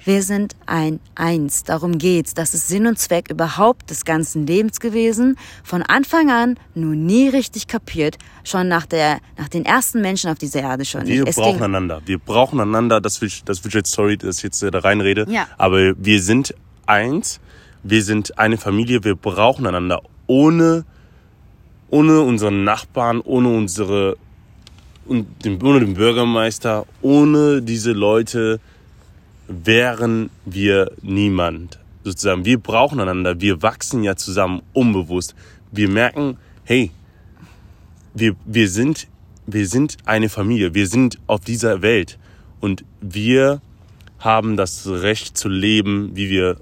Wir 0.05 0.23
sind 0.23 0.57
ein 0.67 1.01
Eins. 1.15 1.65
Darum 1.65 1.99
geht's. 1.99 2.35
Das 2.35 2.55
ist 2.55 2.69
Sinn 2.69 2.87
und 2.87 2.99
Zweck 2.99 3.31
überhaupt 3.31 3.91
des 3.91 4.05
ganzen 4.05 4.47
Lebens 4.47 4.81
gewesen. 4.81 5.37
Von 5.65 5.83
Anfang 5.83 6.31
an 6.31 6.59
nur 6.75 6.95
nie 6.95 7.29
richtig 7.29 7.67
kapiert. 7.67 8.19
Schon 8.45 8.69
nach 8.69 8.87
der, 8.87 9.19
nach 9.37 9.49
den 9.49 9.65
ersten 9.65 10.01
Menschen 10.01 10.31
auf 10.31 10.39
dieser 10.39 10.61
Erde 10.61 10.85
schon. 10.85 11.07
Wir 11.07 11.27
es 11.27 11.37
brauchen 11.37 11.63
einander. 11.63 12.01
Wir 12.07 12.19
brauchen 12.19 12.61
einander. 12.61 13.01
Das 13.01 13.21
will, 13.21 13.31
das 13.45 13.65
will 13.65 13.73
jetzt, 13.73 13.93
sorry, 13.93 14.17
dass 14.17 14.39
ich 14.39 14.45
jetzt 14.45 14.63
da 14.63 14.79
reinrede. 14.79 15.27
Ja. 15.29 15.47
Aber 15.57 15.95
wir 15.97 16.23
sind 16.23 16.55
eins. 16.87 17.41
Wir 17.83 18.03
sind 18.03 18.39
eine 18.39 18.59
Familie. 18.59 19.05
Wir 19.05 19.15
brauchen 19.15 19.67
einander. 19.67 20.03
Ohne, 20.27 20.85
ohne 21.91 22.21
unseren 22.21 22.65
Nachbarn, 22.65 23.21
ohne 23.21 23.49
unsere, 23.49 24.17
und 25.07 25.45
den, 25.45 25.63
ohne 25.63 25.81
den 25.81 25.95
Bürgermeister, 25.95 26.87
ohne 27.03 27.63
diese 27.63 27.93
Leute, 27.93 28.61
wären 29.49 30.31
wir 30.45 30.93
niemand. 31.03 31.79
Sozusagen, 32.05 32.45
wir 32.45 32.59
brauchen 32.59 33.01
einander, 33.01 33.41
wir 33.41 33.63
wachsen 33.63 34.05
ja 34.05 34.15
zusammen 34.15 34.63
unbewusst. 34.73 35.35
Wir 35.73 35.89
merken, 35.89 36.37
hey, 36.65 36.91
wir, 38.15 38.37
wir, 38.45 38.69
sind, 38.69 39.09
wir 39.47 39.67
sind 39.67 39.97
eine 40.05 40.29
Familie, 40.29 40.75
wir 40.75 40.87
sind 40.87 41.19
auf 41.27 41.41
dieser 41.41 41.83
Welt 41.83 42.19
und 42.61 42.85
wir 43.01 43.61
haben 44.19 44.57
das 44.57 44.87
Recht 44.87 45.37
zu 45.37 45.49
leben, 45.49 46.11
wie 46.15 46.29
wir, 46.31 46.57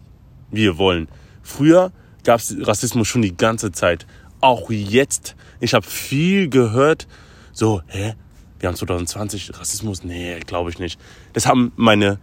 wie 0.50 0.62
wir 0.62 0.78
wollen. 0.78 1.08
Früher 1.42 1.92
gab 2.24 2.40
es 2.40 2.56
Rassismus 2.60 3.08
schon 3.08 3.22
die 3.22 3.36
ganze 3.36 3.72
Zeit. 3.72 4.06
Auch 4.40 4.70
jetzt. 4.70 5.34
Ich 5.60 5.74
habe 5.74 5.86
viel 5.86 6.48
gehört, 6.48 7.06
so, 7.52 7.82
hä? 7.86 8.14
Wir 8.58 8.68
haben 8.68 8.76
2020 8.76 9.58
Rassismus? 9.58 10.02
Nee, 10.02 10.40
glaube 10.40 10.70
ich 10.70 10.78
nicht. 10.78 10.98
Das 11.34 11.46
haben 11.46 11.72
meine 11.76 12.18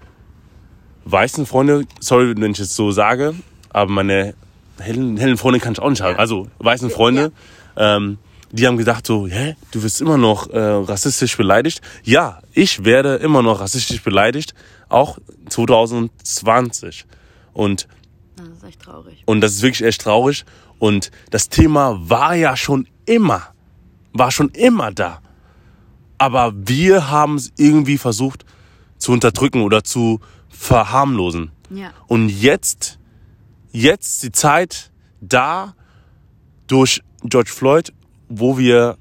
weißen 1.06 1.46
Freunde, 1.46 1.86
sorry, 2.00 2.34
wenn 2.38 2.52
ich 2.52 2.60
es 2.60 2.76
so 2.76 2.92
sage, 2.92 3.36
aber 3.70 3.92
meine 3.92 4.36
hellen, 4.80 5.18
hellen 5.18 5.38
Freunde 5.38 5.60
kann 5.60 5.74
ich 5.74 5.80
auch 5.80 5.89
nicht 5.89 6.02
haben. 6.02 6.18
Also 6.18 6.48
weißen 6.60 6.89
Freunde, 6.89 7.32
ja. 7.76 7.98
ähm, 7.98 8.18
die 8.52 8.68
haben 8.68 8.78
gedacht 8.78 9.08
so, 9.08 9.28
hä, 9.28 9.56
du 9.72 9.82
wirst 9.82 10.00
immer 10.00 10.18
noch 10.18 10.50
äh, 10.52 10.60
rassistisch 10.60 11.36
beleidigt. 11.38 11.82
Ja, 12.04 12.39
ich 12.52 12.86
werde 12.86 13.16
immer 13.16 13.42
noch 13.42 13.60
rassistisch 13.60 14.04
beleidigt, 14.04 14.54
auch 14.89 15.18
2020. 15.50 17.06
Und 17.52 17.88
das 18.36 18.48
ist 18.48 18.63
echt 18.63 18.82
traurig. 18.82 19.24
Und 19.26 19.41
das 19.41 19.54
ist 19.54 19.62
wirklich 19.64 19.88
echt 19.88 20.01
traurig. 20.01 20.45
Und 20.78 21.12
das 21.32 21.49
Thema 21.49 21.97
war 21.99 22.36
ja 22.36 22.56
schon 22.56 22.88
immer, 23.06 23.41
war 24.12 24.32
schon 24.32 24.49
immer 24.49 24.91
da. 24.91 25.22
Aber 26.20 26.54
wir 26.56 27.10
haben 27.10 27.36
es 27.36 27.51
irgendwie 27.58 27.97
versucht 27.97 28.45
zu 28.97 29.12
unterdrücken 29.12 29.62
oder 29.62 29.84
zu 29.84 30.20
verharmlosen. 30.64 31.51
Ja. 31.70 31.91
Und 32.07 32.30
jetzt, 32.30 32.97
jetzt 33.72 34.24
die 34.24 34.32
Zeit 34.32 34.91
da 35.22 35.76
durch 36.68 37.01
George 37.24 37.51
Floyd, 37.51 37.93
wo 38.30 38.57
wir. 38.57 38.97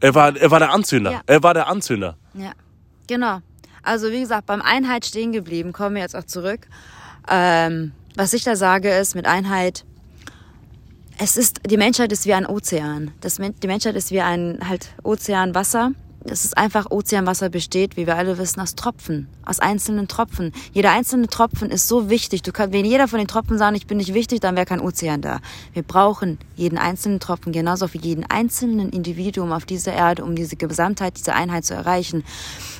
Er 0.00 0.14
war, 0.14 0.34
er 0.34 0.50
war 0.50 0.58
der 0.58 0.70
Anzünder. 0.70 1.12
Ja. 1.12 1.20
Er 1.26 1.42
war 1.42 1.52
der 1.52 1.66
Anzünder. 1.66 2.16
Ja, 2.32 2.52
genau. 3.06 3.40
Also 3.82 4.10
wie 4.10 4.20
gesagt, 4.20 4.46
beim 4.46 4.62
Einheit 4.62 5.04
stehen 5.04 5.32
geblieben, 5.32 5.72
kommen 5.72 5.94
wir 5.94 6.02
jetzt 6.02 6.16
auch 6.16 6.24
zurück. 6.24 6.66
Ähm, 7.28 7.92
was 8.16 8.32
ich 8.32 8.42
da 8.42 8.56
sage 8.56 8.90
ist, 8.90 9.14
mit 9.14 9.26
Einheit, 9.26 9.84
es 11.18 11.36
ist, 11.36 11.60
die 11.66 11.76
Menschheit 11.76 12.12
ist 12.12 12.24
wie 12.24 12.32
ein 12.32 12.46
Ozean. 12.46 13.12
Das, 13.20 13.36
die 13.36 13.66
Menschheit 13.66 13.94
ist 13.94 14.10
wie 14.10 14.22
ein 14.22 14.58
halt 14.66 14.94
Ozeanwasser. 15.02 15.92
Es 16.24 16.44
ist 16.44 16.58
einfach, 16.58 16.90
Ozeanwasser 16.90 17.48
besteht, 17.48 17.96
wie 17.96 18.06
wir 18.06 18.16
alle 18.16 18.36
wissen, 18.36 18.60
aus 18.60 18.74
Tropfen, 18.74 19.26
aus 19.44 19.58
einzelnen 19.58 20.06
Tropfen. 20.06 20.52
Jeder 20.72 20.92
einzelne 20.92 21.28
Tropfen 21.28 21.70
ist 21.70 21.88
so 21.88 22.10
wichtig. 22.10 22.42
Du 22.42 22.52
kannst, 22.52 22.74
wenn 22.74 22.84
jeder 22.84 23.08
von 23.08 23.18
den 23.18 23.26
Tropfen 23.26 23.56
sagt, 23.56 23.74
ich 23.76 23.86
bin 23.86 23.96
nicht 23.96 24.12
wichtig, 24.12 24.40
dann 24.40 24.54
wäre 24.54 24.66
kein 24.66 24.80
Ozean 24.80 25.22
da. 25.22 25.40
Wir 25.72 25.82
brauchen 25.82 26.38
jeden 26.56 26.76
einzelnen 26.76 27.20
Tropfen, 27.20 27.52
genauso 27.52 27.92
wie 27.94 27.98
jeden 27.98 28.24
einzelnen 28.28 28.90
Individuum 28.90 29.50
auf 29.50 29.64
dieser 29.64 29.94
Erde, 29.94 30.22
um 30.22 30.36
diese 30.36 30.56
Gesamtheit, 30.56 31.16
diese 31.16 31.32
Einheit 31.32 31.64
zu 31.64 31.72
erreichen. 31.72 32.22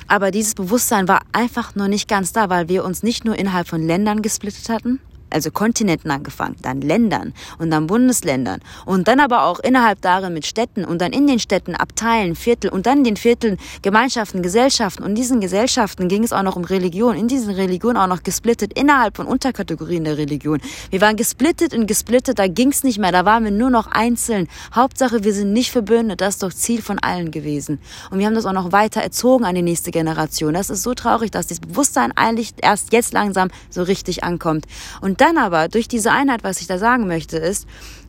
Aber 0.07 0.29
dieses 0.29 0.53
Bewusstsein 0.53 1.07
war 1.07 1.21
einfach 1.31 1.73
noch 1.73 1.87
nicht 1.87 2.07
ganz 2.07 2.33
da, 2.33 2.49
weil 2.49 2.69
wir 2.69 2.85
uns 2.85 3.01
nicht 3.01 3.25
nur 3.25 3.35
innerhalb 3.39 3.67
von 3.67 3.81
Ländern 3.81 4.21
gesplittet 4.21 4.69
hatten, 4.69 4.99
also 5.31 5.51
Kontinenten 5.51 6.11
angefangen, 6.11 6.55
dann 6.61 6.81
Ländern 6.81 7.33
und 7.57 7.71
dann 7.71 7.87
Bundesländern 7.87 8.59
und 8.85 9.07
dann 9.07 9.19
aber 9.19 9.43
auch 9.43 9.59
innerhalb 9.59 10.01
darin 10.01 10.33
mit 10.33 10.45
Städten 10.45 10.85
und 10.85 11.01
dann 11.01 11.13
in 11.13 11.27
den 11.27 11.39
Städten 11.39 11.75
Abteilen, 11.75 12.35
Viertel 12.35 12.69
und 12.69 12.85
dann 12.85 12.99
in 12.99 13.03
den 13.03 13.17
Vierteln 13.17 13.57
Gemeinschaften, 13.81 14.41
Gesellschaften 14.41 15.03
und 15.03 15.15
diesen 15.15 15.41
Gesellschaften 15.41 16.07
ging 16.07 16.23
es 16.23 16.33
auch 16.33 16.43
noch 16.43 16.55
um 16.55 16.63
Religion, 16.63 17.15
in 17.15 17.27
diesen 17.27 17.53
Religionen 17.53 17.97
auch 17.97 18.07
noch 18.07 18.23
gesplittet 18.23 18.73
innerhalb 18.73 19.17
von 19.17 19.27
Unterkategorien 19.27 20.03
der 20.03 20.17
Religion. 20.17 20.59
Wir 20.89 21.01
waren 21.01 21.15
gesplittet 21.15 21.73
und 21.73 21.87
gesplittet, 21.87 22.39
da 22.39 22.47
ging 22.47 22.69
es 22.69 22.83
nicht 22.83 22.99
mehr, 22.99 23.11
da 23.11 23.25
waren 23.25 23.43
wir 23.43 23.51
nur 23.51 23.69
noch 23.69 23.87
einzeln. 23.87 24.47
Hauptsache, 24.73 25.23
wir 25.23 25.33
sind 25.33 25.53
nicht 25.53 25.71
verbündet, 25.71 26.21
das 26.21 26.35
ist 26.35 26.43
doch 26.43 26.53
Ziel 26.53 26.81
von 26.81 26.99
allen 26.99 27.31
gewesen. 27.31 27.79
Und 28.09 28.19
wir 28.19 28.25
haben 28.25 28.35
das 28.35 28.45
auch 28.45 28.53
noch 28.53 28.71
weiter 28.71 29.01
erzogen 29.01 29.45
an 29.45 29.55
die 29.55 29.61
nächste 29.61 29.91
Generation. 29.91 30.53
Das 30.53 30.69
ist 30.69 30.83
so 30.83 30.93
traurig, 30.93 31.31
dass 31.31 31.47
dieses 31.47 31.61
Bewusstsein 31.61 32.11
eigentlich 32.15 32.53
erst 32.61 32.91
jetzt 32.93 33.13
langsam 33.13 33.49
so 33.69 33.83
richtig 33.83 34.23
ankommt. 34.23 34.65
Und 34.99 35.20
dann 35.21 35.37
aber 35.37 35.67
durch 35.67 35.87
diese 35.87 36.11
Einheit, 36.11 36.43
was 36.43 36.61
ich 36.61 36.67
da 36.67 36.77
sagen 36.77 37.07
möchte, 37.07 37.37
ist, 37.37 37.67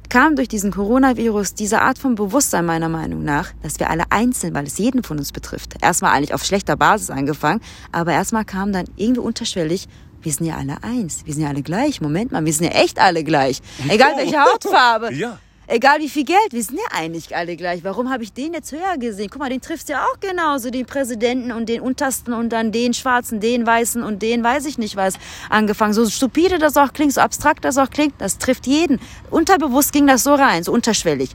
kam 0.09 0.35
durch 0.37 0.49
diesen 0.49 0.73
Coronavirus 0.73 1.55
diese 1.55 1.81
Art 1.81 1.99
von 1.99 2.15
Bewusstsein 2.15 2.67
meiner 2.67 2.89
Meinung 2.89 3.23
nach, 3.23 3.51
dass 3.63 3.79
wir 3.79 3.91
alle 3.91 4.05
einzeln, 4.11 4.55
weil 4.55 4.67
es 4.67 4.79
jeden 4.79 5.03
von 5.03 5.19
uns 5.19 5.33
betrifft, 5.33 5.75
erstmal 5.83 6.13
eigentlich 6.13 6.35
auf 6.35 6.45
schlechter 6.45 6.77
Basis 6.77 7.11
angefangen, 7.11 7.61
aber 7.93 8.13
erstmal 8.13 8.45
kam 8.45 8.73
dann 8.73 8.87
irgendwie 8.97 9.21
unterschwellig, 9.21 9.89
wir 10.23 10.33
sind 10.33 10.47
ja 10.47 10.57
alle 10.57 10.83
eins, 10.83 11.25
wir 11.25 11.35
sind 11.35 11.43
ja 11.43 11.49
alle 11.49 11.63
gleich. 11.63 12.01
Moment 12.01 12.33
mal, 12.33 12.45
wir 12.45 12.53
sind 12.53 12.67
ja 12.67 12.81
echt 12.81 12.99
alle 12.99 13.25
gleich. 13.25 13.61
Egal 13.89 14.13
welche 14.17 14.39
Hautfarbe. 14.39 15.13
Ja. 15.13 15.39
Egal 15.73 16.01
wie 16.01 16.11
viel 16.11 16.27
Geld, 16.27 16.51
wir 16.51 16.63
sind 16.63 16.77
ja 16.77 16.99
eigentlich 16.99 17.35
alle 17.35 17.57
gleich. 17.57 17.83
Warum 17.83 18.11
habe 18.11 18.23
ich 18.23 18.35
den 18.35 18.53
jetzt 18.53 18.73
höher 18.73 18.99
gesehen? 18.99 19.29
Guck 19.31 19.39
mal, 19.39 19.49
den 19.49 19.63
triffst 19.63 19.89
du 19.89 19.95
ja 19.95 20.05
auch 20.05 20.21
genauso, 20.21 20.69
den 20.69 20.85
Präsidenten 20.85 21.51
und 21.51 21.67
den 21.67 21.81
Untersten 21.81 22.35
und 22.35 22.51
dann 22.51 22.73
den 22.73 22.93
Schwarzen, 22.93 23.41
den 23.41 23.67
Weißen 23.67 24.03
und 24.03 24.21
den 24.21 24.45
weiß 24.45 24.67
ich 24.67 24.77
nicht 24.77 24.97
was 24.97 25.15
angefangen. 25.49 25.95
So 25.95 26.07
stupide 26.11 26.59
das 26.59 26.77
auch 26.77 26.93
klingt, 26.93 27.15
so 27.15 27.23
abstrakt 27.23 27.65
das 27.65 27.79
auch 27.79 27.89
klingt, 27.89 28.13
das 28.19 28.37
trifft 28.37 28.67
jeden. 28.67 29.01
Unterbewusst 29.31 29.95
ging 29.95 30.07
das 30.07 30.25
so 30.25 30.35
rein, 30.35 30.63
so 30.63 30.73
unterschwellig. 30.73 31.31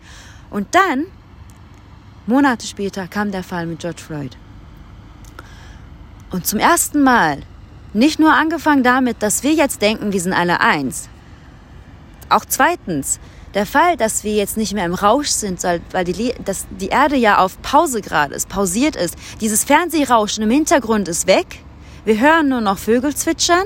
Und 0.51 0.67
dann, 0.75 1.07
Monate 2.27 2.67
später, 2.67 3.07
kam 3.07 3.31
der 3.31 3.41
Fall 3.41 3.65
mit 3.65 3.79
George 3.79 4.03
Floyd. 4.05 4.37
Und 6.29 6.45
zum 6.45 6.59
ersten 6.59 7.01
Mal, 7.01 7.41
nicht 7.91 8.19
nur 8.19 8.33
angefangen 8.33 8.83
damit, 8.83 9.23
dass 9.23 9.41
wir 9.41 9.53
jetzt 9.53 9.81
denken, 9.81 10.13
wir 10.13 10.21
sind 10.21 10.33
alle 10.33 10.61
eins. 10.61 11.09
Auch 12.29 12.45
zweitens, 12.45 13.19
der 13.57 13.65
Fall, 13.65 13.97
dass 13.97 14.23
wir 14.23 14.33
jetzt 14.35 14.55
nicht 14.55 14.75
mehr 14.75 14.85
im 14.85 14.93
Rausch 14.93 15.29
sind, 15.29 15.63
weil 15.63 16.05
die, 16.05 16.31
dass 16.45 16.67
die 16.69 16.89
Erde 16.89 17.15
ja 17.15 17.39
auf 17.39 17.59
Pause 17.63 18.01
gerade 18.01 18.35
ist, 18.35 18.49
pausiert 18.49 18.95
ist. 18.95 19.15
Dieses 19.41 19.63
Fernsehrauschen 19.63 20.43
im 20.43 20.51
Hintergrund 20.51 21.07
ist 21.07 21.25
weg. 21.25 21.63
Wir 22.05 22.19
hören 22.19 22.49
nur 22.49 22.61
noch 22.61 22.77
Vögel 22.77 23.15
zwitschern. 23.15 23.65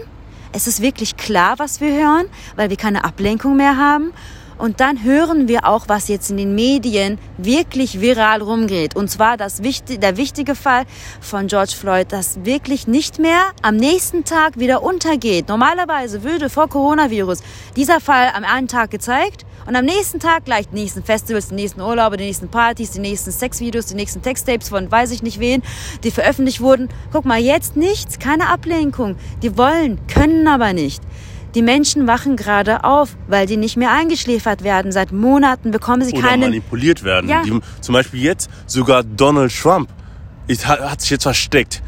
Es 0.54 0.66
ist 0.66 0.82
wirklich 0.82 1.18
klar, 1.18 1.60
was 1.60 1.82
wir 1.82 1.94
hören, 1.94 2.28
weil 2.56 2.70
wir 2.70 2.78
keine 2.78 3.04
Ablenkung 3.04 3.58
mehr 3.58 3.76
haben. 3.76 4.14
Und 4.62 4.80
dann 4.80 5.03
hören 5.03 5.47
wir 5.47 5.68
auch, 5.68 5.86
was 5.88 6.07
jetzt 6.07 6.30
in 6.30 6.38
den 6.38 6.53
Medien 6.53 7.18
wirklich 7.39 7.99
viral 7.99 8.43
rumgeht. 8.43 8.95
Und 8.95 9.09
zwar 9.09 9.36
das 9.36 9.64
wichtig, 9.64 10.01
der 10.01 10.18
wichtige 10.18 10.53
Fall 10.53 10.84
von 11.20 11.47
George 11.47 11.74
Floyd, 11.76 12.05
das 12.12 12.45
wirklich 12.45 12.86
nicht 12.86 13.18
mehr 13.18 13.41
am 13.64 13.76
nächsten 13.76 14.24
Tag 14.24 14.59
wieder 14.59 14.84
untergeht. 14.84 15.47
Normalerweise 15.47 16.22
würde 16.22 16.47
vor 16.47 16.70
Coronavirus 16.70 17.39
dieser 17.76 17.99
Fall 17.99 18.30
am 18.36 18.43
einen 18.43 18.68
Tag 18.68 18.91
gezeigt 18.91 19.47
und 19.66 19.76
am 19.76 19.86
nächsten 19.86 20.20
Tag 20.20 20.45
gleich 20.45 20.70
die 20.70 20.76
nächsten 20.76 21.03
Festivals, 21.03 21.49
die 21.49 21.55
nächsten 21.55 21.82
Urlaube, 21.82 22.18
die 22.18 22.26
nächsten 22.26 22.49
Partys, 22.49 22.91
die 22.91 22.99
nächsten 22.99 23.32
Sexvideos, 23.32 23.88
die 23.88 23.95
nächsten 23.95 24.22
Textapes 24.22 24.70
von 24.70 24.91
weiß 24.91 25.09
ich 25.09 25.24
nicht 25.24 25.39
wen, 25.39 25.64
die 26.03 26.12
veröffentlicht 26.12 26.62
wurden. 26.62 26.88
Guck 27.12 27.26
mal, 27.26 27.39
jetzt 27.39 27.78
nichts, 27.78 28.20
keine 28.20 28.49
Ablenkung. 28.49 29.16
Die 29.41 29.57
wollen, 29.57 29.99
können 30.05 30.47
aber 30.47 30.74
nicht. 30.74 31.01
Die 31.56 31.62
Menschen 31.62 32.08
wachen 32.08 32.36
gerade 32.38 32.84
auf, 32.84 33.18
weil 33.28 33.45
die 33.45 33.58
nicht 33.58 33.76
mehr 33.78 33.91
eingeschläfert 33.91 34.64
werden. 34.64 34.91
Seit 34.91 35.12
Monaten 35.12 35.72
bekommen 35.72 36.04
sie 36.04 36.14
Oder 36.14 36.30
keinen. 36.30 36.41
manipuliert 36.41 37.04
werden. 37.04 37.30
Ja. 37.30 37.43
Die, 37.43 37.60
zum 37.82 37.93
Beispiel 37.93 38.22
jetzt 38.22 38.49
sogar 38.68 39.04
Donald 39.04 39.54
Trump 39.54 39.89
ist, 40.47 40.66
hat, 40.68 40.80
hat 40.80 41.02
sich 41.02 41.10
jetzt 41.12 41.24
versteckt. 41.24 41.82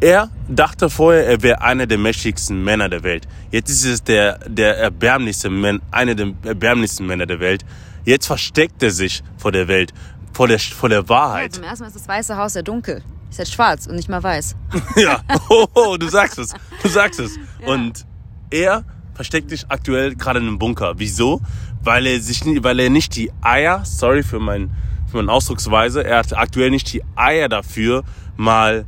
Er 0.00 0.28
dachte 0.48 0.90
vorher, 0.90 1.26
er 1.26 1.42
wäre 1.42 1.62
einer 1.62 1.86
der 1.86 1.96
mächtigsten 1.96 2.62
Männer 2.64 2.88
der 2.88 3.04
Welt. 3.04 3.26
Jetzt 3.52 3.70
ist 3.70 3.84
es 3.84 4.02
der, 4.02 4.38
der 4.48 4.76
erbärmlichste 4.78 5.48
Mann, 5.48 5.80
einer 5.92 6.14
der 6.14 6.32
erbärmlichsten 6.44 7.06
Männer 7.06 7.24
der 7.26 7.38
Welt. 7.40 7.64
Jetzt 8.04 8.26
versteckt 8.26 8.82
er 8.82 8.90
sich 8.90 9.22
vor 9.38 9.52
der 9.52 9.68
Welt, 9.68 9.92
vor 10.32 10.48
der, 10.48 10.58
vor 10.58 10.88
der 10.88 11.02
Ja, 11.02 11.08
Wahrheit. 11.08 11.54
zum 11.54 11.62
ersten 11.64 11.84
Mal 11.84 11.88
ist 11.88 11.96
das 11.96 12.08
Weiße 12.08 12.36
Haus 12.36 12.54
ja 12.54 12.62
dunkel. 12.62 13.02
Ist 13.30 13.38
jetzt 13.38 13.52
schwarz 13.54 13.86
und 13.86 13.94
nicht 13.94 14.08
mal 14.08 14.22
weiß. 14.22 14.56
Ja, 14.96 15.20
oh, 15.48 15.66
oh, 15.74 15.96
du 15.96 16.08
sagst 16.08 16.38
es, 16.38 16.52
du 16.82 16.88
sagst 16.88 17.20
es. 17.20 17.38
Und 17.64 18.04
er 18.52 18.84
versteckt 19.14 19.50
sich 19.50 19.66
aktuell 19.68 20.14
gerade 20.14 20.38
in 20.38 20.46
einem 20.46 20.58
Bunker. 20.58 20.94
Wieso? 20.96 21.40
Weil 21.82 22.06
er 22.06 22.20
sich, 22.20 22.42
weil 22.62 22.80
er 22.80 22.90
nicht 22.90 23.16
die 23.16 23.30
Eier, 23.42 23.84
sorry 23.84 24.22
für 24.22 24.38
mein, 24.38 24.70
für 25.10 25.18
meine 25.18 25.32
Ausdrucksweise, 25.32 26.04
er 26.04 26.18
hat 26.18 26.36
aktuell 26.36 26.70
nicht 26.70 26.92
die 26.92 27.02
Eier 27.16 27.48
dafür, 27.48 28.04
mal, 28.36 28.86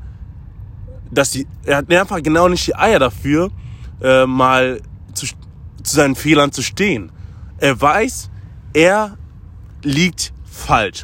dass 1.10 1.30
die, 1.32 1.46
er 1.64 1.78
hat 1.78 1.92
einfach 1.92 2.22
genau 2.22 2.48
nicht 2.48 2.66
die 2.66 2.74
Eier 2.74 2.98
dafür, 2.98 3.50
äh, 4.00 4.26
mal 4.26 4.80
zu, 5.12 5.26
zu 5.82 5.96
seinen 5.96 6.14
Fehlern 6.14 6.52
zu 6.52 6.62
stehen. 6.62 7.10
Er 7.58 7.80
weiß, 7.80 8.30
er 8.72 9.16
liegt 9.82 10.32
falsch 10.44 11.02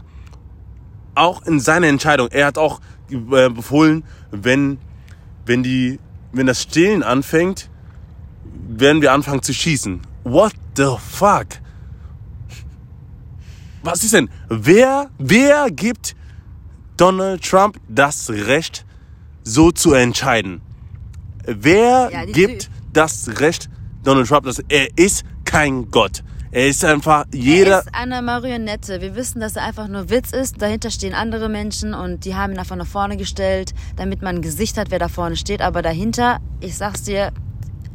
auch 1.14 1.42
in 1.46 1.60
seiner 1.60 1.86
Entscheidung. 1.86 2.28
Er 2.30 2.46
hat 2.46 2.58
auch 2.58 2.80
äh, 3.10 3.48
befohlen, 3.50 4.04
wenn, 4.30 4.78
wenn, 5.44 5.62
die, 5.62 5.98
wenn 6.32 6.46
das 6.46 6.62
Stillen 6.62 7.02
anfängt, 7.02 7.70
werden 8.80 9.02
wir 9.02 9.12
anfangen 9.12 9.42
zu 9.42 9.52
schießen. 9.54 10.00
What 10.24 10.52
the 10.76 10.96
fuck? 10.98 11.46
Was 13.82 14.04
ist 14.04 14.12
denn? 14.14 14.28
Wer, 14.48 15.08
wer 15.18 15.70
gibt 15.70 16.14
Donald 16.96 17.42
Trump 17.42 17.78
das 17.88 18.28
Recht, 18.28 18.84
so 19.42 19.70
zu 19.70 19.94
entscheiden? 19.94 20.60
Wer 21.46 22.10
Ja, 22.12 22.24
gibt 22.26 22.70
das 22.92 23.40
Recht 23.40 23.70
Donald 24.02 24.28
Trump, 24.28 24.44
dass 24.44 24.62
er 24.68 24.88
ist 24.98 25.24
kein 25.44 25.90
Gott. 25.90 26.22
Er 26.52 26.66
ist 26.68 26.84
einfach 26.84 27.24
Er 27.32 27.38
jeder. 27.38 27.78
ist 27.80 27.94
eine 27.94 28.20
Marionette. 28.22 29.00
Wir 29.00 29.14
wissen, 29.14 29.40
dass 29.40 29.54
er 29.56 29.62
einfach 29.64 29.86
nur 29.88 30.10
Witz 30.10 30.32
ist. 30.32 30.60
Dahinter 30.60 30.90
stehen 30.90 31.14
andere 31.14 31.48
Menschen 31.48 31.94
und 31.94 32.24
die 32.24 32.34
haben 32.34 32.52
ihn 32.52 32.58
einfach 32.58 32.76
nach 32.76 32.86
vorne 32.88 33.16
gestellt, 33.16 33.72
damit 33.96 34.20
man 34.20 34.36
ein 34.36 34.42
Gesicht 34.42 34.76
hat, 34.76 34.90
wer 34.90 34.98
da 34.98 35.08
vorne 35.08 35.36
steht. 35.36 35.62
Aber 35.62 35.80
dahinter, 35.80 36.40
ich 36.60 36.76
sag's 36.76 37.04
dir, 37.04 37.32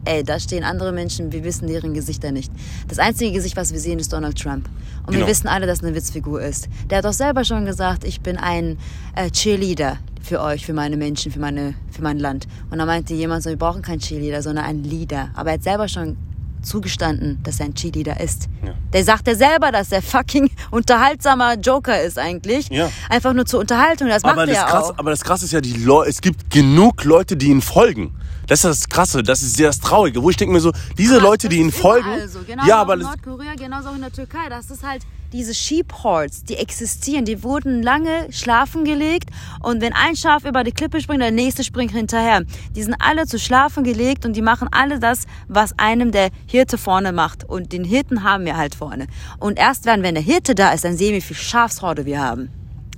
ey, 0.05 0.23
da 0.23 0.39
stehen 0.39 0.63
andere 0.63 0.91
Menschen, 0.91 1.31
wir 1.31 1.43
wissen 1.43 1.67
deren 1.67 1.93
Gesichter 1.93 2.31
nicht. 2.31 2.51
Das 2.87 2.99
einzige 2.99 3.31
Gesicht, 3.31 3.57
was 3.57 3.73
wir 3.73 3.79
sehen, 3.79 3.99
ist 3.99 4.13
Donald 4.13 4.39
Trump. 4.39 4.69
Und 5.05 5.13
Genau. 5.13 5.25
wir 5.25 5.27
wissen 5.31 5.47
alle, 5.47 5.67
dass 5.67 5.79
er 5.81 5.87
eine 5.87 5.95
Witzfigur 5.95 6.41
ist. 6.41 6.67
Der 6.89 6.99
hat 6.99 7.05
doch 7.05 7.13
selber 7.13 7.43
schon 7.43 7.65
gesagt, 7.65 8.03
ich 8.03 8.21
bin 8.21 8.37
ein 8.37 8.77
äh, 9.15 9.29
Cheerleader 9.29 9.97
für 10.21 10.41
euch, 10.41 10.65
für 10.65 10.73
meine 10.73 10.97
Menschen, 10.97 11.31
für, 11.31 11.39
meine, 11.39 11.75
für 11.91 12.01
mein 12.01 12.19
Land. 12.19 12.47
Und 12.71 12.79
da 12.79 12.85
meinte 12.85 13.13
jemand 13.13 13.43
so, 13.43 13.49
wir 13.49 13.57
brauchen 13.57 13.81
keinen 13.81 13.99
Cheerleader, 13.99 14.41
sondern 14.41 14.65
einen 14.65 14.83
Leader. 14.83 15.29
Aber 15.35 15.49
er 15.51 15.53
hat 15.55 15.63
selber 15.63 15.87
schon 15.87 16.17
zugestanden, 16.65 17.39
dass 17.43 17.59
er 17.59 17.67
ein 17.67 17.75
Cheerleader 17.75 18.19
ist. 18.19 18.47
Ja. 18.65 18.73
Der 18.91 19.03
sagt 19.03 19.27
ja 19.27 19.35
selber, 19.35 19.71
dass 19.71 19.91
er 19.91 20.01
fucking 20.01 20.49
unterhaltsamer 20.71 21.55
Joker 21.59 22.01
ist 22.01 22.17
eigentlich. 22.17 22.69
Ja. 22.69 22.89
Einfach 23.09 23.33
nur 23.33 23.45
zur 23.45 23.59
Unterhaltung, 23.59 24.07
das 24.07 24.23
macht 24.23 24.33
aber, 24.33 24.41
er 24.43 24.47
das 24.47 24.55
ja 24.55 24.65
krass, 24.65 24.83
auch. 24.85 24.97
aber 24.97 25.11
das 25.11 25.23
Krasse 25.23 25.45
ist 25.45 25.51
ja, 25.51 25.61
die 25.61 25.75
es 26.07 26.21
gibt 26.21 26.49
genug 26.49 27.03
Leute, 27.03 27.37
die 27.37 27.47
ihm 27.47 27.61
folgen. 27.61 28.15
Das 28.47 28.63
ist 28.63 28.65
das 28.65 28.89
Krasse, 28.89 29.23
das 29.23 29.41
ist 29.41 29.57
sehr 29.57 29.67
das 29.67 29.79
Traurige, 29.79 30.21
wo 30.21 30.29
ich 30.29 30.37
denke 30.37 30.53
mir 30.53 30.59
so, 30.59 30.71
diese 30.97 31.17
Leute, 31.19 31.47
Das 31.47 31.55
die 31.55 31.61
ist 31.61 31.77
folgen, 31.77 32.07
überall 32.07 32.27
So. 32.27 32.39
Genau 32.45 32.65
ja, 32.65 32.77
aber 32.77 32.93
in 32.93 32.99
Nordkorea, 33.01 33.55
genauso 33.55 33.89
auch 33.89 33.95
in 33.95 34.01
der 34.01 34.11
Türkei. 34.11 34.49
Das 34.49 34.69
ist 34.69 34.83
halt, 34.83 35.01
diese 35.33 35.53
Sheepholds, 35.53 36.43
die 36.43 36.55
existieren, 36.55 37.25
die 37.25 37.43
wurden 37.43 37.83
lange 37.83 38.31
schlafen 38.31 38.85
gelegt 38.85 39.29
und 39.61 39.81
wenn 39.81 39.93
ein 39.93 40.15
Schaf 40.15 40.45
über 40.45 40.63
die 40.63 40.71
Klippe 40.71 41.01
springt, 41.01 41.21
der 41.21 41.31
nächste 41.31 41.63
springt 41.63 41.91
hinterher. 41.91 42.43
Die 42.75 42.83
sind 42.83 42.95
alle 42.99 43.25
zu 43.25 43.39
schlafen 43.39 43.83
gelegt 43.83 44.25
und 44.25 44.33
die 44.33 44.41
machen 44.41 44.69
alle 44.71 44.99
das, 44.99 45.25
was 45.47 45.77
einem 45.77 46.11
der 46.11 46.29
Hirte 46.45 46.77
vorne 46.77 47.11
macht. 47.11 47.43
Und 47.43 47.73
den 47.73 47.83
Hirten 47.83 48.23
haben 48.23 48.45
wir 48.45 48.55
halt 48.55 48.75
vorne. 48.75 49.07
Und 49.39 49.57
erst 49.57 49.85
wenn, 49.85 50.03
wenn 50.03 50.15
der 50.15 50.23
Hirte 50.23 50.55
da 50.55 50.71
ist, 50.71 50.85
dann 50.85 50.95
sehen 50.95 51.11
wir, 51.11 51.17
wie 51.17 51.21
viel 51.21 51.35
Schafshorde 51.35 52.05
wir 52.05 52.21
haben. 52.21 52.49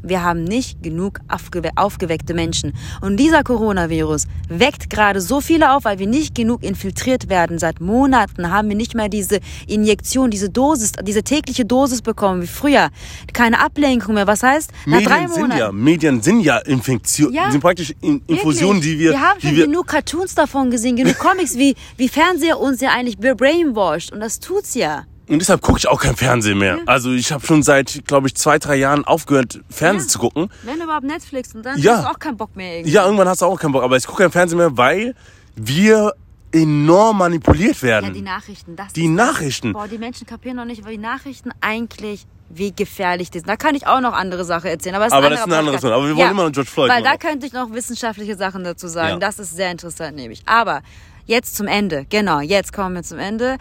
Wir 0.04 0.24
haben 0.24 0.44
nicht 0.44 0.84
genug 0.84 1.20
aufgewe 1.28 1.72
aufgeweckte 1.76 2.34
Menschen. 2.34 2.74
Und 3.02 3.18
dieser 3.18 3.44
Coronavirus 3.44 4.26
weckt 4.50 4.90
gerade 4.90 5.22
so 5.22 5.42
viele 5.42 5.76
auf, 5.76 5.86
weil 5.86 6.00
wir 6.00 6.08
nicht 6.08 6.36
genug 6.36 6.64
infiltriert 6.64 7.30
werden. 7.30 7.60
Seit 7.60 7.82
Monaten 7.82 8.50
haben 8.50 8.70
wir 8.70 8.76
nicht 8.76 8.96
mehr 8.96 9.10
diese 9.10 9.40
Injektion, 9.68 10.32
diese 10.32 10.50
Dosis, 10.50 10.94
diese 11.04 11.24
tägliche 11.24 11.66
Dosis 11.66 12.02
bekommen 12.02 12.42
wie 12.42 12.48
früher. 12.48 12.90
Keine 13.34 13.60
Ablenkung 13.60 14.16
mehr. 14.16 14.28
Was 14.28 14.44
heißt? 14.44 14.72
Nach 14.86 15.00
Medien 15.00 15.10
drei 15.10 15.28
Monaten. 15.28 15.52
Sind 15.52 15.60
ja, 15.60 15.72
Medien 15.72 16.22
sind 16.22 16.42
ja 16.42 16.58
Infektionen, 16.60 17.34
ja, 17.34 17.52
sind 17.52 17.62
praktisch 17.62 17.94
in 18.02 18.22
Infusionen, 18.28 18.82
die 18.82 19.00
wir. 19.00 19.12
Wir 19.12 19.22
haben 19.22 19.42
schon 19.42 19.56
wir 19.56 19.66
genug 19.66 19.88
Cartoons 19.88 20.36
davon 20.36 20.72
gesehen, 20.72 20.96
genug 20.96 21.18
Comics, 21.20 21.56
wie, 21.58 21.76
wie 21.98 22.08
Fernseher 22.08 22.60
uns 22.60 22.82
ja 22.82 22.92
eigentlich 22.92 23.18
brainwashed. 23.18 24.12
Und 24.12 24.20
das 24.20 24.40
tut's 24.40 24.76
ja. 24.76 25.06
Und 25.30 25.40
deshalb 25.40 25.62
gucke 25.62 25.78
ich 25.78 25.88
auch 25.88 26.02
kein 26.02 26.16
Fernsehen 26.16 26.58
mehr. 26.58 26.78
Ja. 26.78 26.84
Also 26.86 27.12
ich 27.12 27.32
habe 27.32 27.46
schon 27.46 27.62
seit, 27.62 28.06
glaube 28.06 28.28
ich, 28.28 28.36
zwei, 28.36 28.60
drei 28.60 28.76
Jahren 28.76 29.04
aufgehört, 29.04 29.60
Fernsehen 29.70 30.08
ja. 30.08 30.12
zu 30.12 30.20
gucken. 30.20 30.50
Wenn 30.64 30.82
überhaupt 30.82 31.04
Netflix 31.04 31.54
und 31.54 31.66
dann 31.66 31.78
ja. 31.80 31.98
hast 31.98 32.06
du 32.06 32.10
auch 32.12 32.20
keinen 32.20 32.38
Bock 32.38 32.56
mehr 32.56 32.78
irgendwie. 32.78 32.94
Ja, 32.94 33.06
irgendwann 33.06 33.28
hast 33.28 33.42
du 33.42 33.46
auch 33.46 33.60
keinen 33.60 33.74
Bock. 33.74 33.84
Aber 33.84 33.98
ich 33.98 34.08
gucke 34.08 34.24
kein 34.24 34.32
Fernsehen 34.32 34.58
mehr, 34.58 34.78
weil 34.78 35.16
wir 35.56 36.14
enorm 36.52 37.18
manipuliert 37.18 37.82
werden. 37.84 38.06
Ja, 38.06 38.12
die 38.12 38.22
Nachrichten. 38.22 38.76
Das 38.76 38.94
die 38.94 39.08
Nachrichten. 39.08 39.74
Das. 39.74 39.82
Boah, 39.82 39.88
die 39.90 39.98
Menschen 39.98 40.26
kapieren 40.26 40.56
noch 40.56 40.66
nicht, 40.66 40.86
weil 40.86 40.94
die 40.94 40.98
Nachrichten 40.98 41.52
eigentlich 41.60 42.26
wie 42.50 42.72
gefährlich 42.72 43.30
die 43.30 43.40
sind. 43.40 43.50
Da 43.50 43.58
kann 43.58 43.76
ich 43.76 43.88
auch 43.88 44.00
noch 44.00 44.14
andere 44.14 44.46
Sachen 44.46 44.68
erzählen. 44.68 44.96
Aber, 44.96 45.06
das 45.06 45.14
aber 45.14 45.28
ist, 45.28 45.32
das 45.34 45.40
ist 45.42 45.48
ein 45.48 45.60
anderes 45.60 45.82
Sache. 45.82 45.94
Aber 45.94 46.08
wir 46.08 46.16
wollen 46.16 46.26
ja, 46.26 46.32
immer 46.32 46.46
noch 46.46 46.52
George 46.54 46.70
Floyd. 46.70 46.90
Weil 46.90 47.04
machen. 47.04 47.18
da 47.22 47.28
könnte 47.28 47.46
ich 47.46 47.52
noch 47.52 47.74
wissenschaftliche 47.74 48.38
Sachen 48.38 48.64
dazu 48.64 48.88
sagen. 48.88 49.14
Ja. 49.14 49.20
Das 49.20 49.40
ist 49.40 49.56
sehr 49.56 49.72
interessant 49.72 50.16
nämlich. 50.16 50.44
Aber 50.46 50.82
jetzt 51.26 51.58
zum 51.58 51.68
Ende. 51.68 52.06
Genau, 52.10 52.40
jetzt 52.40 52.72
kommen 52.72 52.96
wir 52.96 53.04
zum 53.04 53.20
Ende 53.20 53.58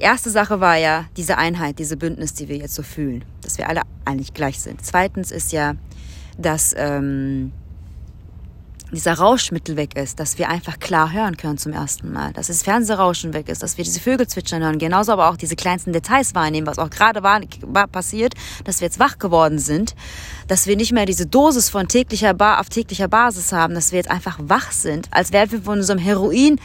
erste 0.00 0.30
Sache 0.30 0.60
war 0.60 0.76
ja 0.76 1.06
diese 1.16 1.38
Einheit, 1.38 1.78
diese 1.78 1.96
Bündnis, 1.96 2.34
die 2.34 2.48
wir 2.48 2.56
jetzt 2.56 2.74
so 2.74 2.82
fühlen, 2.82 3.24
dass 3.42 3.58
wir 3.58 3.68
alle 3.68 3.82
eigentlich 4.04 4.34
gleich 4.34 4.60
sind. 4.60 4.84
Zweitens 4.84 5.30
ist 5.30 5.52
ja, 5.52 5.74
dass 6.38 6.74
ähm, 6.76 7.52
dieser 8.92 9.14
Rauschmittel 9.14 9.76
weg 9.76 9.96
ist, 9.96 10.18
dass 10.18 10.38
wir 10.38 10.48
einfach 10.48 10.78
klar 10.78 11.12
hören 11.12 11.36
können 11.36 11.58
zum 11.58 11.72
ersten 11.72 12.12
Mal, 12.12 12.32
dass 12.32 12.48
das 12.48 12.62
Fernsehrauschen 12.62 13.32
weg 13.34 13.48
ist, 13.48 13.62
dass 13.62 13.76
wir 13.76 13.84
diese 13.84 14.00
Vögel 14.00 14.26
zwitschern 14.26 14.62
hören, 14.62 14.78
genauso 14.78 15.12
aber 15.12 15.30
auch 15.30 15.36
diese 15.36 15.56
kleinsten 15.56 15.92
Details 15.92 16.34
wahrnehmen, 16.34 16.66
was 16.66 16.78
auch 16.78 16.90
gerade 16.90 17.22
war, 17.22 17.40
war 17.62 17.86
passiert, 17.86 18.34
dass 18.64 18.80
wir 18.80 18.86
jetzt 18.86 18.98
wach 18.98 19.18
geworden 19.18 19.58
sind, 19.58 19.94
dass 20.48 20.66
wir 20.66 20.76
nicht 20.76 20.92
mehr 20.92 21.06
diese 21.06 21.26
Dosis 21.26 21.70
von 21.70 21.88
täglicher 21.88 22.34
Bar 22.34 22.60
auf 22.60 22.68
täglicher 22.68 23.08
Basis 23.08 23.52
haben, 23.52 23.74
dass 23.74 23.92
wir 23.92 23.98
jetzt 23.98 24.10
einfach 24.10 24.38
wach 24.42 24.72
sind, 24.72 25.08
als 25.12 25.32
wären 25.32 25.50
wir 25.52 25.62
von 25.62 25.78
unserem 25.78 25.98
Heroin 25.98 26.58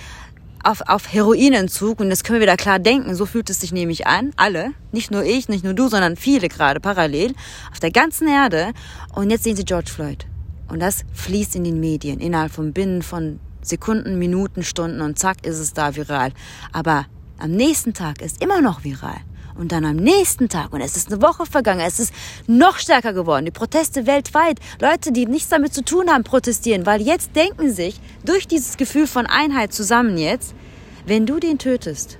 auf, 0.66 0.82
auf 0.88 1.11
Heroinentzug 1.13 1.99
und 1.99 2.09
das 2.09 2.24
können 2.24 2.39
wir 2.39 2.47
wieder 2.47 2.57
klar 2.57 2.80
denken, 2.80 3.16
so 3.16 3.26
fühlt 3.26 3.49
es 3.49 3.61
sich 3.61 3.72
nämlich 3.72 4.07
an, 4.07 4.32
alle, 4.36 4.72
nicht 4.91 5.11
nur 5.11 5.24
ich, 5.24 5.47
nicht 5.47 5.63
nur 5.63 5.74
du, 5.74 5.88
sondern 5.88 6.16
viele 6.16 6.49
gerade 6.49 6.80
parallel, 6.80 7.34
auf 7.72 7.80
der 7.80 7.91
ganzen 7.91 8.28
Erde. 8.28 8.74
Und 9.13 9.30
jetzt 9.30 9.43
sehen 9.43 9.55
sie 9.55 9.66
George 9.66 9.91
Floyd. 9.91 10.26
Und 10.68 10.80
das 10.80 11.03
fließt 11.13 11.55
in 11.55 11.63
den 11.63 11.80
Medien 11.80 12.20
innerhalb 12.20 12.51
von 12.51 12.74
Binnen 12.74 13.03
von 13.03 13.39
Sekunden, 13.61 14.18
Minuten, 14.18 14.63
Stunden. 14.63 15.01
Und 15.01 15.20
zack 15.20 15.45
ist 15.45 15.59
es 15.59 15.74
da 15.74 15.95
viral. 15.95 16.32
Aber 16.72 17.05
am 17.38 17.51
nächsten 17.51 17.93
Tag 17.93 18.22
ist 18.22 18.41
immer 18.41 18.61
noch 18.61 18.84
viral. 18.84 19.22
Und 19.58 19.72
dann 19.72 19.86
am 19.86 19.95
nächsten 19.95 20.49
Tag, 20.49 20.74
und 20.74 20.82
es 20.82 20.97
ist 20.97 21.12
eine 21.12 21.22
Woche 21.22 21.45
vergangen, 21.45 21.80
es 21.80 21.99
ist 21.99 22.14
noch 22.45 22.78
stärker 22.78 23.14
geworden. 23.14 23.45
Die 23.45 23.51
Proteste 23.51 24.06
weltweit, 24.06 24.60
Leute, 24.82 25.14
die 25.14 25.26
nichts 25.26 25.49
damit 25.49 25.74
zu 25.74 25.84
tun 25.84 26.10
haben, 26.10 26.24
protestieren, 26.26 26.86
weil 26.86 27.01
jetzt 27.01 27.36
denken 27.36 27.74
sich 27.74 27.99
durch 28.26 28.47
dieses 28.47 28.76
Gefühl 28.76 29.08
von 29.08 29.26
Einheit 29.26 29.72
zusammen 29.74 30.18
jetzt, 30.18 30.53
wenn 31.06 31.26
du 31.26 31.39
den 31.39 31.58
tötest 31.58 32.18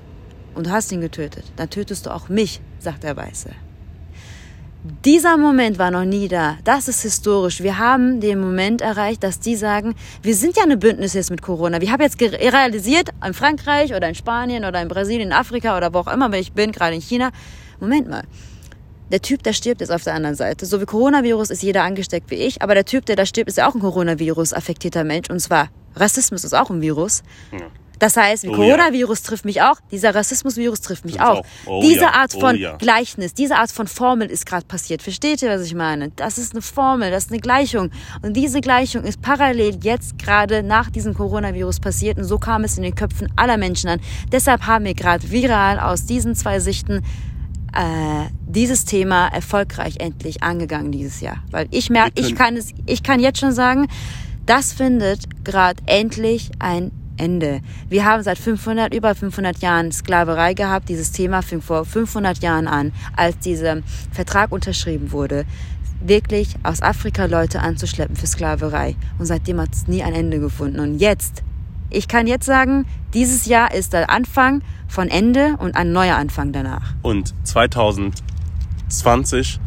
und 0.54 0.68
du 0.68 0.72
hast 0.72 0.92
ihn 0.92 1.02
getötet, 1.02 1.44
dann 1.58 1.70
tötest 1.70 2.06
du 2.06 2.14
auch 2.14 2.30
mich, 2.30 2.62
sagt 2.80 3.04
der 3.04 3.18
Weiße. 3.18 3.50
Dieser 5.04 5.36
Moment 5.38 5.80
war 5.80 5.90
noch 5.90 6.06
nie 6.06 6.28
da. 6.28 6.58
Das 6.64 6.88
ist 6.88 7.02
historisch. 7.02 7.64
Wir 7.64 7.80
haben 7.80 8.22
den 8.22 8.40
Moment 8.40 8.82
erreicht, 8.82 9.24
dass 9.24 9.40
die 9.40 9.56
sagen, 9.56 9.96
wir 10.22 10.36
sind 10.36 10.58
ja 10.58 10.64
eine 10.64 10.78
Bündnis 10.78 11.14
jetzt 11.16 11.32
mit 11.32 11.42
Corona. 11.42 11.82
Wir 11.82 11.92
haben 11.92 12.04
jetzt 12.04 12.22
realisiert, 12.22 13.10
in 13.26 13.34
Frankreich 13.34 13.96
oder 13.96 14.08
in 14.08 14.14
Spanien 14.14 14.64
oder 14.64 14.80
in 14.84 14.88
Brasilien, 14.88 15.30
in 15.30 15.34
Afrika 15.34 15.76
oder 15.76 15.92
wo 15.92 16.00
auch 16.00 16.14
immer 16.14 16.32
ich 16.34 16.52
bin, 16.52 16.72
gerade 16.72 16.94
in 16.94 17.02
China. 17.02 17.32
Moment 17.80 18.08
mal. 18.08 18.26
Der 19.12 19.24
Typ, 19.24 19.42
der 19.42 19.54
stirbt, 19.54 19.82
ist 19.82 19.90
auf 19.90 20.04
der 20.04 20.14
anderen 20.14 20.36
Seite. 20.36 20.68
So 20.68 20.80
wie 20.80 20.86
Coronavirus 20.86 21.50
ist 21.50 21.64
jeder 21.64 21.82
angesteckt 21.82 22.30
wie 22.30 22.36
ich, 22.36 22.62
aber 22.62 22.76
der 22.76 22.86
Typ, 22.86 23.08
der 23.08 23.16
da 23.16 23.26
stirbt, 23.26 23.50
ist 23.50 23.58
ja 23.58 23.68
auch 23.68 23.74
ein 23.74 23.82
Coronavirus-affektierter 23.82 25.04
Mensch. 25.04 25.32
Und 25.32 25.40
zwar, 25.40 25.70
Rassismus 25.96 26.44
ist 26.44 26.54
auch 26.54 26.70
ein 26.70 26.82
Virus. 26.82 27.24
Ja. 27.52 27.66
Das 28.00 28.18
heißt, 28.18 28.46
oh, 28.48 28.52
Coronavirus 28.52 29.22
ja. 29.24 29.28
trifft 29.30 29.46
mich 29.46 29.62
auch, 29.62 29.78
dieser 29.92 30.14
Rassismusvirus 30.14 30.82
trifft 30.82 31.06
mich 31.06 31.20
auch. 31.22 31.40
auch. 31.40 31.46
Oh, 31.66 31.82
diese 31.82 32.02
ja. 32.02 32.12
Art 32.12 32.34
von 32.34 32.56
oh, 32.56 32.60
ja. 32.60 32.76
Gleichnis, 32.78 33.34
diese 33.34 33.56
Art 33.58 33.72
von 33.72 33.88
Formel 33.88 34.30
ist 34.30 34.46
gerade 34.46 34.66
passiert. 34.66 35.02
Versteht 35.02 35.42
ihr, 35.42 35.50
was 35.50 35.62
ich 35.62 35.76
meine? 35.76 36.10
Das 36.16 36.38
ist 36.38 36.54
eine 36.54 36.62
Formel, 36.62 37.12
das 37.12 37.26
ist 37.26 37.32
eine 37.32 37.42
Gleichung. 37.42 37.92
Und 38.22 38.34
diese 38.34 38.62
Gleichung 38.62 39.04
ist 39.04 39.22
parallel 39.22 39.78
jetzt 39.82 40.18
gerade 40.18 40.64
nach 40.64 40.90
diesem 40.90 41.14
Coronavirus 41.14 41.80
passiert. 41.80 42.18
Und 42.18 42.26
so 42.26 42.38
kam 42.38 42.64
es 42.64 42.78
in 42.78 42.84
den 42.84 42.96
Köpfen 42.96 43.32
aller 43.36 43.58
Menschen 43.58 43.90
an. 43.90 44.00
Deshalb 44.32 44.68
haben 44.68 44.86
wir 44.86 44.94
gerade 44.94 45.30
viral 45.30 45.80
aus 45.80 46.06
diesen 46.06 46.36
zwei 46.36 46.60
Sichten 46.60 47.04
äh, 47.74 48.30
dieses 48.48 48.86
Thema 48.86 49.28
erfolgreich 49.28 49.96
endlich 50.00 50.44
angegangen 50.44 50.92
dieses 50.92 51.22
Jahr. 51.22 51.38
Weil 51.52 51.68
ich 51.72 51.90
merke, 51.90 52.22
ich 52.22 52.36
kann 52.36 52.56
es, 52.56 52.74
ich 52.86 53.04
kann 53.04 53.20
jetzt 53.20 53.40
schon 53.40 53.52
sagen, 53.52 53.88
das 54.46 54.74
findet 54.74 55.44
gerade 55.44 55.82
endlich 55.86 56.52
ein 56.60 56.92
Ende. 57.18 57.62
Wir 57.90 58.06
haben 58.06 58.24
seit 58.24 58.38
500, 58.38 58.94
über 58.94 59.16
500 59.16 59.58
Jahren 59.60 59.92
Sklaverei 59.92 60.54
gehabt. 60.54 60.90
Dieses 60.90 61.12
Thema 61.12 61.42
fing 61.42 61.62
vor 61.62 61.86
500 61.86 62.40
Jahren 62.40 62.68
an, 62.68 62.92
als 63.16 63.40
dieser 63.40 63.78
Vertrag 64.12 64.52
unterschrieben 64.52 65.12
wurde, 65.12 65.46
wirklich 66.02 66.56
aus 66.64 66.82
Afrika 66.82 67.26
Leute 67.26 67.62
anzuschleppen 67.62 68.16
für 68.16 68.28
Sklaverei. 68.28 68.96
Und 69.18 69.26
seitdem 69.26 69.60
hat 69.60 69.74
es 69.74 69.88
nie 69.88 70.04
ein 70.04 70.14
Ende 70.14 70.40
gefunden. 70.40 70.80
Und 70.80 71.00
jetzt, 71.00 71.44
ich 71.90 72.08
kann 72.08 72.28
jetzt 72.28 72.46
sagen, 72.46 72.86
dieses 73.14 73.46
Jahr 73.46 73.74
ist 73.74 73.94
der 73.94 74.10
Anfang 74.10 74.62
von 74.88 75.10
Ende 75.10 75.56
und 75.58 75.76
ein 75.76 75.92
neuer 75.92 76.18
Anfang 76.18 76.52
danach. 76.52 76.94
Und 77.02 77.34
2020 77.44 79.60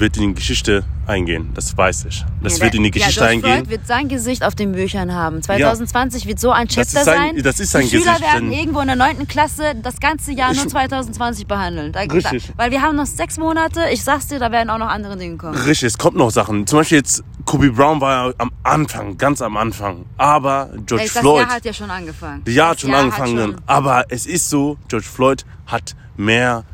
wird 0.00 0.16
in 0.16 0.28
die 0.28 0.34
Geschichte 0.34 0.84
eingehen. 1.06 1.50
Das 1.54 1.76
weiß 1.76 2.04
ich. 2.06 2.24
Das 2.42 2.58
ja, 2.58 2.64
wird 2.64 2.74
in 2.74 2.82
die 2.84 2.90
Geschichte 2.90 3.20
ja, 3.20 3.26
eingehen. 3.26 3.52
Floyd 3.54 3.70
wird 3.70 3.86
sein 3.86 4.08
Gesicht 4.08 4.44
auf 4.44 4.54
den 4.54 4.72
Büchern 4.72 5.14
haben. 5.14 5.42
2020 5.42 6.22
ja. 6.22 6.28
wird 6.28 6.40
so 6.40 6.50
ein 6.50 6.68
Chapter 6.68 7.04
sein. 7.04 7.34
sein. 7.34 7.42
Das 7.42 7.60
ist 7.60 7.72
sein 7.72 7.82
die 7.82 7.90
Gesicht. 7.90 8.16
Schüler 8.16 8.32
werden 8.32 8.52
irgendwo 8.52 8.80
in 8.80 8.86
der 8.88 8.96
9. 8.96 9.26
Klasse 9.26 9.74
das 9.82 10.00
ganze 10.00 10.32
Jahr 10.32 10.54
nur 10.54 10.68
2020 10.68 11.46
behandeln. 11.46 11.92
Da, 11.92 12.00
Richtig. 12.00 12.52
weil 12.56 12.70
wir 12.70 12.82
haben 12.82 12.96
noch 12.96 13.06
sechs 13.06 13.38
Monate. 13.38 13.86
Ich 13.92 14.04
sag's 14.04 14.28
dir, 14.28 14.38
da 14.38 14.52
werden 14.52 14.70
auch 14.70 14.78
noch 14.78 14.88
andere 14.88 15.16
Dinge 15.16 15.36
kommen. 15.36 15.56
Richtig, 15.56 15.86
es 15.86 15.98
kommt 15.98 16.16
noch 16.16 16.30
Sachen. 16.30 16.66
Zum 16.66 16.80
Beispiel 16.80 16.98
jetzt, 16.98 17.24
Kobe 17.44 17.70
Brown 17.70 18.00
war 18.00 18.28
ja 18.28 18.34
am 18.38 18.50
Anfang, 18.62 19.16
ganz 19.16 19.42
am 19.42 19.56
Anfang. 19.56 20.04
Aber 20.16 20.70
George 20.86 21.04
das 21.04 21.18
Floyd... 21.18 21.42
Das 21.42 21.48
Jahr 21.48 21.56
hat 21.56 21.64
ja 21.64 21.72
schon 21.72 21.90
angefangen. 21.90 22.42
Das 22.44 22.54
Jahr 22.54 22.70
hat 22.70 22.80
schon 22.80 22.90
Jahr 22.90 23.00
angefangen. 23.00 23.38
Hat 23.38 23.44
schon. 23.46 23.56
Aber 23.66 24.04
es 24.08 24.26
ist 24.26 24.48
so, 24.50 24.76
George 24.88 25.06
Floyd 25.06 25.44
hat 25.66 25.96
mehr 26.16 26.64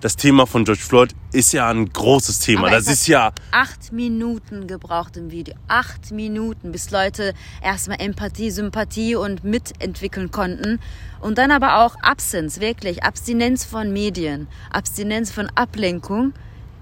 das 0.00 0.16
Thema 0.16 0.46
von 0.46 0.64
George 0.64 0.82
Floyd 0.82 1.14
ist 1.32 1.52
ja 1.52 1.68
ein 1.68 1.90
großes 1.92 2.40
Thema. 2.40 2.68
Aber 2.68 2.70
das 2.70 2.86
ist 2.86 3.06
ja. 3.06 3.32
Acht 3.50 3.92
Minuten 3.92 4.66
gebraucht 4.66 5.16
im 5.16 5.30
Video. 5.30 5.54
Acht 5.66 6.10
Minuten, 6.12 6.72
bis 6.72 6.90
Leute 6.90 7.34
erstmal 7.62 8.00
Empathie, 8.00 8.50
Sympathie 8.50 9.16
und 9.16 9.44
mitentwickeln 9.44 10.30
konnten. 10.30 10.80
Und 11.20 11.38
dann 11.38 11.50
aber 11.50 11.84
auch 11.84 11.96
Absence, 12.02 12.60
wirklich. 12.60 13.02
Abstinenz 13.02 13.64
von 13.64 13.92
Medien. 13.92 14.46
Abstinenz 14.70 15.30
von 15.30 15.48
Ablenkung 15.54 16.32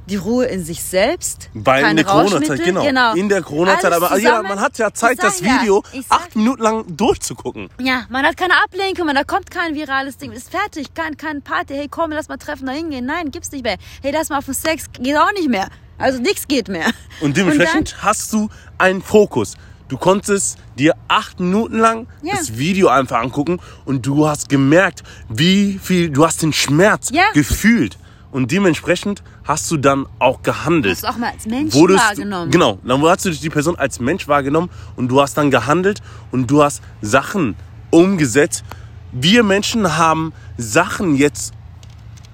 die 0.08 0.16
Ruhe 0.16 0.46
in 0.46 0.64
sich 0.64 0.82
selbst. 0.82 1.50
Weil 1.54 1.90
in 1.90 1.96
der 1.96 2.04
Corona-Zeit, 2.04 2.62
genau. 2.62 2.84
genau. 2.84 3.14
In 3.14 3.28
der 3.28 3.42
Corona-Zeit, 3.42 3.92
aber 3.92 4.16
ja, 4.18 4.42
man 4.42 4.60
hat 4.60 4.78
ja 4.78 4.92
Zeit, 4.92 5.22
das 5.22 5.42
Video 5.42 5.82
ja, 5.92 6.00
acht 6.08 6.36
Minuten 6.36 6.62
lang 6.62 6.96
durchzugucken. 6.96 7.68
Ja, 7.80 8.04
man 8.08 8.24
hat 8.24 8.36
keine 8.36 8.54
Ablenkung, 8.62 9.08
da 9.14 9.24
kommt 9.24 9.50
kein 9.50 9.74
virales 9.74 10.16
Ding, 10.16 10.32
ist 10.32 10.50
fertig, 10.50 10.94
kein, 10.94 11.16
kein 11.16 11.42
Party, 11.42 11.74
hey 11.74 11.88
komm, 11.90 12.12
lass 12.12 12.28
mal 12.28 12.36
treffen, 12.36 12.66
da 12.66 12.72
hingehen. 12.72 13.06
Nein, 13.06 13.30
gibt's 13.30 13.50
nicht 13.52 13.64
mehr. 13.64 13.76
Hey, 14.02 14.12
lass 14.12 14.28
mal 14.28 14.38
auf 14.38 14.44
den 14.44 14.54
Sex, 14.54 14.86
geht 14.92 15.16
auch 15.16 15.32
nicht 15.32 15.48
mehr. 15.48 15.68
Also 15.98 16.20
nichts 16.20 16.46
geht 16.46 16.68
mehr. 16.68 16.90
Und 17.20 17.36
dementsprechend 17.36 17.94
Und 17.94 18.02
hast 18.02 18.32
du 18.32 18.48
einen 18.78 19.02
Fokus. 19.02 19.56
Du 19.88 19.96
konntest 19.96 20.58
dir 20.76 20.94
acht 21.08 21.38
Minuten 21.38 21.78
lang 21.78 22.08
ja. 22.22 22.34
das 22.36 22.58
Video 22.58 22.88
einfach 22.88 23.20
angucken 23.20 23.60
und 23.84 24.04
du 24.04 24.26
hast 24.26 24.48
gemerkt, 24.48 25.04
wie 25.28 25.78
viel, 25.80 26.10
du 26.10 26.26
hast 26.26 26.42
den 26.42 26.52
Schmerz 26.52 27.10
ja. 27.12 27.24
gefühlt. 27.34 27.96
Und 28.32 28.50
dementsprechend 28.50 29.22
hast 29.46 29.70
du 29.70 29.76
dann 29.76 30.06
auch 30.18 30.42
gehandelt. 30.42 30.96
Hast 30.96 31.04
du 31.04 31.08
auch 31.08 31.16
mal 31.16 31.32
als 31.32 31.46
Mensch 31.46 31.74
Wurdest 31.74 32.04
wahrgenommen. 32.04 32.50
Du, 32.50 32.58
genau, 32.58 32.78
dann 32.84 33.02
hast 33.02 33.24
du 33.24 33.30
die 33.30 33.50
Person 33.50 33.76
als 33.76 34.00
Mensch 34.00 34.26
wahrgenommen 34.28 34.70
und 34.96 35.08
du 35.08 35.20
hast 35.20 35.34
dann 35.36 35.50
gehandelt 35.50 36.02
und 36.32 36.50
du 36.50 36.62
hast 36.62 36.82
Sachen 37.00 37.56
umgesetzt. 37.90 38.64
Wir 39.12 39.42
Menschen 39.42 39.96
haben 39.96 40.32
Sachen 40.58 41.16
jetzt 41.16 41.54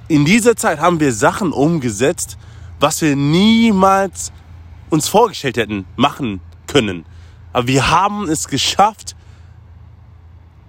in 0.08 0.24
dieser 0.24 0.56
Zeit 0.56 0.78
haben 0.78 1.00
wir 1.00 1.12
Sachen 1.12 1.52
umgesetzt, 1.52 2.36
was 2.80 3.00
wir 3.00 3.16
niemals 3.16 4.32
uns 4.90 5.08
vorgestellt 5.08 5.56
hätten 5.56 5.86
machen 5.96 6.40
können. 6.66 7.06
Aber 7.52 7.66
wir 7.66 7.90
haben 7.90 8.28
es 8.28 8.48
geschafft, 8.48 9.16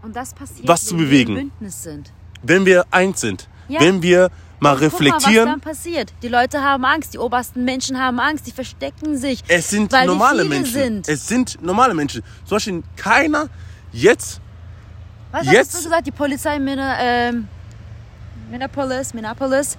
Und 0.01 0.15
das 0.15 0.33
passiert, 0.33 0.67
Was 0.67 0.85
zu 0.85 0.91
wenn 0.97 0.97
bewegen. 1.05 1.51
wir 1.59 2.03
wenn 2.41 2.65
wir 2.65 2.85
eins 2.91 3.21
sind. 3.21 3.49
Ja. 3.67 3.79
Wenn 3.81 4.01
wir 4.01 4.29
mal 4.63 4.71
Guck 4.77 4.81
mal, 4.81 4.85
was 4.87 4.93
reflektieren. 4.99 5.45
dann 5.47 5.59
passiert. 5.61 6.13
Die 6.23 6.27
Leute 6.27 6.61
haben 6.61 6.83
Angst, 6.85 7.13
die 7.13 7.19
obersten 7.19 7.63
Menschen 7.63 7.99
haben 7.99 8.19
Angst, 8.19 8.47
die 8.47 8.51
verstecken 8.51 9.17
sich. 9.17 9.43
Es 9.47 9.69
sind 9.69 9.91
normale 9.91 10.45
Menschen. 10.45 10.73
Sind. 10.73 11.07
Es 11.09 11.27
sind 11.27 11.61
normale 11.61 11.93
Menschen. 11.93 12.23
Zum 12.45 12.55
Beispiel 12.55 12.83
keiner 12.95 13.47
jetzt. 13.91 14.39
Was 15.31 15.45
Jetzt- 15.45 15.73
hast 15.73 15.79
du 15.81 15.83
gesagt? 15.89 16.07
Die 16.07 16.11
Polizei 16.11 16.55
in 16.55 16.67
ähm, 16.79 17.47
Minneapolis, 18.49 19.13
Minneapolis 19.13 19.77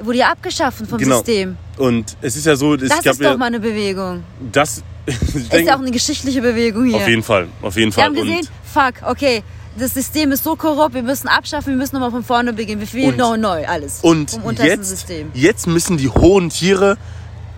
wurde 0.00 0.18
ja 0.18 0.30
abgeschafft 0.32 0.86
vom 0.86 0.98
Genau. 0.98 1.16
System. 1.16 1.56
Und 1.78 2.16
es 2.20 2.36
ist 2.36 2.46
ja 2.46 2.56
so, 2.56 2.74
es 2.74 2.88
Das 2.88 3.02
gab 3.02 3.14
ist 3.14 3.20
ja 3.20 3.30
doch 3.32 3.38
mal 3.38 3.46
eine 3.46 3.60
Bewegung. 3.60 4.22
das. 4.52 4.82
ist 5.06 5.52
denke, 5.52 5.68
ja 5.68 5.76
auch 5.76 5.80
eine 5.80 5.92
geschichtliche 5.92 6.42
Bewegung 6.42 6.86
hier. 6.86 6.96
auf 6.96 7.06
jeden 7.06 7.22
Fall, 7.22 7.46
auf 7.62 7.76
jeden 7.76 7.90
Wir 7.90 7.94
Fall. 7.94 8.04
haben 8.06 8.14
gesehen, 8.16 8.38
Und 8.40 8.50
fuck, 8.64 8.94
okay, 9.08 9.44
das 9.78 9.94
System 9.94 10.32
ist 10.32 10.44
so 10.44 10.56
korrupt, 10.56 10.94
wir 10.94 11.02
müssen 11.02 11.28
abschaffen, 11.28 11.68
wir 11.72 11.76
müssen 11.76 11.94
nochmal 11.96 12.10
von 12.10 12.24
vorne 12.24 12.52
beginnen. 12.52 12.80
Wir 12.80 12.88
fehlen 12.88 13.16
neu, 13.16 13.36
neu, 13.36 13.66
alles. 13.66 14.00
Und 14.02 14.30
Vom 14.32 14.44
untersten 14.44 14.78
jetzt, 14.80 14.88
System. 14.88 15.30
jetzt 15.34 15.66
müssen 15.66 15.96
die 15.96 16.08
hohen 16.08 16.50
Tiere 16.50 16.96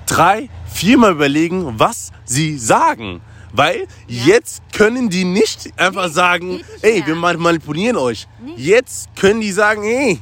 drei, 0.06 0.48
viermal 0.72 1.12
überlegen, 1.12 1.78
was 1.78 2.10
sie 2.24 2.58
sagen. 2.58 3.20
Weil 3.52 3.86
jetzt 4.06 4.62
können 4.72 5.08
die 5.08 5.24
nicht 5.24 5.70
einfach 5.78 6.06
Nee, 6.08 6.12
sagen, 6.12 6.48
nicht 6.48 6.64
ey, 6.82 7.02
wir 7.06 7.14
manipulieren 7.14 7.96
euch. 7.96 8.28
Nee. 8.44 8.52
Jetzt 8.56 9.08
können 9.16 9.40
die 9.40 9.52
sagen, 9.52 9.84
ey, 9.84 10.20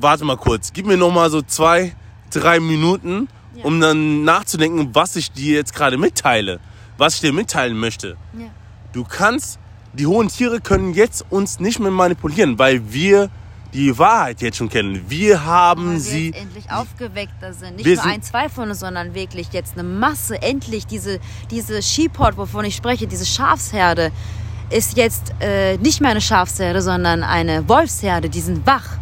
warte 0.00 0.24
mal 0.24 0.36
kurz, 0.36 0.72
gib 0.72 0.86
mir 0.86 0.96
noch 0.96 1.12
mal 1.12 1.30
so 1.30 1.42
zwei, 1.42 1.94
drei 2.32 2.58
Minuten, 2.60 3.28
Ja. 3.54 3.64
um 3.64 3.80
dann 3.80 4.24
nachzudenken, 4.24 4.90
was 4.94 5.14
ich 5.16 5.30
dir 5.32 5.54
jetzt 5.54 5.74
gerade 5.74 5.96
mitteile, 5.96 6.58
was 6.96 7.14
ich 7.14 7.20
dir 7.20 7.32
mitteilen 7.32 7.78
möchte. 7.78 8.16
Ja. 8.36 8.46
Du 8.92 9.04
kannst, 9.04 9.58
die 9.98 10.06
hohen 10.06 10.28
Tiere 10.28 10.60
können 10.60 10.94
jetzt 10.94 11.24
uns 11.30 11.60
nicht 11.60 11.80
mehr 11.80 11.90
manipulieren, 11.90 12.58
weil 12.58 12.92
wir 12.92 13.30
die 13.74 13.98
Wahrheit 13.98 14.40
jetzt 14.40 14.56
schon 14.56 14.68
kennen. 14.68 15.04
Wir 15.08 15.44
haben 15.44 15.92
wir 15.92 16.00
sie. 16.00 16.32
endlich 16.32 16.70
aufgeweckter 16.70 17.52
sind. 17.52 17.76
Nicht 17.76 17.86
nur 17.86 18.04
ein, 18.04 18.22
zwei 18.22 18.48
von 18.48 18.70
uns, 18.70 18.80
sondern 18.80 19.14
wirklich 19.14 19.48
jetzt 19.52 19.74
eine 19.74 19.82
Masse. 19.82 20.40
Endlich 20.40 20.86
diese, 20.86 21.20
diese 21.50 21.82
Sheepherd, 21.82 22.36
wovon 22.38 22.64
ich 22.64 22.76
spreche, 22.76 23.06
diese 23.06 23.26
Schafsherde, 23.26 24.10
ist 24.70 24.96
jetzt 24.96 25.34
äh, 25.40 25.76
nicht 25.78 26.00
mehr 26.00 26.10
eine 26.10 26.20
Schafsherde, 26.20 26.80
sondern 26.80 27.22
eine 27.22 27.68
Wolfsherde. 27.68 28.30
Die 28.30 28.40
sind 28.40 28.66
wach. 28.66 28.98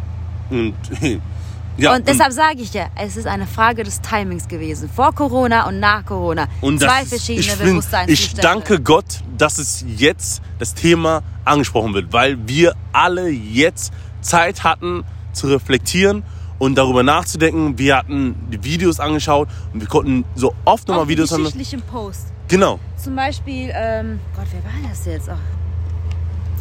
Und, 0.51 0.75
ja, 1.77 1.95
und 1.95 2.09
deshalb 2.09 2.33
sage 2.33 2.61
ich 2.61 2.73
ja, 2.73 2.87
es 2.97 3.17
ist 3.17 3.27
eine 3.27 3.47
Frage 3.47 3.83
des 3.83 4.01
Timings 4.01 4.49
gewesen. 4.49 4.89
Vor 4.89 5.15
Corona 5.15 5.67
und 5.69 5.81
nach 5.81 6.05
Corona. 6.05 6.49
Und 6.61 6.81
Zwei 6.81 7.01
das 7.01 7.09
verschiedene 7.09 7.47
ich, 7.47 7.59
Bewusstseinszustände. 7.59 8.41
ich 8.41 8.43
danke 8.43 8.81
Gott, 8.81 9.21
dass 9.37 9.59
es 9.59 9.85
jetzt 9.87 10.43
das 10.59 10.75
Thema 10.75 11.23
angesprochen 11.45 11.95
wird, 11.95 12.13
weil 12.13 12.39
wir 12.49 12.75
alle 12.93 13.29
jetzt 13.29 13.93
Zeit 14.21 14.65
hatten 14.65 15.05
zu 15.33 15.49
reflektieren 15.49 16.23
und 16.59 16.77
darüber 16.77 17.03
nachzudenken. 17.03 17.79
Wir 17.79 17.97
hatten 17.97 18.35
die 18.51 18.63
Videos 18.65 19.01
angeschaut 19.01 19.49
und 19.73 19.81
wir 19.81 19.89
konnten 19.89 20.25
so 20.35 20.55
oft 20.65 20.89
nochmal 20.89 21.09
Videos 21.09 21.33
an. 21.33 21.41
geschichtlichen 21.41 21.83
Post. 21.83 22.33
Genau. 22.49 22.79
Zum 22.97 23.17
Beispiel, 23.17 23.71
ähm, 23.75 24.21
Gott, 24.35 24.47
wer 24.53 24.65
war 24.65 24.91
das 24.91 25.05
jetzt? 25.05 25.29
Ach. 25.29 25.56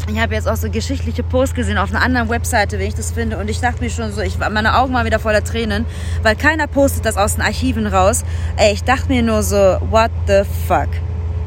Ich 0.07 0.19
habe 0.19 0.35
jetzt 0.35 0.47
auch 0.47 0.55
so 0.55 0.69
geschichtliche 0.69 1.23
Posts 1.23 1.55
gesehen 1.55 1.77
auf 1.77 1.89
einer 1.89 2.01
anderen 2.01 2.29
Webseite, 2.29 2.77
wenn 2.77 2.87
ich 2.87 2.95
das 2.95 3.11
finde. 3.11 3.37
Und 3.37 3.49
ich 3.49 3.59
dachte 3.59 3.83
mir 3.83 3.89
schon 3.89 4.11
so, 4.11 4.21
ich, 4.21 4.37
meine 4.37 4.77
Augen 4.77 4.93
waren 4.93 5.05
wieder 5.05 5.19
voller 5.19 5.43
Tränen, 5.43 5.85
weil 6.21 6.35
keiner 6.35 6.67
postet 6.67 7.05
das 7.05 7.17
aus 7.17 7.35
den 7.35 7.41
Archiven 7.41 7.87
raus. 7.87 8.23
Ey, 8.55 8.73
ich 8.73 8.83
dachte 8.83 9.07
mir 9.07 9.23
nur 9.23 9.41
so, 9.41 9.77
what 9.89 10.11
the 10.27 10.41
fuck? 10.67 10.89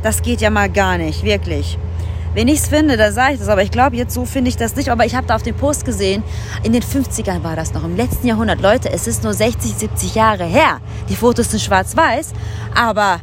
Das 0.03 0.23
geht 0.23 0.41
ja 0.41 0.51
mal 0.51 0.69
gar 0.69 0.99
nicht, 0.99 1.23
wirklich. 1.23 1.79
Wenn 2.35 2.47
ich 2.47 2.61
es 2.61 2.69
finde, 2.69 2.97
dann 2.97 3.13
sage 3.13 3.35
ich 3.35 3.39
das. 3.41 3.49
Aber 3.49 3.63
ich 3.63 3.71
glaube, 3.71 3.97
jetzt 3.97 4.15
so 4.15 4.25
finde 4.25 4.49
ich 4.49 4.57
das 4.57 4.77
nicht. 4.77 4.91
Aber 4.91 5.05
ich 5.05 5.15
habe 5.15 5.27
da 5.27 5.35
auf 5.35 5.43
dem 5.43 5.57
Post 5.57 5.85
gesehen, 5.85 6.23
in 6.63 6.73
den 6.73 6.83
50ern 6.83 7.43
war 7.43 7.57
das 7.57 7.73
noch, 7.75 7.85
im 7.85 7.97
letzten 7.97 8.27
Jahrhundert. 8.27 8.61
Leute, 8.61 8.91
es 8.93 9.07
ist 9.07 9.25
nur 9.25 9.35
60, 9.35 9.75
70 9.75 10.15
Jahre 10.15 10.45
her. 10.45 10.81
Die 11.09 11.17
Fotos 11.17 11.51
sind 11.51 11.61
schwarz-weiß. 11.61 12.33
Aber 12.75 13.21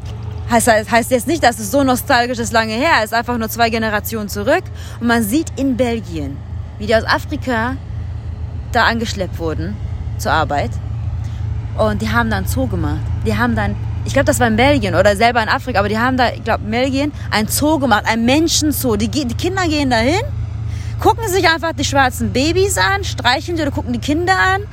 heißt, 0.49 0.67
heißt 0.91 1.11
jetzt 1.11 1.27
nicht, 1.27 1.43
dass 1.43 1.59
es 1.59 1.71
so 1.71 1.83
nostalgisch 1.83 2.39
ist, 2.39 2.53
lange 2.53 2.73
her. 2.73 2.93
Es 2.99 3.05
ist 3.05 3.13
einfach 3.13 3.37
nur 3.37 3.49
zwei 3.49 3.69
Generationen 3.69 4.29
zurück. 4.29 4.63
Und 4.99 5.07
man 5.07 5.23
sieht 5.23 5.47
in 5.57 5.77
Belgien, 5.77 6.37
wie 6.77 6.87
die 6.87 6.95
aus 6.95 7.05
Afrika 7.05 7.77
da 8.71 8.83
angeschleppt 8.85 9.39
wurden 9.39 9.75
zur 10.17 10.31
Arbeit. 10.31 10.71
Und 11.77 12.01
die 12.01 12.09
haben 12.09 12.29
dann 12.29 12.45
Zoo 12.45 12.67
gemacht. 12.67 13.01
Die 13.25 13.37
haben 13.37 13.55
dann, 13.55 13.75
ich 14.05 14.13
glaube, 14.13 14.25
das 14.25 14.39
war 14.39 14.47
in 14.47 14.55
Belgien 14.55 14.95
oder 14.95 15.15
selber 15.15 15.41
in 15.41 15.49
Afrika, 15.49 15.79
aber 15.79 15.89
die 15.89 15.97
haben 15.97 16.17
da, 16.17 16.29
ich 16.29 16.43
glaube, 16.43 16.63
in 16.63 16.71
Belgien 16.71 17.11
ein 17.31 17.47
Zoo 17.47 17.79
gemacht, 17.79 18.03
ein 18.05 18.23
Menschenzoo. 18.25 18.95
Die, 18.95 19.09
die 19.09 19.35
Kinder 19.35 19.67
gehen 19.67 19.89
dahin, 19.89 20.21
gucken 20.99 21.27
sich 21.27 21.49
einfach 21.49 21.73
die 21.73 21.83
schwarzen 21.83 22.31
Babys 22.31 22.77
an, 22.77 23.03
streicheln 23.03 23.57
die 23.57 23.63
oder 23.63 23.71
gucken 23.71 23.93
die 23.93 23.99
Kinder 23.99 24.37
an. 24.37 24.63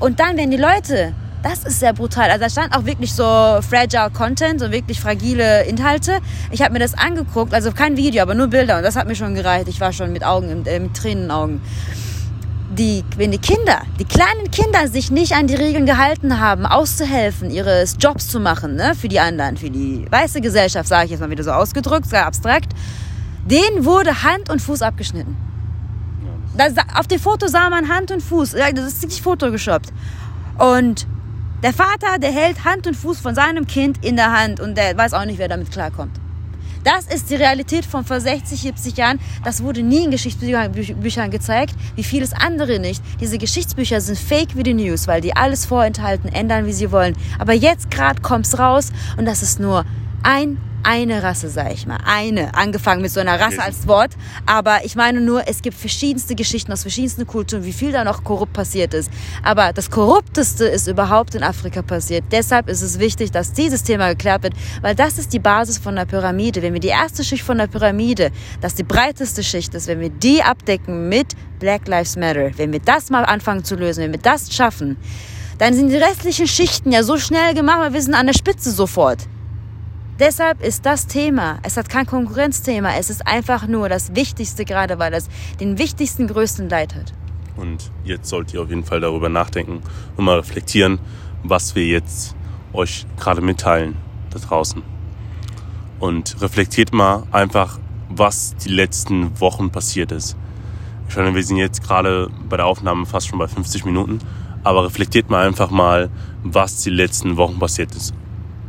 Und 0.00 0.18
dann 0.18 0.36
werden 0.36 0.50
die 0.50 0.56
Leute, 0.56 1.12
das 1.42 1.64
ist 1.64 1.80
sehr 1.80 1.92
brutal. 1.92 2.30
Also 2.30 2.44
da 2.44 2.50
stand 2.50 2.76
auch 2.76 2.84
wirklich 2.84 3.14
so 3.14 3.22
fragile 3.24 4.10
Content, 4.10 4.60
so 4.60 4.70
wirklich 4.70 5.00
fragile 5.00 5.64
Inhalte. 5.64 6.18
Ich 6.50 6.62
habe 6.62 6.72
mir 6.72 6.78
das 6.80 6.94
angeguckt, 6.94 7.54
also 7.54 7.72
kein 7.72 7.96
Video, 7.96 8.22
aber 8.22 8.34
nur 8.34 8.48
Bilder. 8.48 8.76
Und 8.78 8.82
das 8.82 8.96
hat 8.96 9.06
mir 9.06 9.14
schon 9.14 9.34
gereicht. 9.34 9.68
Ich 9.68 9.80
war 9.80 9.92
schon 9.92 10.12
mit 10.12 10.24
Augen, 10.24 10.66
äh, 10.66 10.80
mit 10.80 10.94
Tränen 10.94 11.24
in 11.24 11.30
Augen 11.30 11.60
die, 12.72 13.04
wenn 13.16 13.32
die 13.32 13.38
Kinder, 13.38 13.82
die 13.98 14.04
kleinen 14.04 14.48
Kinder 14.52 14.86
sich 14.86 15.10
nicht 15.10 15.32
an 15.32 15.48
die 15.48 15.56
Regeln 15.56 15.86
gehalten 15.86 16.38
haben, 16.38 16.66
auszuhelfen, 16.66 17.50
ihre 17.50 17.82
Jobs 17.98 18.28
zu 18.28 18.38
machen, 18.38 18.76
ne, 18.76 18.94
für 18.94 19.08
die 19.08 19.18
anderen, 19.18 19.56
für 19.56 19.70
die 19.70 20.06
weiße 20.08 20.40
Gesellschaft, 20.40 20.88
sage 20.88 21.06
ich 21.06 21.10
jetzt 21.10 21.20
mal 21.20 21.30
wieder 21.30 21.42
so 21.42 21.50
ausgedrückt, 21.50 22.06
sehr 22.06 22.26
abstrakt, 22.26 22.72
denen 23.44 23.84
wurde 23.84 24.22
Hand 24.22 24.50
und 24.50 24.62
Fuß 24.62 24.82
abgeschnitten. 24.82 25.36
Da, 26.56 26.70
sa- 26.70 26.84
auf 26.96 27.08
dem 27.08 27.18
Foto 27.18 27.48
sah 27.48 27.68
man 27.70 27.88
Hand 27.88 28.12
und 28.12 28.22
Fuß, 28.22 28.52
das 28.52 28.84
ist 28.86 29.02
nicht 29.04 29.20
Photoshoppt. 29.20 29.92
Und 30.58 31.08
der 31.62 31.72
Vater, 31.72 32.18
der 32.20 32.32
hält 32.32 32.64
Hand 32.64 32.86
und 32.86 32.94
Fuß 32.96 33.20
von 33.20 33.34
seinem 33.34 33.66
Kind 33.66 34.04
in 34.04 34.16
der 34.16 34.32
Hand 34.32 34.60
und 34.60 34.76
der 34.76 34.96
weiß 34.96 35.12
auch 35.14 35.24
nicht, 35.24 35.38
wer 35.38 35.48
damit 35.48 35.70
klarkommt. 35.70 36.18
Das 36.82 37.04
ist 37.06 37.28
die 37.28 37.34
Realität 37.34 37.84
von 37.84 38.06
vor 38.06 38.20
60, 38.20 38.58
70 38.58 38.96
Jahren. 38.96 39.20
Das 39.44 39.62
wurde 39.62 39.82
nie 39.82 40.04
in 40.04 40.10
Geschichtsbüchern 40.10 40.72
Büch- 40.72 40.94
Büchern 40.94 41.30
gezeigt, 41.30 41.74
wie 41.94 42.02
vieles 42.02 42.32
andere 42.32 42.78
nicht. 42.78 43.02
Diese 43.20 43.36
Geschichtsbücher 43.36 44.00
sind 44.00 44.18
fake 44.18 44.56
wie 44.56 44.62
die 44.62 44.72
News, 44.72 45.06
weil 45.06 45.20
die 45.20 45.36
alles 45.36 45.66
vorenthalten, 45.66 46.32
ändern, 46.32 46.64
wie 46.64 46.72
sie 46.72 46.90
wollen. 46.90 47.14
Aber 47.38 47.52
jetzt 47.52 47.90
gerade 47.90 48.22
kommt's 48.22 48.58
raus 48.58 48.92
und 49.18 49.26
das 49.26 49.42
ist 49.42 49.60
nur 49.60 49.84
ein 50.22 50.56
eine 50.82 51.22
Rasse, 51.22 51.48
sag 51.48 51.72
ich 51.72 51.86
mal. 51.86 51.98
Eine. 52.04 52.54
Angefangen 52.54 53.02
mit 53.02 53.10
so 53.10 53.20
einer 53.20 53.38
Rasse 53.40 53.62
als 53.62 53.86
Wort. 53.86 54.12
Aber 54.46 54.84
ich 54.84 54.96
meine 54.96 55.20
nur, 55.20 55.46
es 55.48 55.62
gibt 55.62 55.76
verschiedenste 55.76 56.34
Geschichten 56.34 56.72
aus 56.72 56.82
verschiedensten 56.82 57.26
Kulturen, 57.26 57.64
wie 57.64 57.72
viel 57.72 57.92
da 57.92 58.04
noch 58.04 58.24
korrupt 58.24 58.52
passiert 58.52 58.94
ist. 58.94 59.10
Aber 59.42 59.72
das 59.72 59.90
Korrupteste 59.90 60.64
ist 60.64 60.86
überhaupt 60.88 61.34
in 61.34 61.42
Afrika 61.42 61.82
passiert. 61.82 62.24
Deshalb 62.30 62.68
ist 62.68 62.82
es 62.82 62.98
wichtig, 62.98 63.30
dass 63.30 63.52
dieses 63.52 63.82
Thema 63.82 64.08
geklärt 64.10 64.42
wird, 64.42 64.54
weil 64.82 64.94
das 64.94 65.18
ist 65.18 65.32
die 65.32 65.38
Basis 65.38 65.78
von 65.78 65.96
der 65.96 66.04
Pyramide. 66.04 66.62
Wenn 66.62 66.72
wir 66.72 66.80
die 66.80 66.88
erste 66.88 67.24
Schicht 67.24 67.44
von 67.44 67.58
der 67.58 67.66
Pyramide, 67.66 68.30
das 68.60 68.74
die 68.74 68.84
breiteste 68.84 69.42
Schicht 69.42 69.74
ist, 69.74 69.86
wenn 69.86 70.00
wir 70.00 70.10
die 70.10 70.42
abdecken 70.42 71.08
mit 71.08 71.34
Black 71.58 71.86
Lives 71.88 72.16
Matter, 72.16 72.50
wenn 72.56 72.72
wir 72.72 72.80
das 72.80 73.10
mal 73.10 73.24
anfangen 73.24 73.64
zu 73.64 73.76
lösen, 73.76 74.04
wenn 74.04 74.12
wir 74.12 74.20
das 74.20 74.52
schaffen, 74.52 74.96
dann 75.58 75.74
sind 75.74 75.90
die 75.90 75.96
restlichen 75.96 76.46
Schichten 76.46 76.90
ja 76.90 77.02
so 77.02 77.18
schnell 77.18 77.52
gemacht, 77.54 77.80
weil 77.80 77.92
wir 77.92 78.00
sind 78.00 78.14
an 78.14 78.26
der 78.26 78.32
Spitze 78.32 78.70
sofort. 78.70 79.18
Deshalb 80.20 80.62
ist 80.62 80.84
das 80.84 81.06
Thema, 81.06 81.60
es 81.62 81.78
hat 81.78 81.88
kein 81.88 82.04
Konkurrenzthema, 82.04 82.90
es 82.98 83.08
ist 83.08 83.26
einfach 83.26 83.66
nur 83.66 83.88
das 83.88 84.14
Wichtigste 84.14 84.66
gerade, 84.66 84.98
weil 84.98 85.14
es 85.14 85.30
den 85.60 85.78
wichtigsten, 85.78 86.26
größten 86.26 86.68
Leid 86.68 86.94
hat. 86.94 87.14
Und 87.56 87.90
jetzt 88.04 88.28
sollt 88.28 88.52
ihr 88.52 88.60
auf 88.60 88.68
jeden 88.68 88.84
Fall 88.84 89.00
darüber 89.00 89.30
nachdenken 89.30 89.80
und 90.18 90.24
mal 90.26 90.36
reflektieren, 90.36 90.98
was 91.42 91.74
wir 91.74 91.86
jetzt 91.86 92.36
euch 92.74 93.06
gerade 93.18 93.40
mitteilen 93.40 93.96
da 94.28 94.38
draußen. 94.38 94.82
Und 96.00 96.42
reflektiert 96.42 96.92
mal 96.92 97.22
einfach, 97.32 97.78
was 98.10 98.54
die 98.56 98.68
letzten 98.68 99.40
Wochen 99.40 99.70
passiert 99.70 100.12
ist. 100.12 100.36
Ich 101.08 101.16
meine, 101.16 101.34
wir 101.34 101.42
sind 101.42 101.56
jetzt 101.56 101.82
gerade 101.82 102.28
bei 102.46 102.58
der 102.58 102.66
Aufnahme 102.66 103.06
fast 103.06 103.28
schon 103.28 103.38
bei 103.38 103.48
50 103.48 103.86
Minuten, 103.86 104.18
aber 104.64 104.84
reflektiert 104.84 105.30
mal 105.30 105.46
einfach 105.46 105.70
mal, 105.70 106.10
was 106.44 106.82
die 106.82 106.90
letzten 106.90 107.38
Wochen 107.38 107.58
passiert 107.58 107.94
ist. 107.94 108.12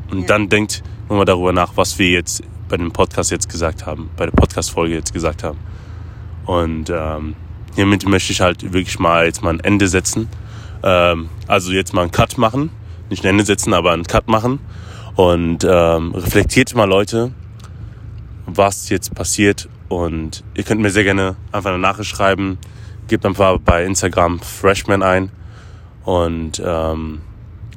Und 0.10 0.22
Ja. 0.22 0.28
dann 0.28 0.47
denkt 0.47 0.82
nochmal 1.12 1.26
darüber 1.26 1.51
nach, 1.51 1.76
was 1.76 1.99
wir 1.99 2.09
jetzt 2.09 2.41
bei 2.70 2.78
dem 2.78 2.91
Podcast 2.91 3.32
jetzt 3.32 3.49
gesagt 3.49 3.86
haben, 3.86 4.09
bei 4.16 4.26
der 4.26 4.32
Podcast-Folge 4.32 4.95
jetzt 4.95 5.14
gesagt 5.14 5.43
haben. 5.43 5.59
Und 6.45 6.89
ähm, 6.89 7.36
hiermit 7.76 8.07
möchte 8.07 8.32
ich 8.32 8.39
halt 8.39 8.74
wirklich 8.74 8.97
mal 8.97 9.26
jetzt 9.26 9.43
mal 9.43 9.51
ein 9.53 9.59
Ende 9.59 9.89
setzen. 9.89 10.30
Ähm, 10.84 11.30
also 11.47 11.74
jetzt 11.74 11.93
mal 11.93 12.03
einen 12.03 12.12
Cut 12.12 12.38
machen. 12.38 12.72
Nicht 13.09 13.26
ein 13.26 13.30
Ende 13.30 13.45
setzen, 13.45 13.74
aber 13.74 13.91
einen 13.91 14.05
Cut 14.05 14.30
machen. 14.30 14.59
Und 15.16 15.68
ähm, 15.70 16.14
reflektiert 16.16 16.74
mal 16.74 16.86
Leute, 16.86 17.34
was 18.45 18.88
jetzt 18.88 19.14
passiert. 19.14 19.68
Und 19.89 20.45
ihr 20.55 20.64
könnt 20.64 20.80
mir 20.80 20.91
sehr 20.91 21.03
gerne 21.03 21.36
einfach 21.51 21.72
eine 21.72 21.80
Nachricht 21.80 22.09
schreiben. 22.09 22.57
Gebt 23.09 23.26
einfach 23.26 23.57
bei 23.59 23.84
Instagram 23.84 24.39
Freshman 24.39 25.03
ein. 25.03 25.30
Und 26.05 26.62
ähm, 26.66 27.20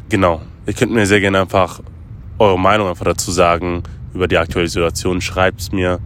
genau, 0.09 0.41
ihr 0.67 0.73
könnt 0.73 0.93
mir 0.93 1.05
sehr 1.07 1.21
gerne 1.21 1.41
einfach 1.41 1.81
eure 2.45 2.59
Meinung 2.59 2.89
einfach 2.89 3.05
dazu 3.05 3.31
sagen 3.31 3.83
über 4.15 4.29
die 4.29 4.39
aktuelle 4.39 4.69
Situation. 4.69 5.21
Schreibt 5.21 5.61
es 5.61 5.73
mir. 5.73 6.01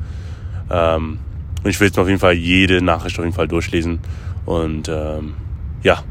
Ähm, 0.71 1.19
und 1.63 1.71
ich 1.71 1.81
will 1.81 1.89
jetzt 1.89 1.99
auf 1.99 2.09
jeden 2.09 2.21
Fall 2.21 2.35
jede 2.35 2.83
Nachricht 2.83 3.19
auf 3.19 3.25
jeden 3.25 3.35
Fall 3.35 3.49
durchlesen. 3.49 4.01
Und 4.47 4.89
ähm, 4.89 5.35
ja, 5.83 6.03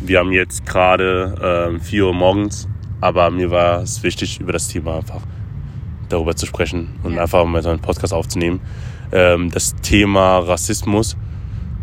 wir 0.00 0.18
haben 0.18 0.32
jetzt 0.32 0.66
gerade 0.66 1.68
ähm, 1.70 1.80
4 1.80 2.06
Uhr 2.06 2.14
morgens, 2.14 2.68
aber 3.00 3.30
mir 3.30 3.50
war 3.50 3.82
es 3.82 4.02
wichtig, 4.02 4.40
über 4.40 4.52
das 4.52 4.68
Thema 4.68 4.96
einfach 4.96 5.20
darüber 6.08 6.36
zu 6.36 6.46
sprechen 6.46 6.88
und 7.02 7.14
ja. 7.14 7.22
einfach 7.22 7.44
mal 7.44 7.62
so 7.62 7.70
einen 7.70 7.80
Podcast 7.80 8.12
aufzunehmen. 8.12 8.60
Ähm, 9.12 9.50
das 9.50 9.74
Thema 9.76 10.38
Rassismus 10.38 11.16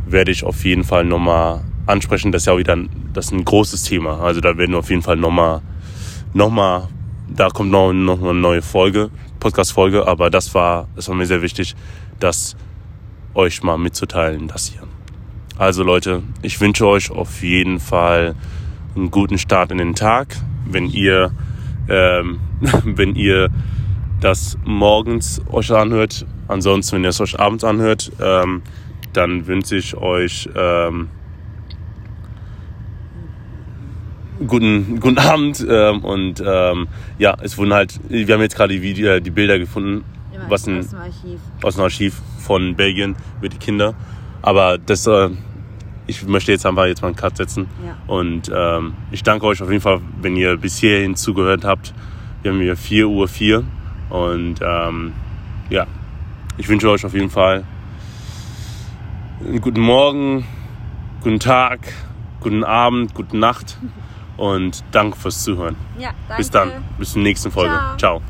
werde 0.05 0.31
ich 0.31 0.43
auf 0.43 0.63
jeden 0.65 0.83
Fall 0.83 1.05
nochmal 1.05 1.61
ansprechen. 1.85 2.31
Das 2.31 2.43
ist 2.43 2.45
ja 2.47 2.53
auch 2.53 2.57
wieder 2.57 2.75
ein, 2.75 2.89
das 3.13 3.25
ist 3.25 3.31
ein 3.31 3.45
großes 3.45 3.83
Thema. 3.83 4.19
Also 4.19 4.41
da 4.41 4.57
werden 4.57 4.71
wir 4.71 4.79
auf 4.79 4.89
jeden 4.89 5.01
Fall 5.01 5.17
nochmal, 5.17 5.61
noch 6.33 6.49
mal, 6.49 6.87
da 7.35 7.49
kommt 7.49 7.71
noch, 7.71 7.93
noch 7.93 8.21
eine 8.21 8.33
neue 8.33 8.61
Folge, 8.61 9.09
Podcast-Folge, 9.39 10.07
aber 10.07 10.29
das 10.29 10.53
war, 10.53 10.87
das 10.95 11.07
war 11.07 11.15
mir 11.15 11.25
sehr 11.25 11.41
wichtig, 11.41 11.75
das 12.19 12.55
euch 13.33 13.63
mal 13.63 13.77
mitzuteilen, 13.77 14.47
das 14.47 14.67
hier. 14.67 14.81
Also 15.57 15.83
Leute, 15.83 16.23
ich 16.41 16.59
wünsche 16.59 16.87
euch 16.87 17.11
auf 17.11 17.43
jeden 17.43 17.79
Fall 17.79 18.35
einen 18.95 19.11
guten 19.11 19.37
Start 19.37 19.71
in 19.71 19.77
den 19.77 19.95
Tag. 19.95 20.35
Wenn 20.65 20.87
ihr, 20.87 21.31
ähm, 21.89 22.39
wenn 22.83 23.15
ihr 23.15 23.49
das 24.19 24.57
morgens 24.63 25.41
euch 25.49 25.71
anhört, 25.71 26.25
ansonsten, 26.47 26.97
wenn 26.97 27.03
ihr 27.03 27.09
es 27.09 27.21
euch 27.21 27.39
abends 27.39 27.63
anhört, 27.63 28.11
ähm, 28.21 28.61
dann 29.13 29.47
wünsche 29.47 29.75
ich 29.75 29.95
euch 29.95 30.49
ähm, 30.55 31.09
guten, 34.47 34.99
guten 34.99 35.17
Abend 35.17 35.65
ähm, 35.67 35.99
und 36.03 36.43
ähm, 36.45 36.87
ja, 37.17 37.35
es 37.41 37.57
wurden 37.57 37.73
halt, 37.73 37.99
wir 38.09 38.33
haben 38.33 38.41
jetzt 38.41 38.55
gerade 38.55 38.79
die, 38.79 39.03
äh, 39.05 39.21
die 39.21 39.29
Bilder 39.31 39.59
gefunden, 39.59 40.03
Immer 40.33 40.49
was 40.49 40.67
ein, 40.67 40.79
aus 40.79 40.89
dem 40.89 40.99
Archiv. 40.99 41.39
aus 41.63 41.75
dem 41.75 41.83
Archiv 41.83 42.21
von 42.39 42.75
Belgien 42.75 43.15
über 43.39 43.49
die 43.49 43.57
Kinder, 43.57 43.93
aber 44.41 44.77
das, 44.77 45.05
äh, 45.07 45.29
ich 46.07 46.25
möchte 46.27 46.51
jetzt 46.51 46.65
einfach 46.65 46.85
jetzt 46.85 47.01
mal 47.01 47.09
einen 47.09 47.15
Cut 47.17 47.37
setzen 47.37 47.67
Ja. 47.85 47.95
und 48.13 48.51
ähm, 48.53 48.93
ich 49.11 49.23
danke 49.23 49.45
euch 49.45 49.61
auf 49.61 49.69
jeden 49.69 49.81
Fall, 49.81 50.01
wenn 50.21 50.35
ihr 50.35 50.57
bis 50.57 50.77
hierhin 50.77 51.15
zugehört 51.15 51.63
habt. 51.63 51.93
Wir 52.41 52.51
haben 52.51 52.59
hier 52.59 52.75
4 52.75 53.07
Uhr 53.07 53.27
4 53.27 53.63
und 54.09 54.55
ähm, 54.61 55.13
ja, 55.69 55.85
ich 56.57 56.67
wünsche 56.67 56.89
euch 56.89 57.05
auf 57.05 57.13
jeden 57.13 57.29
Fall 57.29 57.63
einen 59.47 59.61
guten 59.61 59.81
Morgen, 59.81 60.45
guten 61.21 61.39
Tag, 61.39 61.93
guten 62.41 62.63
Abend, 62.63 63.13
gute 63.13 63.37
Nacht 63.37 63.77
und 64.37 64.83
danke 64.91 65.17
fürs 65.17 65.43
Zuhören. 65.43 65.75
Ja, 65.97 66.11
danke. 66.27 66.37
Bis 66.37 66.51
dann, 66.51 66.71
bis 66.97 67.13
zur 67.13 67.21
nächsten 67.21 67.51
Folge. 67.51 67.73
Ciao. 67.73 67.97
Ciao. 67.97 68.21